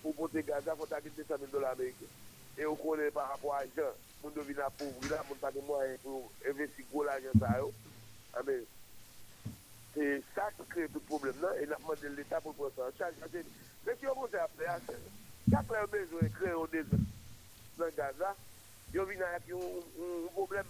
pou 0.00 0.16
pote 0.16 0.42
gazya, 0.48 0.72
apota 0.72 1.00
ki 1.04 1.12
200.000 1.18 1.52
dola 1.52 1.74
Amerike. 1.76 2.08
E 2.56 2.64
ou 2.64 2.76
konen 2.80 3.12
par 3.12 3.28
rapport 3.32 3.56
a 3.56 3.64
jan, 3.76 3.96
moun 4.22 4.34
devina 4.36 4.70
pouvri 4.80 5.12
la, 5.12 5.22
moun 5.28 5.40
pake 5.40 5.64
mwen 5.68 5.96
pou 6.04 6.28
investi 6.48 6.84
gwo 6.92 7.04
la 7.04 7.18
jan 7.20 7.36
sa 7.40 7.56
yo. 7.60 7.70
Ame, 8.40 8.60
se 9.94 10.08
sa 10.34 10.48
ki 10.56 10.68
kreye 10.72 10.92
tout 10.92 11.04
problem 11.08 11.36
nan, 11.44 11.56
e 11.60 11.68
napman 11.68 12.00
de 12.00 12.14
l'Etat 12.16 12.44
pou 12.44 12.56
pronsan 12.56 12.96
chaj. 12.96 13.20
Ase, 13.28 13.44
yo 13.86 14.14
moun 14.14 14.30
se 14.30 14.38
aple 14.40 14.66
a, 14.66 14.78
kakle 15.50 15.80
yo 15.80 15.90
bezwe 15.92 16.30
kre 16.38 16.52
yo 16.54 16.66
dezen 16.72 17.04
nan 17.78 17.92
gaza, 17.96 18.34
yo 18.92 19.04
vina 19.08 19.28
yaki 19.34 19.54
yon 19.54 20.30
problem, 20.34 20.66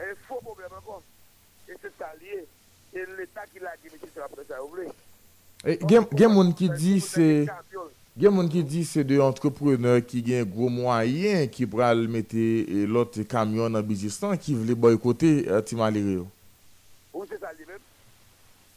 un 0.00 0.14
faux 0.28 0.40
problem 0.40 0.72
ankon. 0.78 1.02
E 1.68 1.76
se 1.80 1.90
sa 1.98 2.12
liye, 2.20 2.44
e 2.94 3.04
l'Etat 3.16 3.50
ki 3.52 3.62
la 3.62 3.76
ki 3.80 3.92
meti 3.92 4.10
se 4.12 4.22
apre 4.24 4.44
sa 4.48 4.60
yo 4.60 4.70
vle. 4.72 4.88
Gen 6.14 6.32
moun 6.32 6.54
ki 6.56 6.70
di 6.76 6.98
se... 7.04 7.28
Gen 8.14 8.30
moun 8.30 8.46
ki 8.46 8.60
di 8.62 8.84
se 8.86 9.02
de 9.02 9.16
entrepreneur 9.18 9.98
ki 10.06 10.20
gen 10.22 10.44
gros 10.46 10.70
moyen 10.70 11.48
ki 11.50 11.66
pral 11.66 12.04
mette 12.06 12.44
lot 12.86 13.16
kamyon 13.26 13.74
nan 13.74 13.82
Bijistan 13.86 14.38
ki 14.38 14.54
vle 14.60 14.76
boykote 14.78 15.32
ti 15.66 15.78
malire 15.78 16.20
yo. 16.20 16.28
Ou 17.10 17.26
se 17.26 17.40
sa 17.42 17.50
li 17.56 17.66
men, 17.66 17.80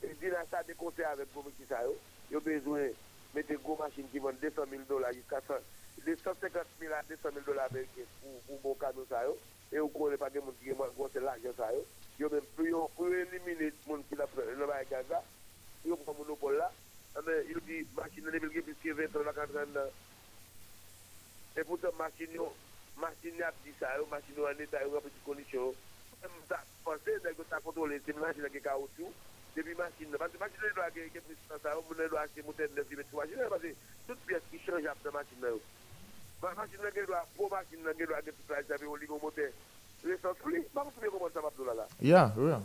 di 0.02 0.32
nan 0.34 0.48
sa 0.50 0.64
dekote 0.66 1.06
avèk 1.06 1.30
pou 1.36 1.46
mè 1.46 1.54
ki 1.54 1.70
sa 1.70 1.84
yo, 1.86 1.94
yo 2.34 2.42
bezwen 2.42 2.90
mettez 3.38 3.56
gros 3.64 3.78
machines 3.78 4.10
qui 4.12 4.18
vendent 4.18 4.40
200 4.42 4.64
000 4.68 4.82
dollars 4.90 5.14
jusqu'à 5.14 5.40
250 6.04 6.64
000 6.80 6.94
à 6.94 7.04
200 7.04 7.30
000 7.34 7.46
dollars 7.46 7.68
américains 7.70 8.10
pour, 8.22 8.42
pour 8.42 8.60
bon 8.62 8.74
camion 8.74 9.06
ça 9.08 9.22
et 9.72 9.80
on 9.80 9.88
connaît 9.90 10.18
pas 10.18 10.30
des 10.32 10.40
gens 10.40 10.54
qui 10.64 10.72
ont 10.72 11.22
l'argent 11.22 11.54
ça 11.56 11.72
yo. 11.72 11.86
Yo 12.20 12.30
même 12.32 12.42
plus 12.56 12.74
on 12.74 12.88
peut 12.98 13.14
éliminer 13.20 13.66
les 13.66 13.74
gens 13.88 14.02
qui 14.10 14.16
l'a 14.16 14.26
fait 14.26 14.56
le 14.58 14.66
bail 14.66 14.88
Gaza 14.90 15.22
yo 15.86 15.96
prend 15.98 16.16
monopole 16.16 16.58
là. 16.58 16.72
Ah 17.16 17.20
Mais 17.28 17.46
il 17.50 17.60
dit 17.62 17.88
machine 17.96 18.24
de 18.26 18.40
plus 18.40 18.76
que 18.84 18.92
20 18.92 19.06
ans 19.20 19.32
40 19.36 19.78
ans 19.78 19.92
et 21.58 21.64
pourtant 21.64 21.94
machine 22.00 22.34
yo 22.34 22.52
machine 23.00 23.44
a 23.44 23.52
dit 23.64 23.74
ça 23.80 23.98
yo 23.98 24.08
machine 24.10 24.40
en 24.40 24.60
état 24.60 24.82
yo 24.82 24.98
en 24.98 25.02
petite 25.02 25.24
condition 25.24 25.76
même 26.24 26.32
ça 26.50 26.60
penser 26.84 27.22
que 27.22 27.30
tu 27.44 27.54
as 27.54 27.60
contrôlé 27.60 28.02
c'est 28.04 28.18
machine 28.18 28.50
qui 28.50 28.58
est 28.58 28.62
caoutchouc. 28.62 29.14
Depuis 29.58 29.76
machine 29.76 30.16
parce 30.18 30.32
que 30.32 30.38
machine 30.38 30.74
doit 30.76 30.90
gagner 30.92 31.10
de 31.10 31.36
ça 31.62 31.74
on 31.76 32.08
doit 32.08 32.22
acheter 32.22 32.44
moteur 32.44 32.68
neuf 32.76 32.86
mais 32.92 32.98
machine 32.98 33.50
parce 33.50 33.62
que 33.62 33.74
toute 34.08 34.20
pièce 34.20 34.42
qui 34.52 34.60
change 34.60 34.86
après 34.86 35.12
machine 35.12 35.42
ma 36.42 36.54
machine 36.54 36.82
là 36.84 36.92
doit 37.06 37.26
pour 37.36 37.50
machine 37.50 37.84
là 37.84 37.94
doit 37.94 38.22
gagner 38.22 38.32
toute 38.32 38.50
la 38.50 38.62
j'avais 38.64 38.86
au 38.86 39.20
moteur 39.20 39.52
l'essence 40.04 40.38
pas 40.74 40.84
vous 40.84 41.12
comment 41.12 41.30
ça 41.34 41.42
va 41.42 41.50
tout 41.58 41.66
là 41.66 41.88
yeah 42.00 42.32
yeah 42.38 42.62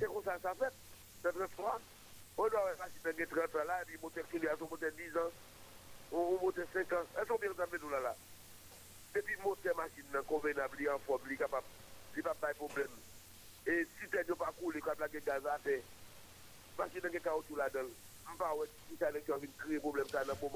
c'est 0.00 0.06
comme 0.06 0.24
ça 0.24 0.36
ça 0.42 0.52
fait. 0.54 0.74
C'est 1.22 1.32
très 1.32 1.46
froid 1.48 1.80
on 2.36 2.48
doit 2.48 2.60
avoir 2.60 2.78
machine 2.78 3.18
de 3.18 3.24
30 3.24 3.54
ans 3.54 3.66
là, 3.66 3.82
et 3.82 3.84
puis 3.84 3.98
moteur 4.02 4.24
qui 4.30 4.46
a 4.46 4.56
son 4.56 4.68
moteur 4.68 4.90
10 4.96 5.16
ans, 5.16 5.30
ou 6.12 6.38
moteur 6.42 6.66
5 6.72 6.92
ans. 6.94 7.04
Elles 7.18 7.26
sont 7.26 7.36
bien 7.36 7.50
ensemble 7.50 7.78
tout 7.78 7.90
là 7.90 8.00
là. 8.00 8.14
Et 9.14 9.20
puis 9.20 9.36
moteur 9.44 9.76
machine 9.76 10.26
convenable, 10.26 10.88
en 10.88 10.98
forme, 11.00 11.20
il 11.30 11.36
capable, 11.36 11.66
il 12.16 12.22
pas 12.22 12.34
de 12.52 12.56
problème. 12.56 12.88
Et 13.66 13.86
si 14.00 14.08
tu 14.10 14.16
n'as 14.16 14.36
pas 14.36 14.52
coulé 14.60 14.80
quand 14.80 14.98
la 14.98 15.08
gaz 15.08 15.46
a 15.46 15.58
tout 17.48 17.56
là-dedans. 17.56 17.88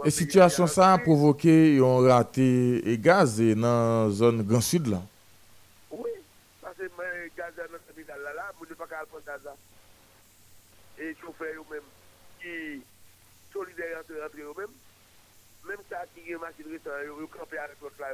Et 0.04 0.10
situation 0.10 0.66
ça 0.66 0.94
a 0.94 0.98
provoqué 0.98 1.78
un 1.78 2.08
raté 2.08 2.88
et 2.88 2.98
gaz 2.98 3.40
dans 3.40 4.06
la 4.06 4.10
zone 4.10 4.42
Grand 4.42 4.60
Sud 4.60 4.86
là 4.86 5.02
Oui, 5.90 6.10
parce 6.62 6.76
que 6.76 6.82
le 6.82 6.88
gaz 7.36 7.52
dans 7.56 7.72
le 7.72 7.78
terminal 7.78 8.22
là, 8.22 8.32
là, 8.34 8.52
je 8.58 8.70
ne 8.70 8.74
pas 8.74 8.86
prendre 8.86 9.24
gaz 9.26 9.40
et 10.98 11.14
chauffeurs 11.20 11.54
eux-mêmes 11.54 11.82
qui 12.40 12.82
solidaires 13.52 13.98
entre, 14.00 14.24
entre 14.24 14.36
eux-mêmes, 14.36 14.74
même 15.68 15.84
ça 15.88 16.04
qui 16.14 16.30
est 16.30 16.38
machine 16.38 16.66
récente, 16.70 16.92
ils 17.20 17.26
campent 17.28 17.52
avec 17.52 17.80
l'autre 17.80 17.94
là. 18.00 18.08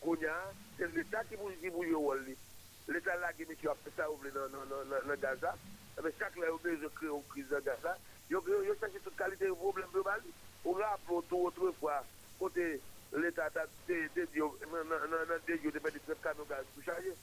Kounya, 0.00 0.28
c'est 0.30 0.30
l'État 0.30 0.38
qui 0.40 0.58
bouge 0.58 0.69
se 0.80 0.88
l'Etat 0.96 1.28
ki 1.28 1.36
pou 1.40 1.84
yo 1.84 2.00
wol 2.00 2.22
li. 2.24 2.36
L'Etat 2.88 3.20
la 3.20 3.32
ki 3.36 3.44
mèche 3.48 3.66
yo 3.66 3.74
apè 3.74 3.92
sa 3.96 4.08
ou 4.10 4.16
vle 4.22 4.32
nan 4.32 5.16
Gaza, 5.20 5.52
ebe 5.98 6.12
chak 6.18 6.38
la 6.40 6.48
yo 6.48 6.60
bej 6.64 6.86
yo 6.86 6.90
kre 6.96 7.10
ou 7.12 7.24
kriz 7.32 7.50
nan 7.52 7.66
Gaza, 7.66 7.96
yo 8.30 8.40
chache 8.80 9.02
tout 9.04 9.16
kalite 9.18 9.50
yo 9.50 9.58
problem 9.60 9.90
pou 9.92 10.06
bali. 10.06 10.32
Ou 10.64 10.76
rap 10.76 11.00
pou 11.06 11.24
tou 11.28 11.48
outre 11.48 11.72
fwa, 11.78 12.00
kote 12.38 12.66
l'Etat 13.12 13.54
ta 13.56 13.66
de 13.88 14.26
diyo, 14.32 14.50
nan 14.72 15.36
de 15.46 15.56
diyo 15.56 15.72
de 15.72 15.80
mè 15.84 15.92
di 15.92 16.02
trep 16.04 16.20
kanon 16.24 16.48
gaz 16.48 16.66
pou 16.74 16.84
chaje. 16.84 17.14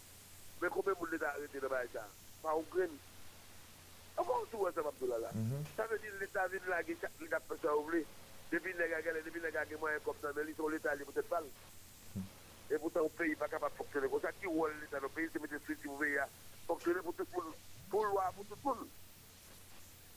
Mè 0.61 0.69
komè 0.73 0.93
moun 0.97 1.11
l'Etat 1.11 1.37
arete 1.37 1.61
nan 1.61 1.73
baye 1.73 1.89
sa, 1.93 2.05
pa 2.41 2.55
ou 2.57 2.65
gren. 2.73 2.93
Akon 4.17 4.47
tou 4.51 4.65
wè 4.65 4.73
sa 4.73 4.85
mabdou 4.85 5.09
la 5.11 5.33
mhm. 5.33 5.53
la. 5.53 5.73
Sa 5.75 5.89
mè 5.91 5.99
di 6.01 6.13
l'Etat 6.17 6.53
vin 6.53 6.69
la 6.69 6.83
ki 6.85 6.97
chak 7.01 7.21
l'Etat 7.21 7.41
apè 7.45 7.59
sa 7.61 7.75
ou 7.77 7.85
vle, 7.89 8.01
depi 8.51 8.73
nega 8.79 9.01
gale, 9.05 9.21
depi 9.25 9.43
nega 9.43 9.65
ki 9.69 9.77
mwen 9.81 9.97
yon 9.97 10.05
kop 10.07 10.23
nan, 10.25 10.37
men 10.37 10.49
li 10.49 10.57
son 10.57 10.73
l'Etat 10.73 10.97
li 10.97 11.05
pou 11.05 11.17
te 11.17 11.25
pal. 11.29 11.45
E 12.67 12.77
poutan 12.79 13.05
ou 13.07 13.15
peyi 13.15 13.35
pa 13.39 13.47
kapap 13.47 13.75
foksyone. 13.79 14.09
Kon 14.11 14.23
sa 14.23 14.33
ki 14.35 14.51
wol 14.51 14.73
l'Etat 14.81 15.03
nou 15.03 15.13
peyi 15.15 15.29
se 15.31 15.39
mette 15.39 15.59
sri 15.63 15.75
si 15.79 15.87
mouve 15.87 16.09
ya. 16.11 16.25
Foksyone 16.67 17.03
pou 17.05 17.15
tout 17.15 17.35
moun. 17.35 17.53
Pou 17.91 18.03
lwa 18.03 18.27
pou 18.35 18.43
tout 18.49 18.65
moun. 18.65 18.89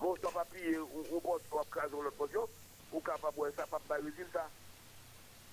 Moun 0.00 0.18
sa 0.18 0.32
pa 0.34 0.42
pi 0.50 0.74
ou 0.80 1.20
bòs 1.22 1.46
wap 1.54 1.70
kazon 1.70 2.02
lòt 2.08 2.18
posyon. 2.18 2.58
Ou 2.90 3.02
kapap 3.06 3.36
wè 3.38 3.52
sa 3.54 3.68
pap 3.70 3.86
bay 3.86 4.02
rezil 4.02 4.26
sa. 4.32 4.48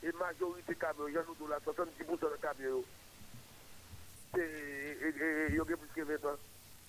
E 0.01 0.13
majorite 0.17 0.73
kamyon, 0.81 1.13
jan 1.13 1.25
nou 1.27 1.37
do 1.37 1.49
la 1.51 1.59
70% 1.65 2.33
de 2.33 2.39
kamyon 2.41 2.79
yo. 2.79 2.81
E, 4.37 4.41
e, 4.41 5.09
e, 5.09 5.29
e 5.29 5.45
yo 5.53 5.65
gen 5.69 5.77
plus 5.83 5.93
ke 5.93 6.05
20 6.05 6.25
an. 6.31 6.41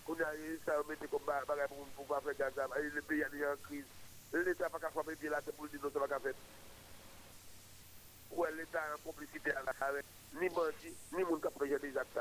Kon 0.07 0.25
ya 0.25 0.33
sa 0.65 0.79
ou 0.81 0.89
mette 0.89 1.11
kon 1.13 1.29
bagay 1.29 1.69
pou 1.69 2.09
pa 2.09 2.23
fè 2.25 2.37
gazan. 2.41 2.73
E 2.81 2.89
le 2.97 3.05
peyi 3.05 3.27
an 3.29 3.37
yon 3.37 3.61
kriz. 3.69 3.93
L'Etat 4.33 4.73
pa 4.73 4.81
kapap 4.87 5.13
e 5.13 5.19
biye 5.21 5.37
la 5.37 5.45
te 5.45 5.53
pou 5.53 5.69
l'di 5.69 5.81
nou 5.83 5.93
se 5.93 6.01
pa 6.01 6.09
kapap 6.15 6.33
fè. 6.33 6.68
Ouais, 8.31 8.49
l'État 8.57 8.81
a 8.81 8.95
en 8.95 8.99
complicité 9.05 9.51
avec 9.53 10.05
ni 10.41 10.49
bandit, 10.49 10.95
ni 11.17 11.25
monde 11.25 11.41
qui 11.41 11.47
a 11.47 11.51
projeté 11.51 11.91
des 11.91 11.97
actes. 11.97 12.19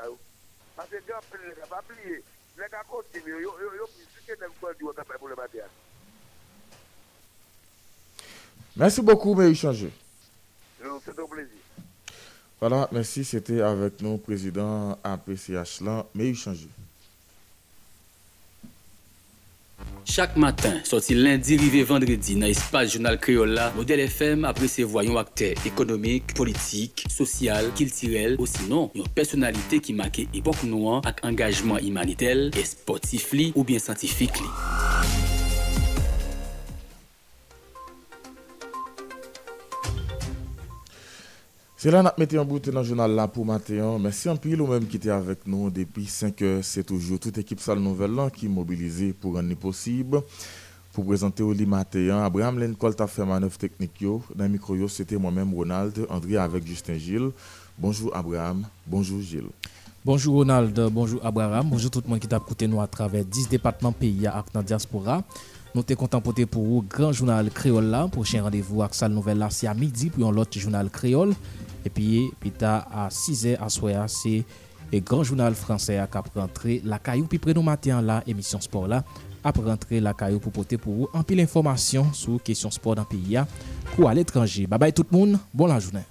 Parce 0.76 0.88
que 0.88 0.96
grand 1.06 1.20
les 1.32 1.54
gars, 1.54 1.66
pas 1.68 1.82
oublier, 1.90 2.22
les 2.56 2.68
gars 2.70 2.82
continuent, 2.88 3.40
ils 3.40 3.46
ont 3.46 3.52
plus 3.52 4.22
que 4.26 4.38
des 4.38 4.52
fois 4.58 4.74
du 4.74 4.84
pour 5.18 5.28
le 5.28 5.36
matin. 5.36 5.58
Merci 8.76 9.02
beaucoup, 9.02 9.34
mais 9.34 9.50
échanger. 9.50 9.92
C'est 10.80 11.18
un 11.18 11.26
plaisir. 11.26 11.58
Voilà, 12.60 12.88
merci. 12.92 13.24
C'était 13.24 13.60
avec 13.60 14.00
nous, 14.00 14.18
président 14.18 14.98
APCH 15.02 15.80
là, 15.80 16.06
mais 16.14 16.32
changé. 16.34 16.68
Chak 20.08 20.36
matin, 20.36 20.80
soti 20.88 21.12
lundi, 21.14 21.58
rive 21.60 21.82
vendredi 21.84 22.32
nan 22.40 22.48
espas 22.48 22.88
jounal 22.88 23.18
Kriola, 23.20 23.66
Model 23.76 24.00
FM 24.06 24.46
aprese 24.48 24.86
voyon 24.88 25.20
akte 25.20 25.50
ekonomik, 25.68 26.32
politik, 26.38 27.04
sosyal, 27.12 27.68
kiltirel, 27.76 28.38
osinon 28.40 28.88
yon 28.96 29.12
personalite 29.14 29.82
ki 29.84 29.98
make 30.00 30.24
epok 30.32 30.64
nouan 30.64 31.04
ak 31.04 31.20
engajman 31.28 31.84
imanitel, 31.84 32.48
esportif 32.56 33.34
li 33.36 33.52
ou 33.52 33.68
bien 33.68 33.84
santifik 33.84 34.40
li. 34.40 35.27
C'est 41.80 41.92
là 41.92 42.02
que 42.02 42.34
nous 42.34 42.40
en 42.40 42.44
bout 42.44 42.58
dans 42.58 42.80
le 42.80 42.84
journal 42.84 43.12
là 43.12 43.28
pour 43.28 43.46
matin. 43.46 43.98
Merci 44.00 44.28
un 44.28 44.34
pile 44.34 44.60
ou 44.60 44.66
même 44.66 44.84
qui 44.84 44.96
était 44.96 45.10
avec 45.10 45.46
nous 45.46 45.70
depuis 45.70 46.06
5 46.06 46.42
heures. 46.42 46.64
C'est 46.64 46.82
toujours 46.82 47.20
toute 47.20 47.38
équipe 47.38 47.60
Salle 47.60 47.78
Nouvelle 47.78 48.16
qui 48.34 48.46
est 48.46 48.48
mobilisée 48.48 49.12
pour 49.12 49.36
rendre 49.36 49.54
possible. 49.54 50.20
Pour 50.92 51.06
présenter 51.06 51.44
au 51.44 51.54
matin, 51.54 52.24
Abraham 52.24 52.58
Lencol 52.58 52.96
t'a 52.96 53.06
fait 53.06 53.24
manœuvre 53.24 53.56
technique. 53.56 54.04
Dans 54.34 54.44
le 54.44 54.48
micro, 54.48 54.88
c'était 54.88 55.16
moi-même, 55.16 55.54
Ronald, 55.54 56.04
André 56.10 56.36
avec 56.36 56.66
Justin 56.66 56.98
Gilles. 56.98 57.30
Bonjour 57.78 58.10
Abraham, 58.12 58.66
bonjour 58.84 59.20
Gilles. 59.20 59.52
Bonjour 60.04 60.34
Ronald, 60.34 60.80
bonjour 60.90 61.24
Abraham, 61.24 61.70
bonjour 61.70 61.92
tout 61.92 62.02
le 62.04 62.10
monde 62.10 62.18
qui 62.18 62.26
t'a 62.26 62.38
écouté 62.38 62.66
nous 62.66 62.80
à 62.80 62.88
travers 62.88 63.24
10 63.24 63.50
départements 63.50 63.92
pays 63.92 64.26
à 64.26 64.44
la 64.52 64.62
diaspora. 64.64 65.22
Nous 65.74 65.84
sommes 65.86 65.96
contents 65.96 66.20
pour 66.20 66.64
vous, 66.64 66.82
grand 66.82 67.12
journal 67.12 67.50
créole 67.50 67.84
là. 67.84 68.08
Prochain 68.08 68.42
rendez-vous 68.42 68.82
avec 68.82 68.94
Salle 68.94 69.12
Nouvelle 69.12 69.38
là, 69.38 69.48
c'est 69.50 69.68
à 69.68 69.74
midi 69.74 70.10
pour 70.10 70.26
un 70.28 70.36
autre 70.36 70.58
journal 70.58 70.90
créole. 70.90 71.34
Et 71.88 71.90
puis, 71.90 72.62
à 72.62 73.08
6h 73.10 73.56
à 73.58 73.68
soir, 73.70 74.10
c'est 74.10 74.44
le 74.92 75.00
grand 75.00 75.24
journal 75.24 75.54
français 75.54 75.98
qui 76.10 76.18
a 76.18 76.40
rentré 76.40 76.82
la 76.84 76.98
caillou. 76.98 77.24
Puis, 77.24 77.38
après 77.38 77.54
nous 77.54 77.62
matin, 77.62 78.02
la 78.02 78.22
émission 78.26 78.60
sport 78.60 78.86
là, 78.86 79.02
a 79.42 79.50
rentré 79.50 79.98
la 80.00 80.12
caillou 80.12 80.38
pour 80.38 80.52
porter 80.52 80.76
pour 80.76 80.94
vous 80.94 81.08
un 81.14 81.22
peu 81.22 81.34
d'informations 81.34 82.12
sur 82.12 82.42
question 82.42 82.70
sport 82.70 82.94
pays 83.06 83.38
pour 83.96 84.08
à 84.08 84.14
l'étranger. 84.14 84.66
Bye 84.66 84.78
bye 84.78 84.92
tout 84.92 85.06
le 85.10 85.16
monde, 85.16 85.38
bonne 85.54 85.70
la 85.70 85.80
journée. 85.80 86.04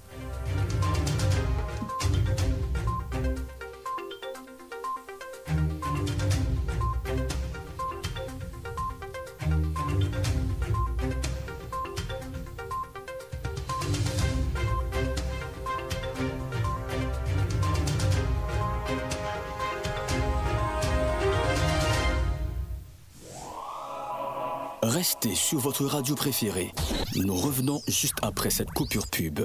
Restez 25.08 25.36
sur 25.36 25.60
votre 25.60 25.86
radio 25.86 26.16
préférée. 26.16 26.74
Nous 27.16 27.34
revenons 27.34 27.82
juste 27.88 28.16
après 28.24 28.50
cette 28.50 28.72
coupure 28.72 29.08
pub. 29.08 29.40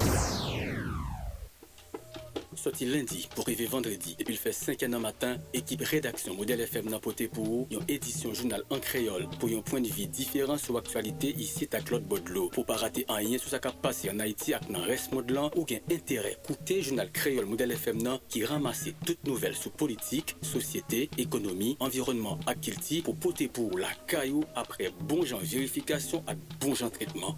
Sorti 2.62 2.86
lundi 2.86 3.28
pour 3.34 3.43
arriver 3.43 3.66
vendredi. 3.66 4.14
Depuis 4.16 4.34
le 4.34 4.39
fait 4.39 4.52
5 4.52 4.84
ans 4.84 5.01
matin, 5.01 5.36
équipe 5.52 5.82
rédaction 5.82 6.32
Modèle 6.32 6.60
FM 6.60 6.90
n'a 6.90 7.01
poté 7.01 7.26
pour 7.26 7.66
une 7.72 7.80
édition 7.89 8.32
journal 8.32 8.62
en 8.70 8.78
créole 8.78 9.26
pour 9.40 9.48
un 9.48 9.62
point 9.62 9.80
de 9.80 9.89
vue 9.89 10.06
différent 10.06 10.56
sur 10.56 10.74
l'actualité 10.74 11.34
ici 11.36 11.68
à 11.72 11.80
Claude 11.80 12.05
Baudelot. 12.05 12.51
Pour 12.51 12.64
pas 12.64 12.76
rater 12.76 13.05
un 13.09 13.20
lien 13.20 13.36
sur 13.36 13.51
ce 13.51 13.56
qui 13.56 13.66
a 13.66 13.72
passé 13.72 14.10
en 14.10 14.20
Haïti 14.20 14.55
avec 14.55 14.68
le 14.68 14.78
reste 14.78 15.10
modelant 15.10 15.51
ou 15.56 15.64
gain 15.64 15.80
intérêt. 15.90 16.36
Écoutez 16.44 16.82
journal 16.82 17.10
créole 17.10 17.47
Modèle 17.47 17.72
FM 17.72 18.18
qui 18.28 18.44
ramasse 18.44 18.90
toutes 19.05 19.26
nouvelles 19.26 19.56
sur 19.56 19.72
politique, 19.72 20.36
société, 20.40 21.10
économie, 21.18 21.76
environnement 21.80 22.39
à 22.47 22.55
Kilti 22.55 23.02
pour 23.02 23.16
poter 23.16 23.48
pour 23.48 23.76
la 23.76 23.90
caillou 24.06 24.44
après 24.55 24.93
bon 25.01 25.24
genre 25.24 25.40
vérification 25.40 26.22
et 26.30 26.36
bon 26.64 26.76
genre 26.76 26.93
traitement. 26.93 27.36